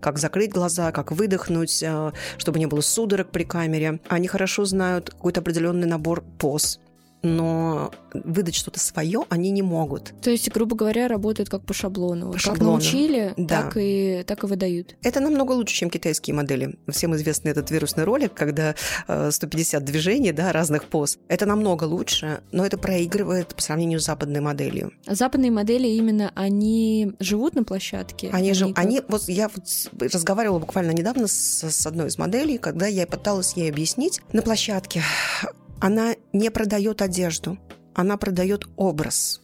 как 0.00 0.18
закрыть 0.18 0.52
глаза, 0.52 0.92
как 0.92 1.12
выдохнуть, 1.12 1.82
э, 1.82 2.12
чтобы 2.36 2.58
не 2.58 2.66
было 2.66 2.82
судорог 2.82 3.30
при 3.30 3.44
камере. 3.44 4.00
Они 4.08 4.28
хорошо 4.28 4.64
знают 4.64 5.10
какой-то 5.10 5.40
определенный 5.40 5.86
набор 5.86 6.22
поз, 6.38 6.80
но 7.24 7.90
выдать 8.12 8.54
что-то 8.54 8.78
свое 8.78 9.24
они 9.28 9.50
не 9.50 9.62
могут. 9.62 10.14
То 10.22 10.30
есть, 10.30 10.50
грубо 10.52 10.76
говоря, 10.76 11.08
работают 11.08 11.48
как 11.48 11.64
по 11.64 11.74
шаблону. 11.74 12.26
По 12.26 12.32
как 12.32 12.40
шаблону. 12.40 12.72
научили, 12.72 13.34
да. 13.36 13.62
так, 13.62 13.76
и, 13.76 14.22
так 14.26 14.44
и 14.44 14.46
выдают. 14.46 14.96
Это 15.02 15.20
намного 15.20 15.52
лучше, 15.52 15.74
чем 15.74 15.90
китайские 15.90 16.34
модели. 16.34 16.78
Всем 16.88 17.14
известный 17.16 17.50
этот 17.50 17.70
вирусный 17.70 18.04
ролик, 18.04 18.34
когда 18.34 18.74
150 19.08 19.82
э, 19.82 19.84
движений 19.84 20.32
да, 20.32 20.52
разных 20.52 20.84
поз. 20.84 21.18
Это 21.28 21.46
намного 21.46 21.84
лучше, 21.84 22.42
но 22.52 22.64
это 22.64 22.78
проигрывает 22.78 23.54
по 23.54 23.62
сравнению 23.62 24.00
с 24.00 24.04
западной 24.04 24.40
моделью. 24.40 24.92
Западные 25.06 25.50
модели 25.50 25.88
именно, 25.88 26.30
они 26.34 27.14
живут 27.18 27.54
на 27.54 27.64
площадке? 27.64 28.30
Они, 28.32 28.50
они, 28.50 28.72
как... 28.72 28.84
они 28.84 29.02
вот 29.08 29.28
я 29.28 29.48
вот 29.48 30.12
разговаривала 30.12 30.58
буквально 30.58 30.92
недавно 30.92 31.26
с, 31.26 31.64
с 31.64 31.86
одной 31.86 32.08
из 32.08 32.18
моделей, 32.18 32.58
когда 32.58 32.86
я 32.86 33.06
пыталась 33.06 33.54
ей 33.54 33.70
объяснить 33.70 34.20
на 34.32 34.42
площадке 34.42 35.02
она 35.80 36.14
не 36.32 36.50
продает 36.50 37.02
одежду, 37.02 37.58
она 37.94 38.16
продает 38.16 38.66
образ. 38.76 39.40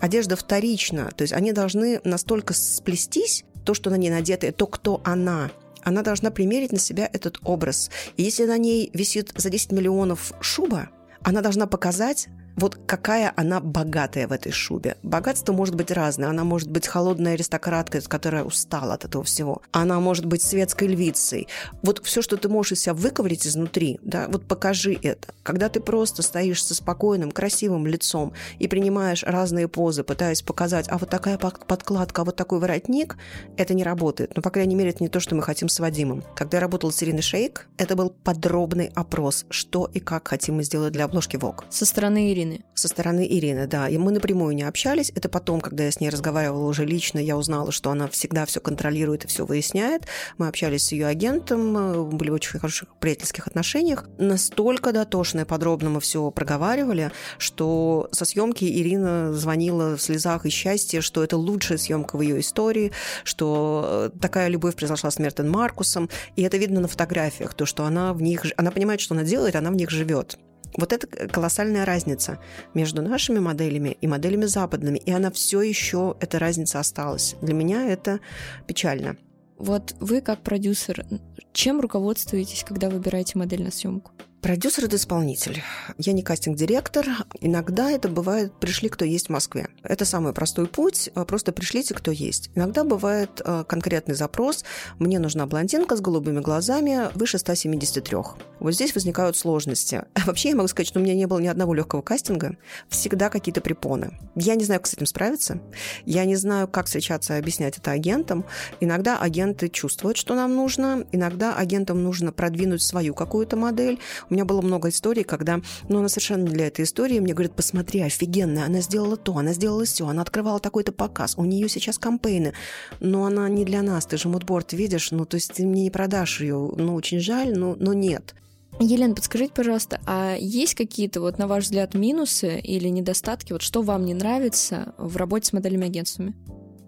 Одежда 0.00 0.36
вторична, 0.36 1.10
то 1.16 1.22
есть 1.22 1.32
они 1.32 1.52
должны 1.52 2.00
настолько 2.04 2.54
сплестись, 2.54 3.44
то, 3.64 3.74
что 3.74 3.90
на 3.90 3.96
ней 3.96 4.10
надето, 4.10 4.50
то, 4.52 4.66
кто 4.66 5.00
она. 5.04 5.50
Она 5.82 6.02
должна 6.02 6.30
примерить 6.30 6.72
на 6.72 6.78
себя 6.78 7.08
этот 7.12 7.38
образ. 7.44 7.90
И 8.16 8.22
если 8.22 8.44
на 8.44 8.56
ней 8.56 8.90
висит 8.94 9.32
за 9.36 9.50
10 9.50 9.72
миллионов 9.72 10.32
шуба, 10.40 10.88
она 11.22 11.42
должна 11.42 11.66
показать 11.66 12.28
вот 12.58 12.78
какая 12.86 13.32
она 13.36 13.60
богатая 13.60 14.26
в 14.26 14.32
этой 14.32 14.52
шубе. 14.52 14.96
Богатство 15.02 15.52
может 15.52 15.76
быть 15.76 15.90
разное. 15.90 16.28
Она 16.28 16.44
может 16.44 16.70
быть 16.70 16.86
холодной 16.86 17.34
аристократкой, 17.34 18.02
которая 18.02 18.44
устала 18.44 18.94
от 18.94 19.04
этого 19.04 19.22
всего. 19.24 19.62
Она 19.70 20.00
может 20.00 20.26
быть 20.26 20.42
светской 20.42 20.88
львицей. 20.88 21.46
Вот 21.82 22.04
все, 22.04 22.20
что 22.20 22.36
ты 22.36 22.48
можешь 22.48 22.72
из 22.72 22.80
себя 22.80 22.94
выковырить 22.94 23.46
изнутри, 23.46 24.00
да, 24.02 24.26
вот 24.28 24.46
покажи 24.46 24.98
это. 25.02 25.34
Когда 25.42 25.68
ты 25.68 25.80
просто 25.80 26.22
стоишь 26.22 26.64
со 26.64 26.74
спокойным, 26.74 27.30
красивым 27.30 27.86
лицом 27.86 28.32
и 28.58 28.66
принимаешь 28.66 29.22
разные 29.22 29.68
позы, 29.68 30.02
пытаясь 30.02 30.42
показать, 30.42 30.86
а 30.88 30.98
вот 30.98 31.08
такая 31.08 31.38
подкладка, 31.38 32.22
а 32.22 32.24
вот 32.24 32.36
такой 32.36 32.58
воротник, 32.58 33.16
это 33.56 33.74
не 33.74 33.84
работает. 33.84 34.32
Ну, 34.34 34.42
по 34.42 34.50
крайней 34.50 34.74
мере, 34.74 34.90
это 34.90 35.02
не 35.02 35.08
то, 35.08 35.20
что 35.20 35.34
мы 35.34 35.42
хотим 35.42 35.68
с 35.68 35.78
Вадимом. 35.78 36.24
Когда 36.34 36.56
я 36.56 36.60
работала 36.62 36.90
с 36.90 37.02
Ириной 37.02 37.22
Шейк, 37.22 37.68
это 37.76 37.94
был 37.94 38.10
подробный 38.10 38.90
опрос, 38.94 39.46
что 39.50 39.88
и 39.94 40.00
как 40.00 40.26
хотим 40.28 40.56
мы 40.56 40.64
сделать 40.64 40.92
для 40.92 41.04
обложки 41.04 41.36
ВОК. 41.36 41.64
Со 41.70 41.86
стороны 41.86 42.32
Ирины 42.32 42.47
Ирины. 42.48 42.64
Со 42.74 42.88
стороны 42.88 43.26
Ирины, 43.28 43.66
да. 43.66 43.88
И 43.88 43.98
мы 43.98 44.12
напрямую 44.12 44.54
не 44.54 44.62
общались. 44.62 45.12
Это 45.14 45.28
потом, 45.28 45.60
когда 45.60 45.84
я 45.84 45.90
с 45.90 46.00
ней 46.00 46.10
разговаривала 46.10 46.68
уже 46.68 46.84
лично, 46.84 47.18
я 47.18 47.36
узнала, 47.36 47.72
что 47.72 47.90
она 47.90 48.08
всегда 48.08 48.46
все 48.46 48.60
контролирует 48.60 49.24
и 49.24 49.28
все 49.28 49.44
выясняет. 49.44 50.06
Мы 50.38 50.48
общались 50.48 50.86
с 50.86 50.92
ее 50.92 51.06
агентом, 51.06 51.76
э, 51.76 52.02
были 52.04 52.30
в 52.30 52.34
очень 52.34 52.52
хороших 52.52 52.88
приятельских 52.98 53.46
отношениях. 53.46 54.08
Настолько 54.18 54.92
дотошно 54.92 55.40
и 55.40 55.44
подробно 55.44 55.90
мы 55.90 56.00
все 56.00 56.30
проговаривали, 56.30 57.10
что 57.38 58.08
со 58.12 58.24
съемки 58.24 58.64
Ирина 58.64 59.32
звонила 59.32 59.96
в 59.96 60.02
слезах 60.02 60.46
и 60.46 60.50
счастье, 60.50 61.00
что 61.00 61.24
это 61.24 61.36
лучшая 61.36 61.78
съемка 61.78 62.16
в 62.16 62.20
ее 62.20 62.40
истории, 62.40 62.92
что 63.24 64.10
э, 64.14 64.18
такая 64.20 64.48
любовь 64.48 64.76
произошла 64.76 65.10
с 65.10 65.18
Мертен 65.18 65.50
Маркусом. 65.50 66.08
И 66.36 66.42
это 66.42 66.56
видно 66.56 66.80
на 66.80 66.88
фотографиях, 66.88 67.54
то, 67.54 67.66
что 67.66 67.84
она 67.84 68.12
в 68.12 68.22
них... 68.22 68.46
Она 68.56 68.70
понимает, 68.70 69.00
что 69.00 69.14
она 69.14 69.24
делает, 69.24 69.56
она 69.56 69.70
в 69.70 69.74
них 69.74 69.90
живет. 69.90 70.38
Вот 70.76 70.92
это 70.92 71.06
колоссальная 71.28 71.84
разница 71.84 72.38
между 72.74 73.02
нашими 73.02 73.38
моделями 73.38 73.96
и 74.00 74.06
моделями 74.06 74.44
западными, 74.44 74.98
и 74.98 75.10
она 75.10 75.30
все 75.30 75.62
еще, 75.62 76.16
эта 76.20 76.38
разница 76.38 76.78
осталась. 76.80 77.36
Для 77.42 77.54
меня 77.54 77.88
это 77.88 78.20
печально. 78.66 79.16
Вот 79.56 79.96
вы 79.98 80.20
как 80.20 80.42
продюсер, 80.42 81.04
чем 81.52 81.80
руководствуетесь, 81.80 82.64
когда 82.64 82.88
выбираете 82.88 83.38
модель 83.38 83.62
на 83.62 83.72
съемку? 83.72 84.12
Продюсер– 84.48 84.84
это 84.86 84.96
исполнитель. 84.96 85.62
Я 85.98 86.14
не 86.14 86.22
кастинг-директор. 86.22 87.06
Иногда 87.38 87.90
это 87.90 88.08
бывает 88.08 88.50
«пришли, 88.58 88.88
кто 88.88 89.04
есть 89.04 89.26
в 89.26 89.28
Москве». 89.28 89.68
Это 89.82 90.06
самый 90.06 90.32
простой 90.32 90.66
путь. 90.66 91.10
А 91.14 91.26
просто 91.26 91.52
пришлите, 91.52 91.92
кто 91.92 92.10
есть. 92.10 92.48
Иногда 92.54 92.82
бывает 92.82 93.42
э, 93.44 93.64
конкретный 93.68 94.14
запрос. 94.14 94.64
Мне 94.98 95.18
нужна 95.18 95.44
блондинка 95.44 95.98
с 95.98 96.00
голубыми 96.00 96.40
глазами 96.40 97.10
выше 97.14 97.36
173. 97.36 98.16
Вот 98.58 98.72
здесь 98.72 98.94
возникают 98.94 99.36
сложности. 99.36 100.04
Вообще 100.24 100.48
я 100.48 100.56
могу 100.56 100.68
сказать, 100.68 100.88
что 100.88 100.98
у 100.98 101.02
меня 101.02 101.14
не 101.14 101.26
было 101.26 101.40
ни 101.40 101.46
одного 101.46 101.74
легкого 101.74 102.00
кастинга. 102.00 102.56
Всегда 102.88 103.28
какие-то 103.28 103.60
препоны. 103.60 104.18
Я 104.34 104.54
не 104.54 104.64
знаю, 104.64 104.80
как 104.80 104.86
с 104.86 104.94
этим 104.94 105.04
справиться. 105.04 105.60
Я 106.06 106.24
не 106.24 106.36
знаю, 106.36 106.68
как 106.68 106.86
встречаться 106.86 107.36
и 107.36 107.38
объяснять 107.38 107.76
это 107.76 107.90
агентам. 107.90 108.46
Иногда 108.80 109.18
агенты 109.18 109.68
чувствуют, 109.68 110.16
что 110.16 110.34
нам 110.34 110.56
нужно. 110.56 111.04
Иногда 111.12 111.54
агентам 111.54 112.02
нужно 112.02 112.32
продвинуть 112.32 112.80
свою 112.80 113.12
какую-то 113.12 113.54
модель 113.54 114.00
у 114.30 114.37
меня 114.38 114.44
было 114.44 114.60
много 114.60 114.90
историй, 114.90 115.24
когда, 115.24 115.60
ну, 115.88 115.98
она 115.98 116.08
совершенно 116.08 116.44
не 116.44 116.54
для 116.54 116.68
этой 116.68 116.84
истории, 116.84 117.18
мне 117.18 117.34
говорят, 117.34 117.56
посмотри, 117.56 118.02
офигенная, 118.02 118.66
она 118.66 118.80
сделала 118.80 119.16
то, 119.16 119.36
она 119.36 119.52
сделала 119.52 119.84
все, 119.84 120.06
она 120.06 120.22
открывала 120.22 120.60
такой-то 120.60 120.92
показ, 120.92 121.34
у 121.36 121.44
нее 121.44 121.68
сейчас 121.68 121.98
кампейны, 121.98 122.52
но 123.00 123.24
она 123.24 123.48
не 123.48 123.64
для 123.64 123.82
нас, 123.82 124.06
ты 124.06 124.16
же 124.16 124.28
мудборд 124.28 124.72
видишь, 124.72 125.10
ну, 125.10 125.24
то 125.24 125.34
есть 125.34 125.54
ты 125.54 125.66
мне 125.66 125.82
не 125.82 125.90
продашь 125.90 126.40
ее, 126.40 126.70
ну, 126.76 126.94
очень 126.94 127.18
жаль, 127.18 127.58
но, 127.58 127.74
но 127.74 127.92
нет. 127.92 128.36
Елена, 128.78 129.16
подскажите, 129.16 129.52
пожалуйста, 129.52 130.00
а 130.06 130.36
есть 130.38 130.76
какие-то, 130.76 131.20
вот, 131.20 131.36
на 131.38 131.48
ваш 131.48 131.64
взгляд, 131.64 131.94
минусы 131.94 132.60
или 132.60 132.86
недостатки? 132.86 133.52
Вот 133.52 133.62
что 133.62 133.82
вам 133.82 134.04
не 134.04 134.14
нравится 134.14 134.94
в 134.98 135.16
работе 135.16 135.46
с 135.46 135.52
моделями 135.52 135.86
агентствами? 135.86 136.36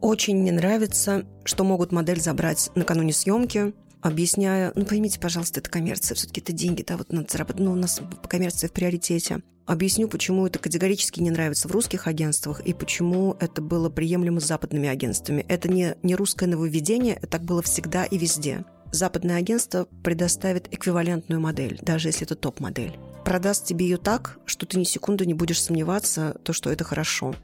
Очень 0.01 0.45
не 0.45 0.53
нравится, 0.53 1.27
что 1.43 1.65
могут 1.65 1.91
модель 1.91 2.21
забрать 2.21 2.71
накануне 2.77 3.13
съемки, 3.13 3.75
объясняя, 4.03 4.73
ну 4.75 4.85
поймите, 4.85 5.21
пожалуйста, 5.21 5.61
это 5.61 5.71
коммерция, 5.71 6.15
все-таки 6.15 6.41
это 6.41 6.53
деньги, 6.53 6.83
да, 6.83 6.97
вот 6.97 7.13
надо 7.13 7.27
заработать, 7.31 7.61
ну 7.61 7.73
у 7.73 7.77
нас 7.77 8.01
коммерция 8.29 8.69
в 8.69 8.73
приоритете. 8.73 9.41
Объясню, 9.67 10.09
почему 10.09 10.47
это 10.47 10.59
категорически 10.59 11.21
не 11.21 11.31
нравится 11.31 11.69
в 11.69 11.71
русских 11.71 12.09
агентствах 12.09 12.61
и 12.61 12.73
почему 12.73 13.37
это 13.39 13.63
было 13.63 13.89
приемлемо 13.89 14.41
с 14.41 14.47
западными 14.47 14.89
агентствами. 14.89 15.45
Это 15.49 15.69
не, 15.69 15.95
не 16.03 16.17
русское 16.17 16.47
нововведение, 16.47 17.15
это 17.15 17.29
так 17.29 17.45
было 17.45 17.63
всегда 17.63 18.05
и 18.05 18.19
везде. 18.19 18.65
Западное 18.91 19.37
агентство 19.37 19.87
предоставит 20.03 20.73
эквивалентную 20.75 21.41
модель, 21.41 21.79
даже 21.83 22.09
если 22.09 22.27
это 22.27 22.35
топ-модель 22.35 22.99
продаст 23.25 23.65
тебе 23.65 23.87
ее 23.87 23.97
так, 23.97 24.39
что 24.47 24.67
ты 24.67 24.79
ни 24.79 24.85
секунды 24.85 25.27
не 25.27 25.35
будешь 25.35 25.63
сомневаться, 25.63 26.37
то, 26.43 26.53
что 26.53 26.71
это 26.71 26.85
хорошо. 26.85 27.35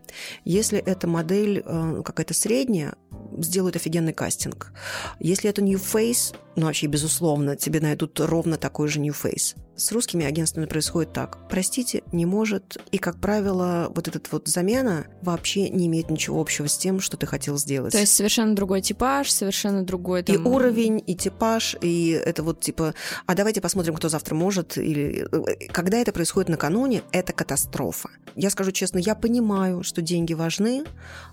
Если 0.44 0.78
эта 0.78 1.06
модель 1.06 1.62
э, 1.64 2.02
какая-то 2.04 2.34
средняя, 2.34 2.94
сделают 3.38 3.76
офигенный 3.76 4.12
кастинг. 4.12 4.72
Если 5.18 5.50
это 5.50 5.62
new 5.62 5.78
face, 5.78 6.34
ну 6.56 6.66
вообще, 6.66 6.86
безусловно, 6.86 7.56
тебе 7.56 7.80
найдут 7.80 8.18
ровно 8.20 8.56
такой 8.56 8.88
же 8.88 9.00
new 9.00 9.14
face. 9.14 9.56
С 9.76 9.92
русскими 9.92 10.24
агентствами 10.24 10.64
происходит 10.64 11.12
так. 11.12 11.38
Простите, 11.50 12.02
не 12.10 12.24
может. 12.24 12.78
И, 12.92 12.98
как 12.98 13.20
правило, 13.20 13.92
вот 13.94 14.08
эта 14.08 14.20
вот 14.30 14.48
замена 14.48 15.06
вообще 15.20 15.68
не 15.68 15.86
имеет 15.86 16.10
ничего 16.10 16.40
общего 16.40 16.66
с 16.66 16.78
тем, 16.78 16.98
что 16.98 17.18
ты 17.18 17.26
хотел 17.26 17.58
сделать. 17.58 17.92
То 17.92 17.98
есть 17.98 18.14
совершенно 18.14 18.54
другой 18.54 18.80
типаж, 18.80 19.30
совершенно 19.30 19.84
другой... 19.84 20.22
Там... 20.22 20.34
И 20.34 20.38
уровень, 20.38 21.02
и 21.06 21.14
типаж, 21.14 21.76
и 21.82 22.10
это 22.10 22.42
вот 22.42 22.60
типа, 22.60 22.94
а 23.26 23.34
давайте 23.34 23.60
посмотрим, 23.60 23.94
кто 23.96 24.08
завтра 24.08 24.34
может. 24.34 24.78
Или... 24.78 25.28
Когда 25.72 25.98
это 25.98 26.10
происходит 26.10 26.48
накануне, 26.48 27.02
это 27.12 27.34
катастрофа. 27.34 28.08
Я 28.34 28.48
скажу 28.48 28.72
честно, 28.72 28.98
я 28.98 29.14
понимаю, 29.14 29.82
что 29.82 30.00
деньги 30.00 30.32
важны, 30.32 30.84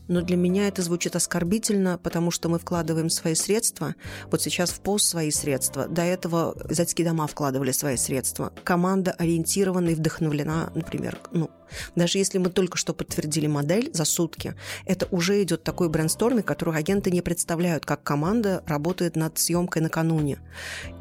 но 0.10 0.22
для 0.22 0.36
меня 0.36 0.68
это 0.68 0.82
звучит 0.82 1.16
оскорбительно, 1.16 1.98
потому 1.98 2.30
что 2.30 2.50
мы 2.50 2.60
вкладываем 2.60 3.10
свои 3.10 3.36
средства. 3.36 3.96
Вот 4.30 4.42
сейчас 4.42 4.72
в 4.72 4.82
пост 4.82 5.06
свои 5.06 5.32
средства. 5.32 5.88
До 5.88 6.02
этого 6.02 6.56
зайцкие 6.70 7.08
дома 7.08 7.28
вкладывали 7.28 7.72
свои 7.72 7.96
средства. 7.96 8.33
Команда 8.64 9.12
ориентирована 9.12 9.90
и 9.90 9.96
вдохновлена, 9.96 10.72
например, 10.76 11.18
ну, 11.32 11.50
даже 11.96 12.18
если 12.18 12.38
мы 12.38 12.50
только 12.50 12.78
что 12.78 12.94
подтвердили 12.94 13.48
модель 13.48 13.90
за 13.94 14.06
сутки, 14.06 14.56
это 14.86 15.08
уже 15.12 15.42
идет 15.44 15.64
такой 15.64 15.90
брейнсторминг, 15.90 16.46
который 16.46 16.78
агенты 16.78 17.12
не 17.12 17.22
представляют, 17.22 17.86
как 17.86 18.04
команда 18.04 18.64
работает 18.66 19.16
над 19.16 19.38
съемкой 19.38 19.82
накануне. 19.82 20.40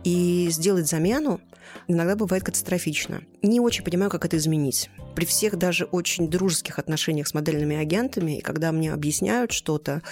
И 0.04 0.48
сделать 0.50 0.88
замену 0.88 1.40
иногда 1.88 2.16
бывает 2.16 2.44
катастрофично. 2.44 3.22
Не 3.42 3.60
очень 3.60 3.84
понимаю, 3.84 4.10
как 4.10 4.24
это 4.24 4.36
изменить. 4.36 4.90
При 5.14 5.24
всех 5.24 5.56
даже 5.56 5.84
очень 5.84 6.28
дружеских 6.28 6.78
отношениях 6.78 7.28
с 7.28 7.34
модельными 7.34 7.76
агентами, 7.76 8.38
и 8.38 8.40
когда 8.40 8.72
мне 8.72 8.92
объясняют 8.92 9.52
что-то, 9.52 10.02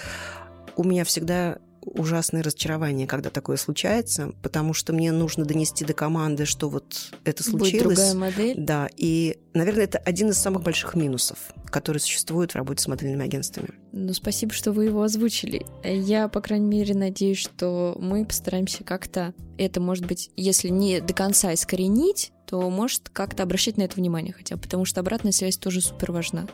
у 0.75 0.83
меня 0.83 1.03
всегда 1.03 1.57
ужасное 1.81 2.43
разочарование, 2.43 3.07
когда 3.07 3.29
такое 3.29 3.57
случается, 3.57 4.33
потому 4.41 4.73
что 4.73 4.93
мне 4.93 5.11
нужно 5.11 5.45
донести 5.45 5.85
до 5.85 5.93
команды, 5.93 6.45
что 6.45 6.69
вот 6.69 7.11
это 7.23 7.43
случилось. 7.43 7.71
Будет 7.71 7.95
другая 7.95 8.13
модель. 8.15 8.55
Да, 8.57 8.89
и, 8.95 9.39
наверное, 9.53 9.85
это 9.85 9.97
один 9.97 10.29
из 10.29 10.37
самых 10.37 10.63
больших 10.63 10.95
минусов, 10.95 11.37
которые 11.67 12.01
существуют 12.01 12.51
в 12.51 12.55
работе 12.55 12.83
с 12.83 12.87
модельными 12.87 13.25
агентствами. 13.25 13.69
Ну, 13.91 14.13
спасибо, 14.13 14.53
что 14.53 14.71
вы 14.71 14.85
его 14.85 15.03
озвучили. 15.03 15.65
Я, 15.83 16.27
по 16.27 16.41
крайней 16.41 16.67
мере, 16.67 16.93
надеюсь, 16.93 17.39
что 17.39 17.95
мы 17.99 18.25
постараемся 18.25 18.83
как-то 18.83 19.33
это, 19.57 19.79
может 19.79 20.05
быть, 20.05 20.31
если 20.35 20.69
не 20.69 21.01
до 21.01 21.13
конца 21.13 21.53
искоренить, 21.53 22.31
то 22.45 22.69
может 22.69 23.09
как-то 23.09 23.43
обращать 23.43 23.77
на 23.77 23.83
это 23.83 23.95
внимание 23.95 24.33
хотя 24.33 24.55
бы, 24.55 24.61
потому 24.61 24.85
что 24.85 24.99
обратная 24.99 25.31
связь 25.31 25.57
тоже 25.57 25.81
супер 25.81 26.11
важна 26.11 26.47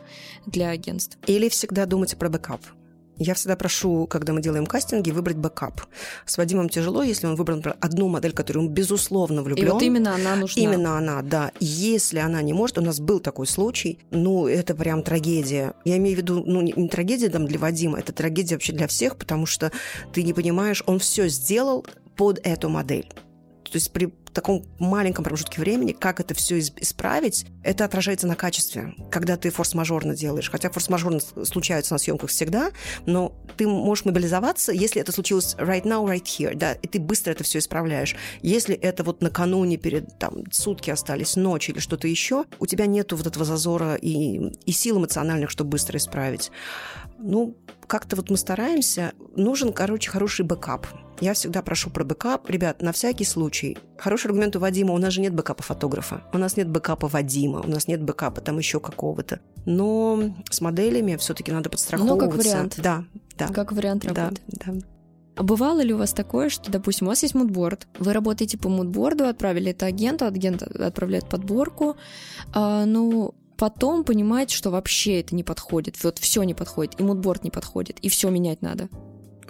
для 0.45 0.69
агентств. 0.69 1.17
Или 1.25 1.49
всегда 1.49 1.85
думать 1.85 2.17
про 2.17 2.29
backup. 2.29 2.61
Я 3.19 3.33
всегда 3.33 3.55
прошу, 3.55 4.07
когда 4.07 4.33
мы 4.33 4.41
делаем 4.41 4.65
кастинги, 4.65 5.11
выбрать 5.11 5.37
backup. 5.37 5.81
С 6.25 6.37
Вадимом 6.37 6.69
тяжело, 6.69 7.03
если 7.03 7.27
он 7.27 7.35
выбрал 7.35 7.57
например, 7.57 7.77
одну 7.81 8.07
модель, 8.07 8.33
которую 8.33 8.67
он 8.67 8.73
безусловно 8.73 9.41
влюблен. 9.41 9.67
И 9.67 9.69
вот 9.71 9.81
именно 9.81 10.15
она 10.15 10.35
нужна. 10.35 10.61
Именно 10.61 10.97
она, 10.97 11.21
да. 11.21 11.51
Если 11.59 12.19
она 12.19 12.41
не 12.41 12.53
может, 12.53 12.77
у 12.77 12.81
нас 12.81 12.99
был 12.99 13.19
такой 13.19 13.47
случай, 13.47 13.99
ну, 14.11 14.47
это 14.47 14.75
прям 14.75 15.01
трагедия. 15.01 15.73
Я 15.83 15.97
имею 15.97 16.15
в 16.15 16.19
виду, 16.19 16.43
ну, 16.45 16.61
не 16.61 16.87
трагедия 16.87 17.29
там 17.29 17.47
для 17.47 17.59
Вадима, 17.59 17.99
это 17.99 18.13
трагедия 18.13 18.55
вообще 18.55 18.73
для 18.73 18.87
всех, 18.87 19.17
потому 19.17 19.45
что 19.45 19.71
ты 20.13 20.23
не 20.23 20.33
понимаешь, 20.33 20.83
он 20.85 20.99
все 20.99 21.27
сделал 21.27 21.85
под 22.15 22.39
эту 22.43 22.69
модель. 22.69 23.07
То 23.63 23.71
есть 23.73 23.91
при 23.91 24.13
таком 24.37 24.63
маленьком 24.77 25.23
промежутке 25.23 25.59
времени, 25.59 25.93
как 25.93 26.19
это 26.19 26.35
все 26.35 26.59
исправить, 26.59 27.47
это 27.63 27.85
отражается 27.85 28.27
на 28.27 28.35
качестве, 28.35 28.93
когда 29.09 29.35
ты 29.35 29.49
форс-мажорно 29.49 30.15
делаешь. 30.15 30.51
Хотя 30.51 30.69
форс-мажорно 30.69 31.19
случаются 31.43 31.95
на 31.95 31.97
съемках 31.97 32.29
всегда, 32.29 32.69
но 33.07 33.33
ты 33.57 33.67
можешь 33.67 34.05
мобилизоваться, 34.05 34.71
если 34.71 35.01
это 35.01 35.11
случилось 35.11 35.55
right 35.55 35.85
now, 35.85 36.05
right 36.05 36.23
here, 36.23 36.55
да, 36.55 36.73
и 36.73 36.87
ты 36.87 36.99
быстро 36.99 37.31
это 37.31 37.43
все 37.43 37.57
исправляешь. 37.57 38.15
Если 38.43 38.75
это 38.75 39.03
вот 39.03 39.23
накануне, 39.23 39.77
перед 39.77 40.19
там 40.19 40.43
сутки 40.51 40.91
остались, 40.91 41.35
ночь 41.35 41.69
или 41.69 41.79
что-то 41.79 42.07
еще, 42.07 42.45
у 42.59 42.67
тебя 42.67 42.85
нету 42.85 43.15
вот 43.15 43.25
этого 43.25 43.43
зазора 43.43 43.95
и, 43.95 44.51
и 44.65 44.71
сил 44.71 44.99
эмоциональных, 44.99 45.49
чтобы 45.49 45.71
быстро 45.71 45.97
исправить. 45.97 46.51
Ну, 47.19 47.55
как-то 47.87 48.15
вот 48.15 48.29
мы 48.29 48.37
стараемся. 48.37 49.13
Нужен, 49.35 49.73
короче, 49.73 50.09
хороший 50.09 50.45
backup. 50.45 50.87
Я 51.19 51.33
всегда 51.33 51.61
прошу 51.61 51.89
про 51.89 52.03
backup. 52.03 52.49
Ребят, 52.49 52.81
на 52.81 52.91
всякий 52.91 53.25
случай. 53.25 53.77
Хороший 53.97 54.27
аргумент 54.27 54.55
у 54.55 54.59
Вадима. 54.59 54.93
У 54.93 54.97
нас 54.97 55.13
же 55.13 55.21
нет 55.21 55.33
backup-а 55.33 55.63
фотографа. 55.63 56.21
У 56.31 56.37
нас 56.37 56.57
нет 56.57 56.69
backup-а 56.69 57.07
Вадима. 57.07 57.61
У 57.61 57.69
нас 57.69 57.87
нет 57.87 58.03
backup-а 58.03 58.41
там 58.41 58.57
еще 58.59 58.79
какого-то. 58.79 59.39
Но 59.65 60.35
с 60.49 60.61
моделями 60.61 61.15
все-таки 61.15 61.51
надо 61.51 61.69
подстраховываться. 61.69 62.25
Ну, 62.25 62.31
как 62.31 62.39
вариант. 62.39 62.79
Да, 62.81 63.03
да. 63.37 63.47
Как 63.47 63.71
вариант 63.71 64.05
работы. 64.05 64.41
Да, 64.47 64.73
да. 64.73 64.79
А 65.37 65.43
бывало 65.43 65.81
ли 65.81 65.93
у 65.93 65.97
вас 65.97 66.13
такое, 66.13 66.49
что, 66.49 66.71
допустим, 66.71 67.05
у 67.05 67.09
вас 67.11 67.21
есть 67.21 67.35
мудборд, 67.35 67.87
вы 67.99 68.11
работаете 68.11 68.57
по 68.57 68.69
мудборду, 68.69 69.27
отправили 69.27 69.69
это 69.69 69.85
агенту, 69.85 70.25
агент 70.25 70.63
отправляет 70.63 71.29
подборку, 71.29 71.95
а, 72.53 72.85
ну, 72.85 73.35
потом 73.57 74.03
понимаете, 74.03 74.55
что 74.55 74.71
вообще 74.71 75.19
это 75.19 75.35
не 75.35 75.43
подходит, 75.43 76.01
вот 76.03 76.19
все 76.19 76.43
не 76.43 76.53
подходит, 76.53 76.99
и 76.99 77.03
мудборд 77.03 77.43
не 77.43 77.51
подходит, 77.51 77.99
и 77.99 78.09
все 78.09 78.29
менять 78.29 78.61
надо? 78.61 78.89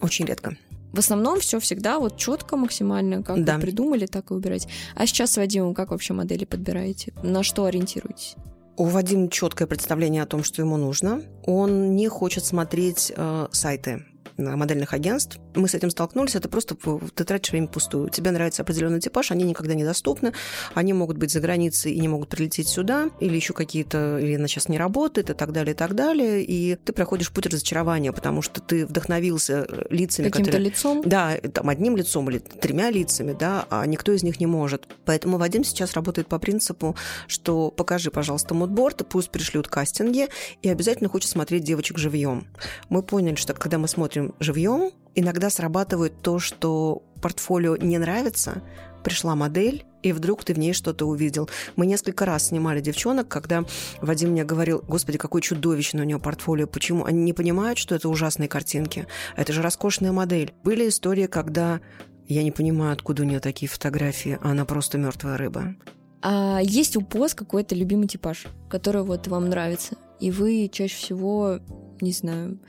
Очень 0.02 0.26
редко. 0.26 0.58
В 0.94 1.00
основном 1.00 1.40
все 1.40 1.60
всегда 1.60 2.00
вот 2.00 2.18
четко 2.18 2.56
максимально, 2.58 3.22
как 3.22 3.44
да. 3.44 3.56
вы 3.56 3.62
придумали, 3.62 4.06
так 4.06 4.32
и 4.32 4.34
убирать. 4.34 4.68
А 4.96 5.06
сейчас 5.06 5.32
с 5.34 5.38
Вадимом 5.38 5.74
как 5.74 5.92
вообще 5.92 6.14
модели 6.14 6.46
подбираете? 6.46 7.14
На 7.24 7.44
что 7.44 7.66
ориентируетесь? 7.66 8.36
У 8.78 8.86
Вадима 8.86 9.30
четкое 9.30 9.68
представление 9.68 10.24
о 10.24 10.28
том, 10.28 10.44
что 10.44 10.62
ему 10.62 10.78
нужно. 10.78 11.24
Он 11.44 11.96
не 11.96 12.08
хочет 12.08 12.46
смотреть 12.46 13.12
э, 13.16 13.48
сайты 13.52 14.06
модельных 14.38 14.94
агентств. 14.94 15.40
Мы 15.56 15.68
с 15.68 15.74
этим 15.74 15.90
столкнулись, 15.90 16.36
это 16.36 16.50
просто 16.50 16.76
ты 17.16 17.24
тратишь 17.24 17.52
время 17.52 17.68
пустую. 17.68 18.10
Тебе 18.10 18.32
нравится 18.32 18.62
определенный 18.62 19.00
типаж, 19.00 19.32
они 19.32 19.44
никогда 19.44 19.74
не 19.74 19.84
доступны, 19.84 20.34
они 20.74 20.94
могут 20.94 21.18
быть 21.18 21.32
за 21.32 21.40
границей 21.40 21.94
и 21.94 22.00
не 22.00 22.08
могут 22.08 22.30
прилететь 22.30 22.68
сюда, 22.68 23.10
или 23.20 23.36
еще 23.36 23.54
какие-то, 23.54 24.20
или 24.20 24.36
она 24.36 24.48
сейчас 24.48 24.70
не 24.70 24.78
работает, 24.78 25.30
и 25.30 25.34
так 25.34 25.52
далее, 25.52 25.74
и 25.74 25.78
так 25.78 25.96
далее. 25.96 26.44
И 26.44 26.76
ты 26.76 26.94
проходишь 26.94 27.32
путь 27.32 27.48
разочарования, 27.48 28.12
потому 28.12 28.42
что 28.42 28.62
ты 28.62 28.86
вдохновился 28.86 29.68
лицами, 29.90 30.30
Каким-то 30.30 30.52
которые... 30.52 30.70
лицом? 30.70 31.02
Да, 31.06 31.38
там 31.54 31.70
одним 31.70 31.96
лицом 31.98 32.30
или 32.30 32.40
тремя 32.40 32.92
лицами, 32.92 33.36
да, 33.38 33.66
а 33.70 33.86
никто 33.86 34.12
из 34.12 34.24
них 34.24 34.40
не 34.40 34.46
может. 34.46 34.88
Поэтому 35.06 35.38
Вадим 35.38 35.64
сейчас 35.64 35.94
работает 35.94 36.28
по 36.28 36.40
принципу, 36.40 36.96
что 37.28 37.72
покажи, 37.72 38.12
пожалуйста, 38.12 38.54
мудборд, 38.54 39.08
пусть 39.08 39.30
пришлют 39.30 39.68
кастинги, 39.68 40.28
и 40.62 40.70
обязательно 40.70 41.10
хочет 41.10 41.30
смотреть 41.30 41.64
девочек 41.64 41.98
живьем. 41.98 42.48
Мы 42.90 43.04
поняли, 43.04 43.36
что 43.36 43.54
когда 43.54 43.78
мы 43.78 43.88
смотрим 43.88 44.17
живьем, 44.40 44.92
иногда 45.16 45.50
срабатывает 45.50 46.22
то, 46.22 46.40
что 46.40 47.04
портфолио 47.22 47.78
не 47.78 47.98
нравится, 47.98 48.62
пришла 49.04 49.36
модель, 49.36 49.86
и 50.04 50.12
вдруг 50.12 50.44
ты 50.44 50.54
в 50.54 50.60
ней 50.60 50.74
что-то 50.74 51.06
увидел. 51.06 51.50
Мы 51.76 51.86
несколько 51.86 52.26
раз 52.26 52.48
снимали 52.48 52.82
девчонок, 52.82 53.28
когда 53.28 53.66
Вадим 54.02 54.32
мне 54.32 54.44
говорил, 54.44 54.84
господи, 54.88 55.18
какой 55.18 55.42
чудовищный 55.42 56.02
у 56.02 56.06
нее 56.06 56.20
портфолио, 56.20 56.68
почему? 56.68 57.06
Они 57.06 57.24
не 57.24 57.34
понимают, 57.34 57.78
что 57.78 57.96
это 57.96 58.10
ужасные 58.10 58.48
картинки. 58.48 59.08
Это 59.36 59.54
же 59.54 59.62
роскошная 59.62 60.12
модель. 60.12 60.54
Были 60.64 60.88
истории, 60.88 61.28
когда 61.28 61.80
я 62.28 62.44
не 62.44 62.52
понимаю, 62.52 62.94
откуда 62.94 63.24
у 63.24 63.26
нее 63.26 63.40
такие 63.40 63.70
фотографии, 63.70 64.38
а 64.42 64.52
она 64.52 64.66
просто 64.66 64.98
мертвая 64.98 65.38
рыба. 65.38 65.76
А 66.22 66.60
есть 66.62 66.98
у 66.98 67.02
пост 67.02 67.36
какой-то 67.36 67.76
любимый 67.76 68.08
типаж, 68.08 68.48
который 68.70 69.04
вот 69.04 69.28
вам 69.28 69.50
нравится, 69.50 69.96
и 70.20 70.32
вы 70.32 70.70
чаще 70.72 70.96
всего, 70.96 71.60
не 72.02 72.12
знаю, 72.12 72.60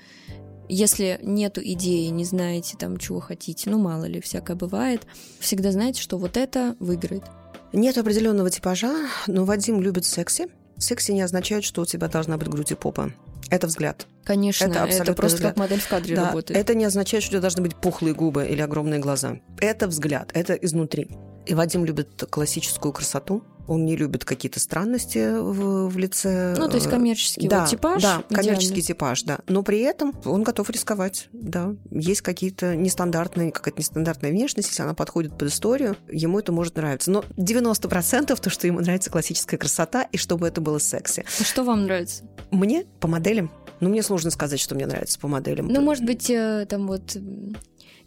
если 0.68 1.18
нету 1.22 1.60
идеи, 1.62 2.06
не 2.08 2.24
знаете 2.24 2.76
там, 2.78 2.96
чего 2.98 3.20
хотите, 3.20 3.70
ну 3.70 3.78
мало 3.78 4.04
ли, 4.04 4.20
всякое 4.20 4.56
бывает, 4.56 5.02
всегда 5.40 5.72
знаете, 5.72 6.00
что 6.00 6.18
вот 6.18 6.36
это 6.36 6.76
выиграет. 6.80 7.24
Нет 7.72 7.98
определенного 7.98 8.50
типажа, 8.50 8.94
но 9.26 9.44
Вадим 9.44 9.80
любит 9.80 10.04
секси. 10.04 10.46
Секси 10.78 11.12
не 11.12 11.22
означает, 11.22 11.64
что 11.64 11.82
у 11.82 11.84
тебя 11.84 12.08
должна 12.08 12.36
быть 12.36 12.48
грудь 12.48 12.70
и 12.72 12.74
попа. 12.74 13.12
Это 13.50 13.66
взгляд. 13.66 14.06
Конечно, 14.24 14.66
это, 14.66 14.84
это 14.84 15.14
просто 15.14 15.36
взгляд. 15.36 15.54
как 15.54 15.58
модель 15.58 15.80
в 15.80 15.88
кадре 15.88 16.14
да, 16.14 16.26
работает. 16.26 16.58
Это 16.58 16.74
не 16.74 16.84
означает, 16.84 17.22
что 17.22 17.30
у 17.30 17.32
тебя 17.32 17.40
должны 17.40 17.62
быть 17.62 17.74
пухлые 17.76 18.14
губы 18.14 18.46
или 18.46 18.60
огромные 18.60 19.00
глаза. 19.00 19.38
Это 19.58 19.88
взгляд, 19.88 20.30
это 20.34 20.52
изнутри. 20.54 21.08
И 21.46 21.54
Вадим 21.54 21.84
любит 21.84 22.24
классическую 22.28 22.92
красоту. 22.92 23.42
Он 23.68 23.84
не 23.84 23.96
любит 23.96 24.24
какие-то 24.24 24.58
странности 24.60 25.30
в, 25.38 25.88
в 25.88 25.98
лице. 25.98 26.54
Ну, 26.58 26.68
то 26.68 26.76
есть 26.76 26.88
коммерческий 26.88 27.48
да, 27.48 27.60
вот 27.60 27.70
типаж. 27.70 28.02
Да, 28.02 28.22
коммерческий 28.30 28.82
типаж, 28.82 29.22
да. 29.22 29.38
Но 29.46 29.62
при 29.62 29.80
этом 29.80 30.12
он 30.24 30.42
готов 30.42 30.70
рисковать, 30.70 31.28
да. 31.32 31.74
Есть 31.90 32.22
какие-то 32.22 32.74
нестандартные, 32.74 33.52
какая-то 33.52 33.78
нестандартная 33.78 34.30
внешность, 34.30 34.68
если 34.70 34.82
она 34.82 34.94
подходит 34.94 35.38
под 35.38 35.48
историю, 35.48 35.96
ему 36.10 36.38
это 36.38 36.50
может 36.50 36.76
нравиться. 36.76 37.10
Но 37.10 37.24
90% 37.36 38.40
то, 38.40 38.50
что 38.50 38.66
ему 38.66 38.80
нравится 38.80 39.10
классическая 39.10 39.56
красота, 39.56 40.02
и 40.02 40.16
чтобы 40.16 40.48
это 40.48 40.60
было 40.60 40.78
секси. 40.78 41.24
А 41.40 41.44
что 41.44 41.62
вам 41.62 41.84
нравится? 41.84 42.24
Мне 42.50 42.86
по 43.00 43.08
моделям. 43.08 43.50
Ну, 43.80 43.88
мне 43.90 44.02
сложно 44.02 44.30
сказать, 44.30 44.58
что 44.58 44.74
мне 44.74 44.86
нравится 44.86 45.18
по 45.20 45.28
моделям. 45.28 45.68
Ну, 45.68 45.80
может 45.80 46.04
быть, 46.04 46.28
э, 46.30 46.66
там 46.68 46.88
вот 46.88 47.16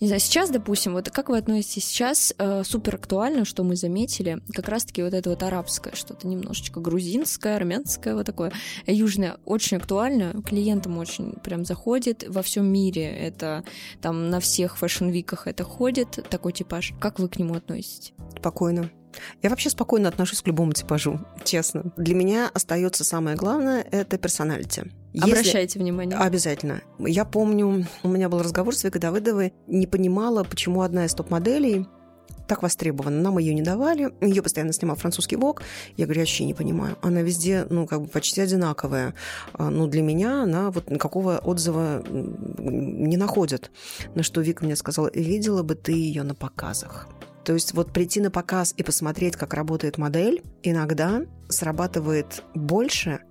не 0.01 0.07
знаю, 0.07 0.19
сейчас, 0.19 0.49
допустим, 0.49 0.93
вот 0.93 1.09
как 1.11 1.29
вы 1.29 1.37
относитесь 1.37 1.85
сейчас, 1.85 2.33
э, 2.37 2.63
супер 2.65 2.95
актуально, 2.95 3.45
что 3.45 3.63
мы 3.63 3.75
заметили, 3.75 4.41
как 4.51 4.67
раз-таки 4.67 5.03
вот 5.03 5.13
это 5.13 5.29
вот 5.29 5.43
арабское, 5.43 5.93
что-то 5.93 6.27
немножечко 6.27 6.79
грузинское, 6.79 7.55
армянское, 7.55 8.15
вот 8.15 8.25
такое, 8.25 8.51
южное, 8.87 9.37
очень 9.45 9.77
актуально, 9.77 10.41
клиентам 10.41 10.97
очень 10.97 11.33
прям 11.43 11.65
заходит, 11.65 12.25
во 12.27 12.41
всем 12.41 12.65
мире 12.65 13.05
это, 13.05 13.63
там, 14.01 14.31
на 14.31 14.39
всех 14.39 14.77
fashion 14.77 15.09
week-ах 15.09 15.45
это 15.45 15.63
ходит, 15.63 16.19
такой 16.29 16.51
типаж. 16.51 16.93
Как 16.99 17.19
вы 17.19 17.29
к 17.29 17.37
нему 17.37 17.53
относитесь? 17.53 18.13
Спокойно. 18.39 18.89
Я 19.43 19.49
вообще 19.49 19.69
спокойно 19.69 20.09
отношусь 20.09 20.41
к 20.41 20.47
любому 20.47 20.73
типажу, 20.73 21.19
честно. 21.43 21.91
Для 21.97 22.15
меня 22.15 22.49
остается 22.51 23.03
самое 23.03 23.35
главное– 23.35 23.85
это 23.91 24.17
personality. 24.17 24.91
Если... 25.13 25.31
Обращайте 25.31 25.79
внимание. 25.79 26.17
Обязательно. 26.17 26.81
Я 26.99 27.25
помню, 27.25 27.85
у 28.03 28.07
меня 28.07 28.29
был 28.29 28.39
разговор 28.39 28.75
с 28.75 28.83
Викой 28.83 29.01
Давыдовой, 29.01 29.53
не 29.67 29.87
понимала, 29.87 30.43
почему 30.43 30.81
одна 30.81 31.05
из 31.05 31.13
топ-моделей 31.13 31.85
так 32.47 32.63
востребована. 32.63 33.21
Нам 33.21 33.37
ее 33.37 33.53
не 33.53 33.61
давали. 33.61 34.13
Ее 34.19 34.41
постоянно 34.41 34.73
снимал 34.73 34.97
французский 34.97 35.37
ВОК. 35.37 35.63
Я 35.95 36.05
говорю, 36.05 36.19
я 36.19 36.23
вообще 36.23 36.43
не 36.43 36.53
понимаю. 36.53 36.97
Она 37.01 37.21
везде, 37.21 37.65
ну, 37.69 37.87
как 37.87 38.01
бы 38.01 38.07
почти 38.07 38.41
одинаковая. 38.41 39.13
А, 39.53 39.69
ну, 39.69 39.87
для 39.87 40.01
меня 40.01 40.43
она 40.43 40.69
вот 40.69 40.89
никакого 40.89 41.37
отзыва 41.37 42.03
не 42.07 43.15
находит. 43.15 43.71
На 44.15 44.23
что 44.23 44.41
Вика 44.41 44.65
мне 44.65 44.75
сказала, 44.75 45.09
видела 45.13 45.63
бы 45.63 45.75
ты 45.75 45.93
ее 45.93 46.23
на 46.23 46.35
показах. 46.35 47.07
То 47.45 47.53
есть 47.53 47.73
вот 47.73 47.93
прийти 47.93 48.19
на 48.19 48.31
показ 48.31 48.73
и 48.75 48.83
посмотреть, 48.83 49.35
как 49.35 49.53
работает 49.53 49.97
модель, 49.97 50.43
иногда 50.61 51.21
срабатывает 51.47 52.43
больше, 52.53 53.21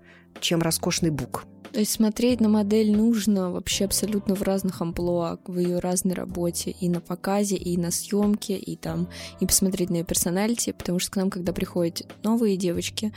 чем 0.41 0.63
роскошный 0.63 1.11
бук. 1.11 1.45
То 1.73 1.79
есть 1.79 1.93
смотреть 1.93 2.41
на 2.41 2.49
модель 2.49 2.91
нужно 2.91 3.51
вообще 3.51 3.85
абсолютно 3.85 4.35
в 4.35 4.43
разных 4.43 4.83
амплуа, 4.83 5.39
в 5.47 5.59
ее 5.59 5.79
разной 5.79 6.15
работе, 6.15 6.75
и 6.81 6.89
на 6.89 7.01
показе, 7.01 7.57
и 7.57 7.77
на 7.77 7.91
съемке, 7.91 8.57
и 8.57 8.77
там, 8.77 9.09
и 9.39 9.47
посмотреть 9.47 9.91
на 9.91 9.97
ее 9.97 10.05
персоналити, 10.05 10.73
потому 10.73 10.99
что 10.99 11.13
к 11.13 11.17
нам, 11.17 11.31
когда 11.31 11.53
приходят 11.53 12.07
новые 12.25 12.57
девочки, 12.57 13.13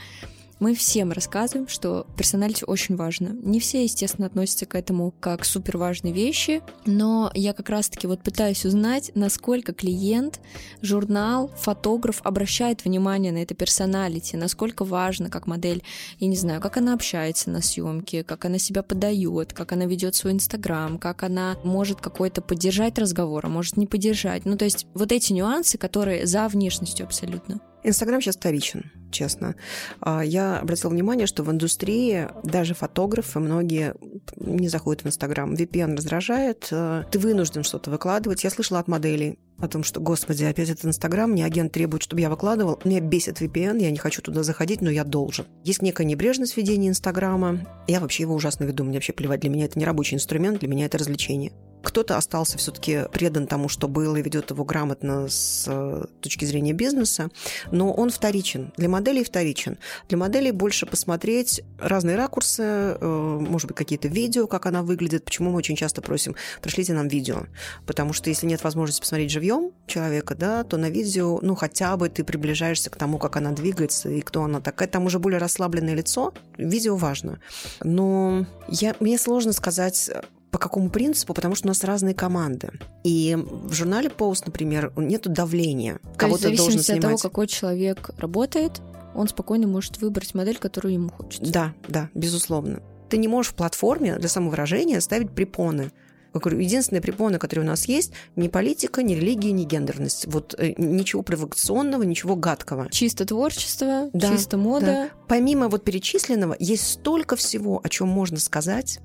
мы 0.60 0.74
всем 0.74 1.12
рассказываем, 1.12 1.68
что 1.68 2.06
персоналити 2.16 2.64
очень 2.64 2.96
важно. 2.96 3.28
Не 3.42 3.60
все, 3.60 3.82
естественно, 3.82 4.26
относятся 4.26 4.66
к 4.66 4.74
этому 4.74 5.12
как 5.20 5.44
супер 5.44 5.76
важной 5.76 6.12
вещи, 6.12 6.62
но 6.86 7.30
я 7.34 7.52
как 7.52 7.68
раз-таки 7.68 8.06
вот 8.06 8.22
пытаюсь 8.22 8.64
узнать, 8.64 9.10
насколько 9.14 9.72
клиент, 9.72 10.40
журнал, 10.80 11.50
фотограф 11.56 12.20
обращает 12.24 12.84
внимание 12.84 13.32
на 13.32 13.38
это 13.38 13.54
персоналити, 13.54 14.36
насколько 14.36 14.84
важно 14.84 15.30
как 15.30 15.46
модель, 15.46 15.82
я 16.18 16.28
не 16.28 16.36
знаю, 16.36 16.60
как 16.60 16.76
она 16.76 16.94
общается 16.94 17.50
на 17.50 17.60
съемке, 17.60 18.24
как 18.24 18.44
она 18.44 18.58
себя 18.58 18.82
подает, 18.82 19.52
как 19.52 19.72
она 19.72 19.86
ведет 19.86 20.14
свой 20.14 20.32
инстаграм, 20.32 20.98
как 20.98 21.22
она 21.22 21.56
может 21.64 22.00
какой-то 22.00 22.42
поддержать 22.42 22.98
разговор, 22.98 23.44
а 23.46 23.48
может 23.48 23.76
не 23.76 23.86
поддержать. 23.86 24.44
Ну, 24.44 24.56
то 24.56 24.64
есть 24.64 24.86
вот 24.94 25.12
эти 25.12 25.32
нюансы, 25.32 25.78
которые 25.78 26.26
за 26.26 26.48
внешностью 26.48 27.06
абсолютно. 27.06 27.60
Инстаграм 27.84 28.20
сейчас 28.20 28.36
вторичен, 28.36 28.90
честно. 29.12 29.56
А, 30.00 30.24
я 30.24 30.58
обратила 30.58 30.90
внимание, 30.90 31.26
что 31.26 31.42
в 31.42 31.50
индустрии 31.50 32.28
даже 32.42 32.74
фотографы 32.74 33.40
многие 33.40 33.94
не 34.36 34.68
заходят 34.68 35.04
в 35.04 35.06
Инстаграм. 35.06 35.52
VPN 35.52 35.94
раздражает, 35.94 36.68
э, 36.70 37.04
ты 37.10 37.18
вынужден 37.18 37.62
что-то 37.62 37.90
выкладывать. 37.90 38.42
Я 38.42 38.48
слышала 38.48 38.80
от 38.80 38.88
моделей 38.88 39.38
о 39.58 39.68
том, 39.68 39.84
что, 39.84 40.00
господи, 40.00 40.44
опять 40.44 40.70
этот 40.70 40.86
Инстаграм, 40.86 41.30
мне 41.30 41.44
агент 41.44 41.72
требует, 41.72 42.02
чтобы 42.02 42.22
я 42.22 42.30
выкладывал. 42.30 42.80
Меня 42.84 43.00
бесит 43.00 43.42
VPN, 43.42 43.82
я 43.82 43.90
не 43.90 43.98
хочу 43.98 44.22
туда 44.22 44.42
заходить, 44.42 44.80
но 44.80 44.90
я 44.90 45.04
должен. 45.04 45.44
Есть 45.62 45.82
некая 45.82 46.04
небрежность 46.04 46.54
в 46.54 46.56
ведении 46.56 46.88
Инстаграма. 46.88 47.60
Я 47.86 48.00
вообще 48.00 48.22
его 48.22 48.34
ужасно 48.34 48.64
веду, 48.64 48.84
мне 48.84 48.94
вообще 48.94 49.12
плевать. 49.12 49.40
Для 49.40 49.50
меня 49.50 49.66
это 49.66 49.78
не 49.78 49.84
рабочий 49.84 50.14
инструмент, 50.14 50.60
для 50.60 50.68
меня 50.68 50.86
это 50.86 50.96
развлечение. 50.96 51.52
Кто-то 51.84 52.16
остался 52.16 52.58
все-таки 52.58 53.04
предан 53.12 53.46
тому, 53.46 53.68
что 53.68 53.88
был, 53.88 54.16
и 54.16 54.22
ведет 54.22 54.50
его 54.50 54.64
грамотно 54.64 55.28
с 55.28 55.66
э, 55.68 56.04
точки 56.20 56.46
зрения 56.46 56.72
бизнеса, 56.72 57.28
но 57.70 57.92
он 57.92 58.10
вторичен. 58.10 58.72
Для 58.76 58.88
моделей 58.88 59.22
вторичен. 59.22 59.78
Для 60.08 60.18
моделей 60.18 60.50
больше 60.50 60.86
посмотреть 60.86 61.62
разные 61.78 62.16
ракурсы, 62.16 62.62
э, 62.62 63.38
может 63.40 63.68
быть, 63.68 63.76
какие-то 63.76 64.08
видео, 64.08 64.46
как 64.46 64.66
она 64.66 64.82
выглядит. 64.82 65.24
Почему 65.24 65.50
мы 65.50 65.56
очень 65.58 65.76
часто 65.76 66.00
просим, 66.02 66.34
пришлите 66.62 66.94
нам 66.94 67.06
видео. 67.08 67.46
Потому 67.86 68.12
что 68.14 68.30
если 68.30 68.46
нет 68.46 68.64
возможности 68.64 69.00
посмотреть 69.00 69.30
живьем 69.30 69.72
человека, 69.86 70.34
да, 70.34 70.64
то 70.64 70.78
на 70.78 70.88
видео, 70.88 71.38
ну, 71.42 71.54
хотя 71.54 71.96
бы 71.96 72.08
ты 72.08 72.24
приближаешься 72.24 72.88
к 72.90 72.96
тому, 72.96 73.18
как 73.18 73.36
она 73.36 73.52
двигается 73.52 74.08
и 74.08 74.22
кто 74.22 74.42
она 74.44 74.60
такая. 74.60 74.88
Там 74.88 75.04
уже 75.04 75.18
более 75.18 75.38
расслабленное 75.38 75.94
лицо. 75.94 76.32
Видео 76.56 76.96
важно. 76.96 77.40
Но 77.82 78.46
я, 78.68 78.96
мне 79.00 79.18
сложно 79.18 79.52
сказать, 79.52 80.10
по 80.54 80.58
какому 80.58 80.88
принципу? 80.88 81.34
Потому 81.34 81.56
что 81.56 81.66
у 81.66 81.68
нас 81.68 81.82
разные 81.82 82.14
команды. 82.14 82.70
И 83.02 83.36
в 83.36 83.72
журнале 83.72 84.08
Post, 84.08 84.44
например, 84.46 84.92
нет 84.96 85.22
давления. 85.22 85.98
Кого-то 86.16 86.56
должен 86.56 86.80
снимать. 86.80 87.04
от 87.04 87.10
того, 87.10 87.16
какой 87.16 87.48
человек 87.48 88.10
работает, 88.18 88.80
он 89.16 89.26
спокойно 89.26 89.66
может 89.66 90.00
выбрать 90.00 90.32
модель, 90.32 90.56
которую 90.56 90.94
ему 90.94 91.08
хочется. 91.08 91.52
Да, 91.52 91.74
да, 91.88 92.08
безусловно. 92.14 92.80
Ты 93.08 93.16
не 93.16 93.26
можешь 93.26 93.50
в 93.50 93.56
платформе 93.56 94.16
для 94.16 94.28
самовыражения 94.28 95.00
ставить 95.00 95.32
препоны. 95.32 95.90
Я 96.32 96.38
говорю, 96.38 96.60
единственные 96.60 97.02
препоны, 97.02 97.40
которые 97.40 97.64
у 97.64 97.68
нас 97.68 97.86
есть, 97.86 98.12
ни 98.36 98.46
политика, 98.46 99.02
ни 99.02 99.14
религия, 99.14 99.50
ни 99.50 99.64
гендерность. 99.64 100.26
Вот 100.28 100.54
э, 100.56 100.74
ничего 100.78 101.22
провокационного, 101.22 102.04
ничего 102.04 102.36
гадкого. 102.36 102.88
Чисто 102.92 103.24
творчество, 103.24 104.08
да, 104.12 104.30
чисто 104.30 104.56
мода. 104.56 104.86
Да. 104.86 105.08
Помимо 105.26 105.68
вот 105.68 105.82
перечисленного, 105.82 106.54
есть 106.60 106.86
столько 106.86 107.34
всего, 107.34 107.80
о 107.82 107.88
чем 107.88 108.06
можно 108.06 108.38
сказать 108.38 109.00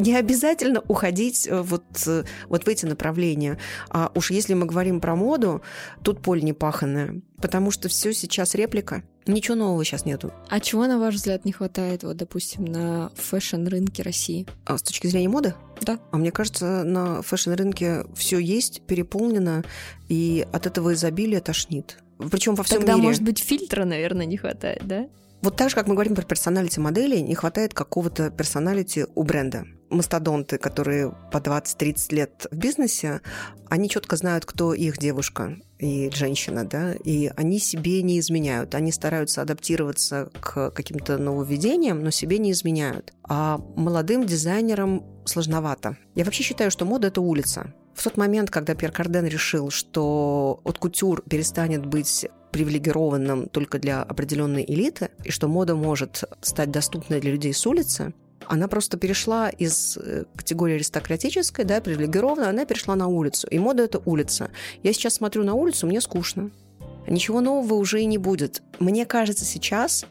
не 0.00 0.16
обязательно 0.16 0.82
уходить 0.88 1.46
э, 1.46 1.60
вот, 1.60 1.84
э, 2.06 2.24
вот 2.48 2.64
в 2.64 2.68
эти 2.68 2.86
направления. 2.86 3.58
А 3.90 4.10
уж 4.14 4.30
если 4.30 4.54
мы 4.54 4.66
говорим 4.66 5.00
про 5.00 5.14
моду, 5.14 5.62
тут 6.02 6.22
поле 6.22 6.42
не 6.42 6.52
паханное, 6.52 7.20
потому 7.40 7.70
что 7.70 7.88
все 7.88 8.12
сейчас 8.12 8.54
реплика. 8.54 9.02
Ничего 9.26 9.54
нового 9.54 9.84
сейчас 9.84 10.06
нету. 10.06 10.32
А 10.48 10.60
чего, 10.60 10.86
на 10.86 10.98
ваш 10.98 11.14
взгляд, 11.16 11.44
не 11.44 11.52
хватает, 11.52 12.02
вот, 12.02 12.16
допустим, 12.16 12.64
на 12.64 13.10
fashion-рынке 13.16 14.02
России? 14.02 14.46
А 14.64 14.78
с 14.78 14.82
точки 14.82 15.06
зрения 15.06 15.28
моды? 15.28 15.54
Да. 15.82 16.00
А 16.10 16.16
мне 16.16 16.32
кажется, 16.32 16.82
на 16.84 17.22
fashion-рынке 17.22 18.06
все 18.14 18.38
есть, 18.38 18.82
переполнено, 18.82 19.62
и 20.08 20.46
от 20.52 20.66
этого 20.66 20.94
изобилия 20.94 21.40
тошнит. 21.40 21.98
Причем 22.30 22.54
во 22.54 22.64
всем 22.64 22.78
Тогда, 22.78 22.94
мире. 22.94 23.04
может 23.04 23.22
быть, 23.22 23.38
фильтра, 23.38 23.84
наверное, 23.84 24.26
не 24.26 24.36
хватает, 24.36 24.82
да? 24.86 25.08
Вот 25.42 25.56
так 25.56 25.70
же, 25.70 25.74
как 25.74 25.86
мы 25.86 25.94
говорим 25.94 26.14
про 26.14 26.22
персоналити 26.22 26.78
моделей, 26.80 27.22
не 27.22 27.34
хватает 27.34 27.72
какого-то 27.72 28.30
персоналити 28.30 29.06
у 29.14 29.22
бренда. 29.22 29.64
Мастодонты, 29.88 30.58
которые 30.58 31.12
по 31.32 31.38
20-30 31.38 32.14
лет 32.14 32.46
в 32.50 32.56
бизнесе, 32.56 33.22
они 33.68 33.88
четко 33.88 34.16
знают, 34.16 34.44
кто 34.44 34.74
их 34.74 34.98
девушка 34.98 35.56
и 35.78 36.10
женщина, 36.14 36.64
да, 36.64 36.92
и 36.92 37.30
они 37.36 37.58
себе 37.58 38.02
не 38.02 38.20
изменяют. 38.20 38.74
Они 38.74 38.92
стараются 38.92 39.40
адаптироваться 39.40 40.30
к 40.40 40.70
каким-то 40.72 41.16
нововведениям, 41.16 42.04
но 42.04 42.10
себе 42.10 42.38
не 42.38 42.52
изменяют. 42.52 43.14
А 43.26 43.58
молодым 43.76 44.26
дизайнерам 44.26 45.04
сложновато. 45.24 45.96
Я 46.14 46.24
вообще 46.24 46.42
считаю, 46.42 46.70
что 46.70 46.84
мода– 46.84 47.06
это 47.08 47.22
улица. 47.22 47.72
В 47.94 48.04
тот 48.04 48.16
момент, 48.16 48.50
когда 48.50 48.74
Пьер 48.74 48.92
Карден 48.92 49.26
решил, 49.26 49.70
что 49.70 50.60
от 50.64 50.78
кутюр 50.78 51.22
перестанет 51.28 51.84
быть 51.84 52.26
привилегированным 52.50 53.48
только 53.48 53.78
для 53.78 54.02
определенной 54.02 54.64
элиты, 54.66 55.10
и 55.24 55.30
что 55.30 55.48
мода 55.48 55.74
может 55.74 56.24
стать 56.40 56.70
доступной 56.70 57.20
для 57.20 57.32
людей 57.32 57.54
с 57.54 57.66
улицы, 57.66 58.12
она 58.46 58.66
просто 58.66 58.96
перешла 58.96 59.48
из 59.48 59.96
э, 59.96 60.24
категории 60.34 60.74
аристократической, 60.74 61.64
да, 61.64 61.80
привилегированной, 61.80 62.48
она 62.48 62.64
перешла 62.64 62.96
на 62.96 63.06
улицу. 63.06 63.46
И 63.48 63.58
мода– 63.58 63.82
это 63.84 64.00
улица. 64.04 64.50
Я 64.82 64.92
сейчас 64.92 65.14
смотрю 65.14 65.44
на 65.44 65.54
улицу, 65.54 65.86
мне 65.86 66.00
скучно. 66.00 66.50
Ничего 67.06 67.40
нового 67.40 67.74
уже 67.74 68.00
и 68.02 68.06
не 68.06 68.18
будет. 68.18 68.62
Мне 68.80 69.06
кажется, 69.06 69.44
сейчас 69.44 70.04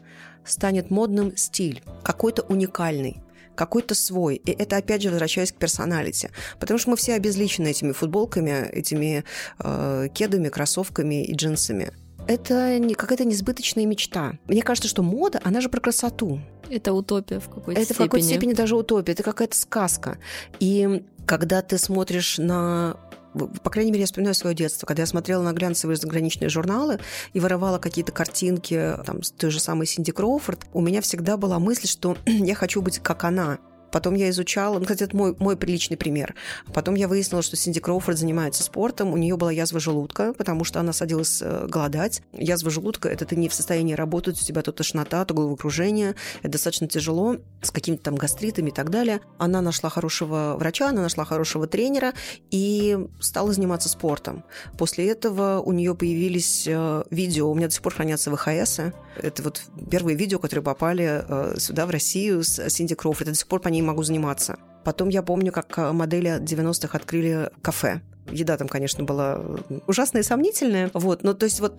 станет 0.44 0.90
модным 0.90 1.36
стиль, 1.36 1.82
какой-то 2.02 2.42
уникальный 2.42 3.22
какой-то 3.60 3.94
свой. 3.94 4.36
И 4.36 4.52
это, 4.52 4.78
опять 4.78 5.02
же, 5.02 5.10
возвращаясь 5.10 5.52
к 5.52 5.56
персоналити. 5.56 6.30
Потому 6.58 6.78
что 6.78 6.88
мы 6.88 6.96
все 6.96 7.12
обезличены 7.12 7.68
этими 7.68 7.92
футболками, 7.92 8.70
этими 8.72 9.22
э, 9.58 10.08
кедами, 10.14 10.48
кроссовками 10.48 11.24
и 11.24 11.34
джинсами 11.34 11.92
это 12.26 12.78
не 12.78 12.94
какая-то 12.94 13.24
несбыточная 13.24 13.86
мечта. 13.86 14.34
Мне 14.46 14.62
кажется, 14.62 14.88
что 14.88 15.02
мода, 15.02 15.40
она 15.42 15.60
же 15.60 15.68
про 15.68 15.80
красоту. 15.80 16.38
Это 16.68 16.92
утопия 16.92 17.40
в 17.40 17.48
какой-то 17.48 17.80
это 17.80 17.82
степени. 17.82 17.86
Это 17.86 17.94
в 17.94 18.06
какой-то 18.06 18.26
степени 18.26 18.52
даже 18.52 18.76
утопия, 18.76 19.12
это 19.12 19.24
какая-то 19.24 19.56
сказка. 19.56 20.18
И 20.60 21.02
когда 21.26 21.60
ты 21.60 21.76
смотришь 21.76 22.38
на 22.38 22.96
по 23.32 23.70
крайней 23.70 23.90
мере, 23.92 24.02
я 24.02 24.06
вспоминаю 24.06 24.34
свое 24.34 24.54
детство, 24.56 24.86
когда 24.86 25.02
я 25.02 25.06
смотрела 25.06 25.42
на 25.42 25.52
глянцевые 25.52 25.96
заграничные 25.96 26.48
журналы 26.48 26.98
и 27.32 27.40
воровала 27.40 27.78
какие-то 27.78 28.12
картинки 28.12 28.96
там, 29.06 29.22
с 29.22 29.30
той 29.30 29.50
же 29.50 29.60
самой 29.60 29.86
Синди 29.86 30.12
Кроуфорд, 30.12 30.66
у 30.72 30.80
меня 30.80 31.00
всегда 31.00 31.36
была 31.36 31.58
мысль, 31.58 31.86
что 31.86 32.16
я 32.26 32.54
хочу 32.54 32.82
быть 32.82 32.98
как 32.98 33.24
она. 33.24 33.58
Потом 33.92 34.14
я 34.14 34.30
изучала, 34.30 34.78
ну, 34.78 34.82
кстати, 34.82 35.04
это 35.04 35.16
мой, 35.16 35.34
мой 35.38 35.56
приличный 35.56 35.96
пример. 35.96 36.34
Потом 36.72 36.94
я 36.94 37.08
выяснила, 37.08 37.42
что 37.42 37.56
Синди 37.56 37.80
Кроуфорд 37.80 38.18
занимается 38.18 38.62
спортом, 38.62 39.12
у 39.12 39.16
нее 39.16 39.36
была 39.36 39.52
язва 39.52 39.80
желудка, 39.80 40.32
потому 40.32 40.64
что 40.64 40.80
она 40.80 40.92
садилась 40.92 41.40
э, 41.42 41.66
голодать. 41.68 42.22
Язва 42.32 42.70
желудка– 42.70 43.08
это 43.10 43.24
ты 43.24 43.36
не 43.36 43.48
в 43.48 43.54
состоянии 43.54 43.94
работать, 43.94 44.40
у 44.40 44.44
тебя 44.44 44.62
то 44.62 44.72
тошнота, 44.72 45.24
то 45.24 45.34
головокружение, 45.34 46.14
это 46.42 46.52
достаточно 46.52 46.86
тяжело, 46.86 47.36
с 47.62 47.70
какими-то 47.70 48.04
там 48.04 48.16
гастритами 48.16 48.70
и 48.70 48.72
так 48.72 48.90
далее. 48.90 49.20
Она 49.38 49.60
нашла 49.60 49.90
хорошего 49.90 50.56
врача, 50.58 50.88
она 50.88 51.02
нашла 51.02 51.24
хорошего 51.24 51.66
тренера 51.66 52.12
и 52.50 52.98
стала 53.20 53.52
заниматься 53.52 53.88
спортом. 53.88 54.44
После 54.78 55.08
этого 55.08 55.60
у 55.60 55.72
нее 55.72 55.94
появились 55.94 56.64
э, 56.66 57.04
видео, 57.10 57.50
у 57.50 57.54
меня 57.54 57.66
до 57.66 57.74
сих 57.74 57.82
пор 57.82 57.94
хранятся 57.94 58.34
ВХС, 58.34 58.80
это 59.16 59.42
вот 59.42 59.62
первые 59.90 60.16
видео, 60.16 60.38
которые 60.38 60.62
попали 60.62 61.24
э, 61.26 61.58
сюда, 61.58 61.86
в 61.86 61.90
Россию, 61.90 62.42
с 62.42 62.68
Синди 62.70 62.94
Кроуфорд. 62.94 63.28
Я 63.28 63.32
до 63.32 63.38
сих 63.38 63.46
пор 63.46 63.60
по 63.60 63.68
ней 63.68 63.79
могу 63.82 64.02
заниматься. 64.02 64.58
Потом 64.84 65.08
я 65.08 65.22
помню, 65.22 65.52
как 65.52 65.76
модели 65.92 66.40
90-х 66.40 66.96
открыли 66.96 67.50
кафе 67.62 68.00
еда 68.32 68.56
там, 68.56 68.68
конечно, 68.68 69.04
была 69.04 69.40
ужасная 69.86 70.22
и 70.22 70.24
сомнительная. 70.24 70.90
Вот, 70.94 71.22
но 71.22 71.34
то 71.34 71.44
есть 71.44 71.60
вот 71.60 71.74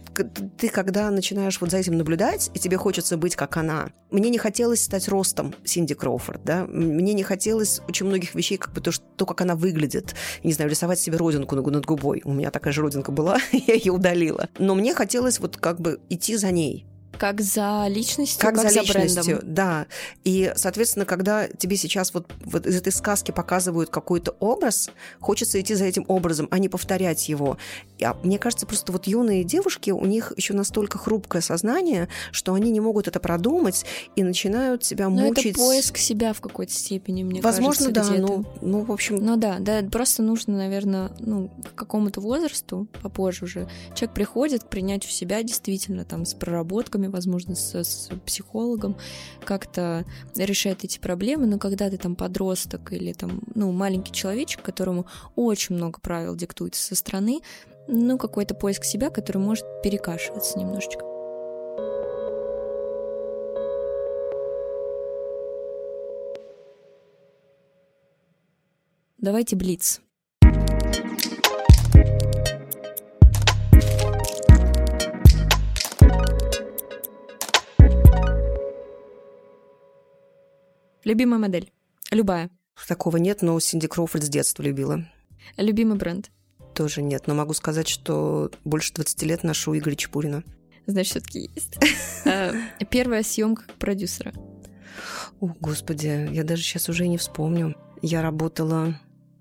ты 0.57 0.69
когда 0.69 1.09
начинаешь 1.11 1.59
вот 1.61 1.71
за 1.71 1.77
этим 1.77 1.97
наблюдать, 1.97 2.51
и 2.53 2.59
тебе 2.59 2.77
хочется 2.77 3.17
быть 3.17 3.35
как 3.35 3.57
она. 3.57 3.91
Мне 4.09 4.29
не 4.29 4.37
хотелось 4.37 4.83
стать 4.83 5.07
ростом 5.07 5.53
Синди 5.63 5.93
Кроуфорд, 5.93 6.43
да, 6.43 6.65
мне 6.65 7.13
не 7.13 7.23
хотелось 7.23 7.81
очень 7.87 8.05
многих 8.05 8.35
вещей, 8.35 8.57
как 8.57 8.73
бы 8.73 8.81
то, 8.81 8.91
что, 8.91 9.05
то 9.15 9.25
как 9.25 9.41
она 9.41 9.55
выглядит. 9.55 10.15
Не 10.43 10.53
знаю, 10.53 10.69
рисовать 10.69 10.99
себе 10.99 11.17
родинку 11.17 11.55
над 11.55 11.85
губой. 11.85 12.21
У 12.25 12.33
меня 12.33 12.51
такая 12.51 12.73
же 12.73 12.81
родинка 12.81 13.11
была, 13.11 13.37
я 13.51 13.73
ее 13.73 13.91
удалила. 13.91 14.49
Но 14.57 14.75
мне 14.75 14.93
хотелось 14.93 15.39
вот 15.39 15.57
как 15.57 15.79
бы 15.79 15.99
идти 16.09 16.35
за 16.35 16.51
ней 16.51 16.85
как 17.21 17.39
за 17.39 17.85
личностью, 17.87 18.41
как, 18.41 18.55
как 18.55 18.63
за, 18.63 18.69
за 18.73 18.79
личностью, 18.81 19.23
брендом. 19.35 19.53
да. 19.53 19.85
И, 20.23 20.51
соответственно, 20.55 21.05
когда 21.05 21.47
тебе 21.47 21.77
сейчас 21.77 22.15
вот, 22.15 22.25
вот 22.43 22.65
из 22.65 22.75
этой 22.75 22.91
сказки 22.91 23.29
показывают 23.29 23.91
какой-то 23.91 24.31
образ, 24.39 24.89
хочется 25.19 25.61
идти 25.61 25.75
за 25.75 25.85
этим 25.85 26.03
образом, 26.07 26.47
а 26.49 26.57
не 26.57 26.67
повторять 26.67 27.29
его. 27.29 27.59
А 28.03 28.17
мне 28.23 28.39
кажется, 28.39 28.65
просто 28.65 28.91
вот 28.91 29.05
юные 29.05 29.43
девушки, 29.43 29.91
у 29.91 30.03
них 30.07 30.33
еще 30.35 30.55
настолько 30.55 30.97
хрупкое 30.97 31.43
сознание, 31.43 32.09
что 32.31 32.55
они 32.55 32.71
не 32.71 32.79
могут 32.79 33.07
это 33.07 33.19
продумать 33.19 33.85
и 34.15 34.23
начинают 34.23 34.83
себя 34.83 35.07
Но 35.07 35.27
мучить. 35.27 35.51
это 35.51 35.59
поиск 35.59 35.97
себя 35.97 36.33
в 36.33 36.41
какой-то 36.41 36.73
степени, 36.73 37.21
мне 37.21 37.39
Возможно, 37.39 37.93
кажется. 37.93 38.13
Возможно, 38.13 38.43
да. 38.43 38.43
Ну, 38.61 38.67
ну, 38.67 38.83
в 38.83 38.91
общем... 38.91 39.17
Ну 39.17 39.37
да, 39.37 39.57
да, 39.59 39.83
просто 39.83 40.23
нужно, 40.23 40.57
наверное, 40.57 41.11
ну, 41.19 41.51
к 41.75 41.75
какому-то 41.75 42.19
возрасту, 42.19 42.87
попозже 43.03 43.45
уже, 43.45 43.69
человек 43.93 44.15
приходит 44.15 44.63
к 44.63 44.69
принятию 44.69 45.11
себя 45.11 45.43
действительно 45.43 46.03
там 46.03 46.25
с 46.25 46.33
проработками, 46.33 47.10
возможно, 47.11 47.55
с, 47.55 47.75
с 47.75 48.09
психологом, 48.25 48.97
как-то 49.45 50.05
решает 50.35 50.83
эти 50.83 50.99
проблемы, 50.99 51.45
но 51.45 51.59
когда 51.59 51.89
ты 51.89 51.97
там 51.97 52.15
подросток 52.15 52.93
или 52.93 53.13
там, 53.13 53.41
ну, 53.53 53.71
маленький 53.71 54.11
человечек, 54.11 54.61
которому 54.61 55.05
очень 55.35 55.75
много 55.75 55.99
правил 55.99 56.35
диктуется 56.35 56.83
со 56.83 56.95
стороны, 56.95 57.41
ну, 57.87 58.17
какой-то 58.17 58.55
поиск 58.55 58.83
себя, 58.83 59.09
который 59.09 59.37
может 59.37 59.65
перекашиваться 59.83 60.57
немножечко. 60.57 61.05
Давайте 69.17 69.55
блиц. 69.55 70.01
Любимая 81.03 81.39
модель? 81.39 81.71
Любая. 82.11 82.49
Такого 82.87 83.17
нет, 83.17 83.41
но 83.41 83.59
Синди 83.59 83.87
Кроуфорд 83.87 84.23
с 84.23 84.29
детства 84.29 84.63
любила. 84.63 85.05
Любимый 85.57 85.97
бренд? 85.97 86.31
Тоже 86.75 87.01
нет, 87.01 87.27
но 87.27 87.33
могу 87.33 87.53
сказать, 87.53 87.87
что 87.87 88.51
больше 88.63 88.93
20 88.93 89.23
лет 89.23 89.43
ношу 89.43 89.77
Игоря 89.77 89.95
Чепурина. 89.95 90.43
Значит, 90.87 91.11
все-таки 91.11 91.49
есть. 91.55 91.77
А, 92.25 92.53
первая 92.89 93.23
съемка 93.23 93.63
продюсера. 93.79 94.33
О, 95.39 95.47
господи, 95.59 96.29
я 96.31 96.43
даже 96.43 96.61
сейчас 96.61 96.87
уже 96.87 97.07
не 97.07 97.17
вспомню. 97.17 97.75
Я 98.01 98.21
работала 98.21 98.99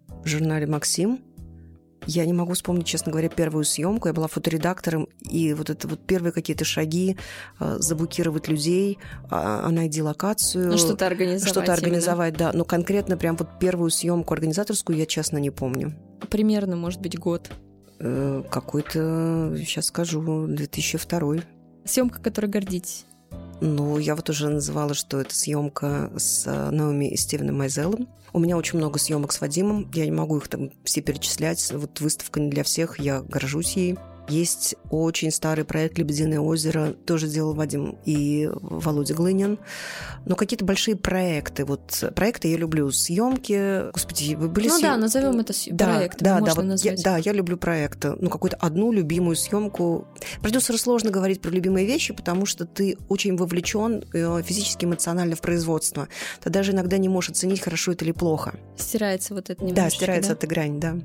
в 0.09 0.27
журнале 0.27 0.67
«Максим», 0.67 1.21
я 2.11 2.27
не 2.27 2.33
могу 2.33 2.55
вспомнить, 2.55 2.87
честно 2.87 3.13
говоря, 3.13 3.29
первую 3.29 3.65
съемку. 3.65 4.09
Я 4.09 4.15
была 4.15 4.27
фоторедактором, 4.27 5.09
и 5.21 5.55
вот 5.55 5.71
это 5.71 5.87
вот 5.87 6.01
первые 6.07 6.33
какие-то 6.33 6.65
шаги 6.65 7.17
э, 7.61 7.77
заблокировать 7.79 8.49
людей, 8.49 8.99
э, 9.31 9.69
найти 9.71 10.03
локацию. 10.03 10.69
Ну, 10.69 10.79
что-то 10.79 11.07
организовать. 11.07 11.53
Что-то 11.53 11.73
организовать, 11.73 12.35
именно. 12.35 12.53
да. 12.53 12.59
Но 12.59 12.65
конкретно 12.65 13.17
прям 13.17 13.37
вот 13.37 13.59
первую 13.61 13.91
съемку 13.91 14.35
организаторскую 14.35 14.99
я, 14.99 15.07
честно, 15.07 15.39
не 15.39 15.51
помню. 15.51 15.95
Примерно, 16.29 16.77
может 16.77 17.01
быть, 17.01 17.19
год. 17.19 17.51
Э, 18.01 18.43
какой-то, 18.51 19.55
сейчас 19.59 19.87
скажу, 19.87 20.47
2002. 20.49 21.37
Съемка, 21.85 22.21
которой 22.21 22.47
гордитесь. 22.47 23.07
Ну, 23.61 23.99
я 23.99 24.15
вот 24.15 24.31
уже 24.31 24.49
называла, 24.49 24.95
что 24.95 25.21
это 25.21 25.35
съемка 25.35 26.11
с 26.17 26.47
э, 26.47 26.71
Наоми 26.71 27.11
и 27.11 27.17
Стивеном 27.17 27.59
Майзелом. 27.59 28.09
У 28.33 28.39
меня 28.39 28.57
очень 28.57 28.79
много 28.79 28.99
съемок 28.99 29.33
с 29.33 29.41
Вадимом. 29.41 29.91
Я 29.93 30.07
не 30.07 30.13
могу 30.13 30.39
их 30.39 30.49
там 30.49 30.71
все 30.85 31.03
перечислять. 31.03 31.71
Вот 31.73 32.01
выставка 32.01 32.41
не 32.41 32.49
для 32.49 32.65
всех, 32.65 32.99
я 32.99 33.21
горжусь 33.21 33.77
ей. 33.77 33.99
Есть 34.31 34.77
очень 34.91 35.31
старый 35.31 35.65
проект 35.65 35.99
«Лебединое 35.99 36.41
озеро», 36.41 36.95
тоже 37.05 37.27
делал 37.27 37.55
Вадим 37.55 37.99
и 38.05 38.49
Володя 38.53 39.15
Глынин. 39.15 39.59
Но 40.25 40.37
какие-то 40.37 40.65
большие 40.65 40.97
проекты. 40.97 41.65
Вот 41.65 42.13
проекты 42.15 42.49
я 42.49 42.57
люблю. 42.57 42.91
Съемки. 42.91 43.91
Господи, 43.93 44.35
вы 44.35 44.49
были 44.49 44.69
Ну 44.69 44.79
съем... 44.79 44.91
да, 44.91 44.97
назовем 44.97 45.41
это 45.41 45.53
да, 45.71 45.85
проект. 45.85 46.23
Да, 46.23 46.41
да, 46.41 46.55
вот 46.55 46.85
я, 46.85 46.95
да, 46.97 47.17
я 47.19 47.33
люблю 47.33 47.57
проекты. 47.57 48.15
Ну, 48.19 48.31
какую-то 48.31 48.57
одну 48.57 48.93
любимую 48.93 49.37
съемку. 49.37 50.07
Продюсеру 50.41 50.79
сложно 50.79 51.11
говорить 51.11 51.41
про 51.41 51.51
любимые 51.51 51.87
вещи, 51.87 52.15
потому 52.15 52.47
что 52.47 52.67
ты 52.67 52.97
очень 53.09 53.37
вовлечен 53.37 54.05
э, 54.13 54.43
физически, 54.43 54.85
эмоционально 54.85 55.37
в 55.37 55.41
производство. 55.41 56.09
Ты 56.43 56.51
даже 56.51 56.73
иногда 56.73 56.99
не 56.99 57.09
можешь 57.09 57.31
оценить, 57.31 57.61
хорошо 57.61 57.93
это 57.93 58.05
или 58.05 58.13
плохо. 58.13 58.55
Стирается 58.77 59.35
вот 59.35 59.51
это 59.51 59.63
немножечко, 59.65 59.83
Да, 59.83 59.91
стирается 59.91 60.31
да? 60.31 60.37
эта 60.37 60.47
грань, 60.47 60.81
да. 60.81 60.97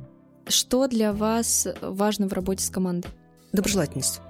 Что 0.47 0.87
для 0.87 1.13
вас 1.13 1.67
важно 1.81 2.27
в 2.27 2.33
работе 2.33 2.63
с 2.63 2.69
командой? 2.69 3.09
Доброжелательность. 3.51 4.21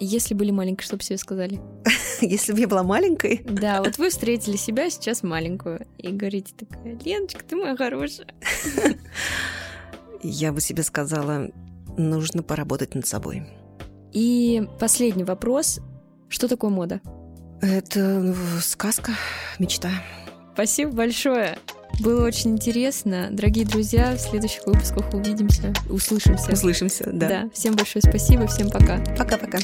Если 0.00 0.34
были 0.34 0.50
маленькой, 0.50 0.84
что 0.84 0.96
бы 0.96 1.02
себе 1.02 1.16
сказали? 1.16 1.60
Если 2.20 2.52
бы 2.52 2.60
я 2.60 2.68
была 2.68 2.82
маленькой? 2.82 3.42
Да, 3.44 3.82
вот 3.84 3.98
вы 3.98 4.10
встретили 4.10 4.56
себя 4.56 4.90
сейчас 4.90 5.22
маленькую 5.22 5.86
и 5.98 6.08
говорите 6.08 6.52
такая, 6.58 6.98
Леночка, 7.04 7.44
ты 7.44 7.56
моя 7.56 7.76
хорошая. 7.76 8.26
Я 10.22 10.52
бы 10.52 10.60
себе 10.60 10.82
сказала, 10.82 11.50
нужно 11.96 12.42
поработать 12.42 12.94
над 12.94 13.06
собой. 13.06 13.44
И 14.12 14.68
последний 14.78 15.24
вопрос. 15.24 15.80
Что 16.28 16.48
такое 16.48 16.70
мода? 16.70 17.00
Это 17.60 18.00
ну, 18.00 18.34
сказка, 18.60 19.12
мечта. 19.58 19.90
Спасибо 20.54 20.92
большое. 20.92 21.58
Было 22.02 22.26
очень 22.26 22.50
интересно. 22.50 23.28
Дорогие 23.30 23.64
друзья, 23.64 24.16
в 24.16 24.18
следующих 24.18 24.66
выпусках 24.66 25.14
увидимся, 25.14 25.72
услышимся. 25.88 26.50
Услышимся, 26.52 27.08
да. 27.12 27.28
Да. 27.28 27.50
Всем 27.54 27.76
большое 27.76 28.02
спасибо, 28.02 28.48
всем 28.48 28.70
пока. 28.70 28.98
Пока-пока. 29.16 29.58